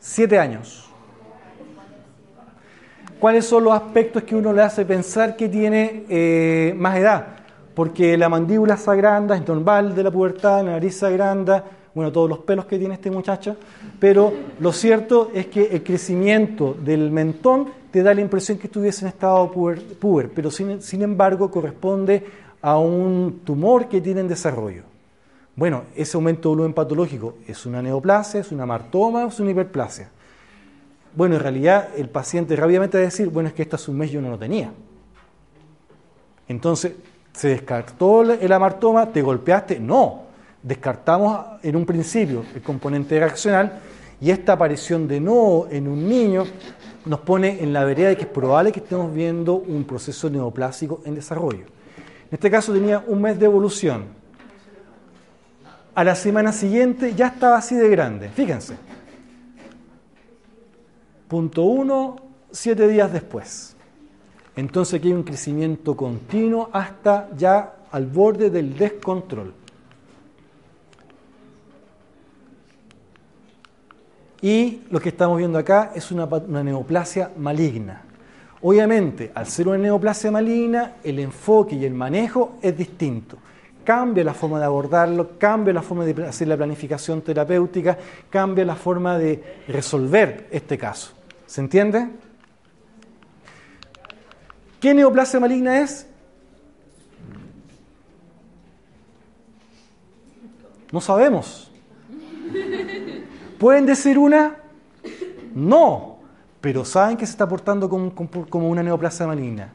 7 0.00 0.38
años. 0.38 0.88
¿Cuáles 3.20 3.44
son 3.44 3.64
los 3.64 3.74
aspectos 3.74 4.22
que 4.22 4.34
uno 4.34 4.54
le 4.54 4.62
hace 4.62 4.86
pensar 4.86 5.36
que 5.36 5.50
tiene 5.50 6.06
eh, 6.08 6.72
más 6.74 6.96
edad? 6.96 7.26
Porque 7.74 8.16
la 8.16 8.30
mandíbula 8.30 8.78
se 8.78 8.90
agranda, 8.90 9.36
es 9.36 9.46
normal 9.46 9.94
de 9.94 10.02
la 10.02 10.10
pubertad, 10.10 10.64
la 10.64 10.70
nariz 10.72 10.96
se 10.96 11.04
agranda, 11.04 11.62
bueno, 11.94 12.12
todos 12.12 12.28
los 12.28 12.38
pelos 12.40 12.66
que 12.66 12.78
tiene 12.78 12.94
este 12.94 13.10
muchacho, 13.10 13.56
pero 13.98 14.32
lo 14.60 14.72
cierto 14.72 15.30
es 15.34 15.46
que 15.46 15.66
el 15.66 15.82
crecimiento 15.82 16.76
del 16.84 17.10
mentón 17.10 17.68
te 17.90 18.02
da 18.02 18.14
la 18.14 18.20
impresión 18.20 18.58
que 18.58 18.66
estuviese 18.66 19.04
en 19.04 19.08
estado 19.08 19.50
puber, 19.50 20.30
pero 20.34 20.50
sin, 20.50 21.02
embargo 21.02 21.50
corresponde 21.50 22.24
a 22.60 22.78
un 22.78 23.40
tumor 23.44 23.88
que 23.88 24.00
tiene 24.00 24.20
en 24.20 24.28
desarrollo. 24.28 24.82
Bueno, 25.56 25.84
ese 25.96 26.16
aumento 26.16 26.48
de 26.48 26.54
volumen 26.54 26.74
patológico 26.74 27.36
es 27.46 27.66
una 27.66 27.82
neoplasia, 27.82 28.40
es 28.40 28.52
una 28.52 28.66
martoma 28.66 29.26
es 29.26 29.40
una 29.40 29.50
hiperplasia. 29.50 30.10
Bueno, 31.16 31.34
en 31.34 31.40
realidad 31.40 31.88
el 31.96 32.08
paciente 32.08 32.54
rápidamente 32.54 32.98
va 32.98 33.02
a 33.02 33.06
decir, 33.06 33.28
bueno, 33.28 33.48
es 33.48 33.54
que 33.54 33.62
esto 33.62 33.76
hace 33.76 33.90
un 33.90 33.98
mes 33.98 34.10
yo 34.10 34.20
no 34.20 34.30
lo 34.30 34.38
tenía. 34.38 34.70
Entonces, 36.46 36.92
¿se 37.32 37.48
descartó 37.48 38.22
el 38.22 38.52
amartoma? 38.52 39.10
¿Te 39.10 39.20
golpeaste? 39.20 39.80
No. 39.80 40.27
Descartamos 40.62 41.62
en 41.62 41.76
un 41.76 41.86
principio 41.86 42.44
el 42.54 42.62
componente 42.62 43.18
reaccional 43.18 43.80
y 44.20 44.30
esta 44.30 44.54
aparición 44.54 45.06
de 45.06 45.20
no 45.20 45.66
en 45.70 45.86
un 45.86 46.08
niño 46.08 46.44
nos 47.04 47.20
pone 47.20 47.62
en 47.62 47.72
la 47.72 47.84
vereda 47.84 48.08
de 48.08 48.16
que 48.16 48.24
es 48.24 48.28
probable 48.28 48.72
que 48.72 48.80
estemos 48.80 49.12
viendo 49.14 49.54
un 49.54 49.84
proceso 49.84 50.28
neoplásico 50.28 51.00
en 51.04 51.14
desarrollo. 51.14 51.66
En 52.30 52.34
este 52.34 52.50
caso 52.50 52.72
tenía 52.72 53.02
un 53.06 53.22
mes 53.22 53.38
de 53.38 53.46
evolución. 53.46 54.04
A 55.94 56.04
la 56.04 56.14
semana 56.14 56.52
siguiente 56.52 57.14
ya 57.14 57.28
estaba 57.28 57.58
así 57.58 57.74
de 57.74 57.88
grande, 57.88 58.28
fíjense. 58.28 58.76
Punto 61.28 61.62
uno, 61.62 62.16
siete 62.50 62.86
días 62.88 63.12
después. 63.12 63.76
Entonces 64.56 64.94
aquí 64.98 65.08
hay 65.08 65.14
un 65.14 65.22
crecimiento 65.22 65.96
continuo 65.96 66.68
hasta 66.72 67.28
ya 67.36 67.76
al 67.90 68.06
borde 68.06 68.50
del 68.50 68.76
descontrol. 68.76 69.54
Y 74.40 74.82
lo 74.90 75.00
que 75.00 75.08
estamos 75.08 75.38
viendo 75.38 75.58
acá 75.58 75.92
es 75.94 76.10
una, 76.12 76.26
neoplasia 76.62 77.30
maligna. 77.36 78.02
Obviamente, 78.62 79.32
al 79.34 79.46
ser 79.46 79.68
una 79.68 79.78
neoplasia 79.78 80.30
maligna, 80.30 80.96
el 81.02 81.18
enfoque 81.18 81.76
y 81.76 81.84
el 81.84 81.94
manejo 81.94 82.58
es 82.62 82.76
distinto. 82.76 83.38
cambia 83.84 84.22
la 84.22 84.34
forma 84.34 84.58
de 84.58 84.66
abordarlo, 84.66 85.38
cambia 85.38 85.72
la 85.72 85.80
forma 85.80 86.04
de 86.04 86.26
hacer 86.26 86.46
la 86.46 86.58
planificación 86.58 87.22
terapéutica, 87.22 87.96
cambia 88.28 88.64
la 88.64 88.76
forma 88.76 89.16
de 89.16 89.62
resolver 89.66 90.46
este 90.50 90.76
caso. 90.76 91.12
¿Se 91.46 91.62
entiende? 91.62 92.06
¿Qué 94.78 94.92
neoplasia 94.92 95.40
maligna 95.40 95.80
es? 95.80 96.06
No 100.92 101.00
sabemos. 101.00 101.70
¿Pueden 103.58 103.86
decir 103.86 104.18
una? 104.18 104.56
No, 105.54 106.18
pero 106.60 106.84
saben 106.84 107.16
que 107.16 107.26
se 107.26 107.32
está 107.32 107.48
portando 107.48 107.88
como, 107.88 108.68
una 108.68 108.82
neoplasia 108.82 109.26
maligna. 109.26 109.72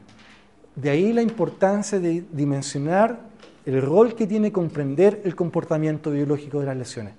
De 0.74 0.88
ahí 0.88 1.12
la 1.12 1.20
importancia 1.20 2.00
de 2.00 2.24
dimensionar 2.32 3.20
el 3.66 3.82
rol 3.82 4.14
que 4.14 4.26
tiene 4.26 4.50
comprender 4.50 5.20
el 5.24 5.36
comportamiento 5.36 6.10
biológico 6.10 6.60
de 6.60 6.66
las 6.66 6.76
lesiones. 6.76 7.12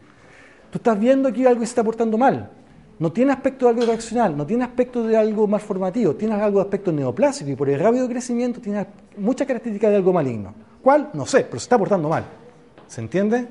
Tú 0.71 0.79
estás 0.79 0.99
viendo 0.99 1.29
aquí 1.29 1.45
algo 1.45 1.59
que 1.59 1.67
se 1.67 1.71
está 1.71 1.83
portando 1.83 2.17
mal. 2.17 2.49
No 2.97 3.11
tiene 3.11 3.31
aspecto 3.31 3.65
de 3.65 3.71
algo 3.71 3.85
reaccional, 3.85 4.35
no 4.35 4.45
tiene 4.45 4.63
aspecto 4.63 5.03
de 5.03 5.17
algo 5.17 5.47
malformativo, 5.47 6.15
tiene 6.15 6.33
algo 6.33 6.59
de 6.59 6.65
aspecto 6.65 6.91
neoplásico 6.91 7.49
y 7.49 7.55
por 7.55 7.69
el 7.69 7.79
rápido 7.79 8.07
crecimiento 8.07 8.59
tiene 8.59 8.87
muchas 9.17 9.45
características 9.45 9.91
de 9.91 9.97
algo 9.97 10.13
maligno. 10.13 10.53
¿Cuál? 10.81 11.09
No 11.13 11.25
sé, 11.25 11.41
pero 11.41 11.59
se 11.59 11.65
está 11.65 11.77
portando 11.77 12.09
mal. 12.09 12.23
¿Se 12.87 13.01
entiende? 13.01 13.47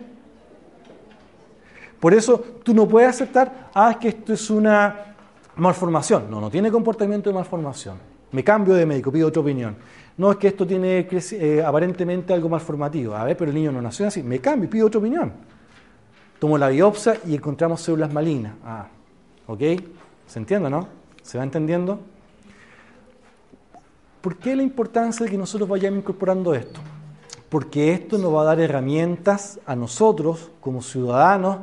Por 2.05 2.13
eso 2.13 2.39
tú 2.63 2.75
no 2.75 2.87
puedes 2.87 3.09
aceptar, 3.09 3.71
ah, 3.73 3.99
que 3.99 4.09
esto 4.09 4.35
es 4.35 4.51
una 4.51 5.17
malformación. 5.57 6.31
No, 6.31 6.39
no 6.39 6.51
tiene 6.51 6.71
comportamiento 6.71 7.31
de 7.31 7.35
malformación. 7.35 7.97
Me 8.31 8.45
cambio 8.45 8.75
de 8.75 8.85
médico, 8.85 9.11
pido 9.11 9.29
otra 9.29 9.41
opinión. 9.41 9.75
No 10.19 10.31
es 10.31 10.37
que 10.37 10.49
esto 10.49 10.67
tiene 10.67 11.09
eh, 11.09 11.65
aparentemente 11.67 12.35
algo 12.35 12.51
malformativo. 12.51 13.15
A 13.15 13.25
ver, 13.25 13.39
pero 13.39 13.51
el 13.51 13.55
niño 13.55 13.73
no 13.73 13.81
nació 13.81 14.07
así. 14.07 14.23
Me 14.23 14.39
cambio 14.39 14.69
pido 14.69 14.89
otra 14.89 14.99
opinión. 14.99 15.33
Tomo 16.39 16.59
la 16.59 16.69
biopsia 16.69 17.17
y 17.27 17.37
encontramos 17.37 17.81
células 17.81 18.13
malignas. 18.13 18.53
Ah, 18.63 18.87
¿ok? 19.47 19.63
¿Se 20.27 20.39
entiende, 20.39 20.69
no? 20.69 20.87
¿Se 21.23 21.39
va 21.39 21.45
entendiendo? 21.45 22.01
¿Por 24.21 24.37
qué 24.37 24.55
la 24.55 24.63
importancia 24.63 25.25
de 25.25 25.31
que 25.31 25.39
nosotros 25.39 25.67
vayamos 25.67 26.01
incorporando 26.01 26.53
esto? 26.53 26.81
Porque 27.49 27.95
esto 27.95 28.19
nos 28.19 28.35
va 28.35 28.43
a 28.43 28.45
dar 28.45 28.61
herramientas 28.61 29.59
a 29.65 29.75
nosotros 29.75 30.51
como 30.61 30.83
ciudadanos 30.83 31.61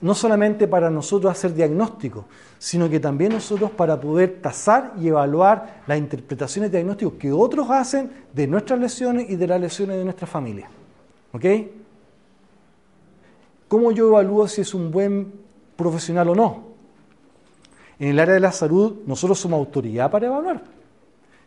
no 0.00 0.14
solamente 0.14 0.68
para 0.68 0.90
nosotros 0.90 1.32
hacer 1.32 1.54
diagnóstico, 1.54 2.26
sino 2.58 2.88
que 2.88 3.00
también 3.00 3.32
nosotros 3.32 3.70
para 3.70 4.00
poder 4.00 4.40
tasar 4.40 4.92
y 4.98 5.08
evaluar 5.08 5.82
las 5.86 5.98
interpretaciones 5.98 6.70
diagnósticos 6.70 7.14
que 7.14 7.32
otros 7.32 7.68
hacen 7.70 8.10
de 8.32 8.46
nuestras 8.46 8.78
lesiones 8.78 9.28
y 9.28 9.36
de 9.36 9.46
las 9.46 9.60
lesiones 9.60 9.96
de 9.96 10.04
nuestra 10.04 10.26
familia. 10.26 10.68
¿Ok? 11.32 11.44
¿Cómo 13.66 13.90
yo 13.90 14.08
evalúo 14.08 14.46
si 14.46 14.60
es 14.60 14.72
un 14.72 14.90
buen 14.90 15.32
profesional 15.76 16.28
o 16.28 16.34
no? 16.34 16.68
En 17.98 18.08
el 18.08 18.18
área 18.20 18.34
de 18.34 18.40
la 18.40 18.52
salud 18.52 18.98
nosotros 19.04 19.38
somos 19.38 19.58
autoridad 19.58 20.10
para 20.10 20.26
evaluar, 20.26 20.62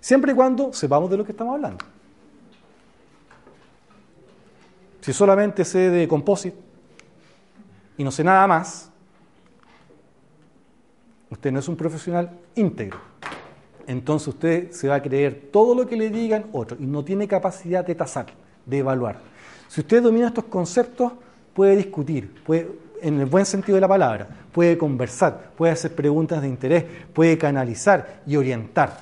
siempre 0.02 0.34
y 0.34 0.36
cuando 0.36 0.74
sepamos 0.74 1.10
de 1.10 1.18
lo 1.18 1.24
que 1.24 1.32
estamos 1.32 1.56
hablando. 1.56 1.86
Si 5.00 5.14
solamente 5.14 5.66
sé 5.66 5.90
de 5.90 6.08
composite, 6.08 6.71
y 8.02 8.04
no 8.04 8.10
sé 8.10 8.24
nada 8.24 8.48
más, 8.48 8.90
usted 11.30 11.52
no 11.52 11.60
es 11.60 11.68
un 11.68 11.76
profesional 11.76 12.32
íntegro. 12.56 12.98
Entonces 13.86 14.30
usted 14.30 14.72
se 14.72 14.88
va 14.88 14.96
a 14.96 15.04
creer 15.04 15.50
todo 15.54 15.76
lo 15.76 15.86
que 15.88 15.96
le 15.96 16.10
digan 16.10 16.48
otros 16.52 16.80
y 16.82 16.88
no 16.88 17.06
tiene 17.06 17.28
capacidad 17.28 17.86
de 17.86 17.94
tasar, 17.94 18.26
de 18.66 18.80
evaluar. 18.80 19.20
Si 19.68 19.82
usted 19.82 20.02
domina 20.02 20.30
estos 20.30 20.46
conceptos, 20.46 21.12
puede 21.54 21.76
discutir, 21.76 22.44
puede, 22.44 22.72
en 23.04 23.20
el 23.20 23.28
buen 23.28 23.46
sentido 23.46 23.76
de 23.76 23.82
la 23.82 23.88
palabra, 23.88 24.28
puede 24.52 24.80
conversar, 24.80 25.52
puede 25.56 25.74
hacer 25.74 25.94
preguntas 25.94 26.42
de 26.42 26.48
interés, 26.48 26.84
puede 27.14 27.38
canalizar 27.38 28.24
y 28.26 28.36
orientar. 28.36 28.98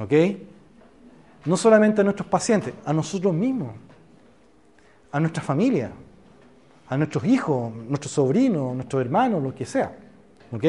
¿Ok? 0.00 0.12
No 1.44 1.56
solamente 1.56 2.00
a 2.00 2.04
nuestros 2.04 2.26
pacientes, 2.26 2.74
a 2.84 2.92
nosotros 2.92 3.32
mismos, 3.32 3.70
a 5.12 5.20
nuestra 5.20 5.44
familia 5.44 5.92
a 6.88 6.96
nuestros 6.96 7.24
hijos, 7.24 7.74
nuestros 7.74 8.12
sobrinos, 8.12 8.74
nuestros 8.74 9.00
hermanos, 9.00 9.42
lo 9.42 9.54
que 9.54 9.66
sea. 9.66 9.96
¿Ok? 10.52 10.64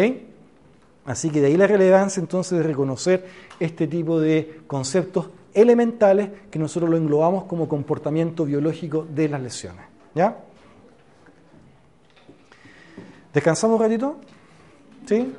Así 1.05 1.29
que 1.29 1.39
de 1.39 1.47
ahí 1.47 1.57
la 1.57 1.67
relevancia 1.67 2.19
entonces 2.19 2.57
de 2.57 2.63
reconocer 2.63 3.25
este 3.59 3.87
tipo 3.87 4.19
de 4.19 4.61
conceptos 4.67 5.29
elementales 5.53 6.29
que 6.51 6.59
nosotros 6.59 6.89
lo 6.89 6.97
englobamos 6.97 7.45
como 7.45 7.67
comportamiento 7.67 8.45
biológico 8.45 9.07
de 9.09 9.29
las 9.29 9.41
lesiones. 9.41 9.85
¿Ya? 10.13 10.37
¿Descansamos 13.33 13.79
un 13.79 13.83
ratito? 13.83 14.17
¿Sí? 15.05 15.33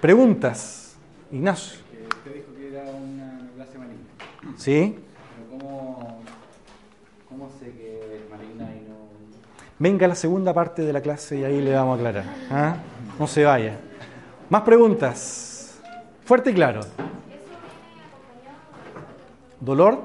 Preguntas. 0.00 0.96
Ignacio. 1.30 1.80
Usted 2.18 2.34
dijo 2.34 2.54
que 2.56 2.68
era 2.68 2.84
una 2.90 3.50
maligna. 3.78 4.56
¿Sí? 4.56 4.96
Venga 9.80 10.06
la 10.06 10.14
segunda 10.14 10.52
parte 10.52 10.82
de 10.82 10.92
la 10.92 11.00
clase 11.00 11.38
y 11.38 11.44
ahí 11.44 11.62
le 11.62 11.72
vamos 11.72 11.96
a 11.96 12.00
aclarar. 12.00 12.24
¿ah? 12.50 12.76
No 13.18 13.26
se 13.26 13.44
vaya. 13.44 13.78
Más 14.50 14.60
preguntas. 14.60 15.80
Fuerte 16.26 16.50
y 16.50 16.54
claro. 16.54 16.82
¿Dolor? 19.58 20.02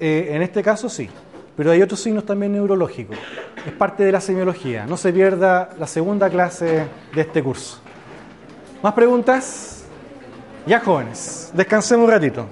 Eh, 0.00 0.30
en 0.32 0.42
este 0.42 0.60
caso 0.60 0.88
sí, 0.88 1.08
pero 1.56 1.70
hay 1.70 1.82
otros 1.82 2.00
signos 2.00 2.26
también 2.26 2.50
neurológicos. 2.50 3.16
Es 3.64 3.72
parte 3.74 4.02
de 4.02 4.10
la 4.10 4.20
semiología. 4.20 4.86
No 4.86 4.96
se 4.96 5.12
pierda 5.12 5.70
la 5.78 5.86
segunda 5.86 6.28
clase 6.28 6.84
de 7.14 7.20
este 7.20 7.44
curso. 7.44 7.78
¿Más 8.82 8.92
preguntas? 8.92 9.84
Ya 10.66 10.80
jóvenes, 10.80 11.52
descansemos 11.54 12.06
un 12.06 12.10
ratito. 12.10 12.46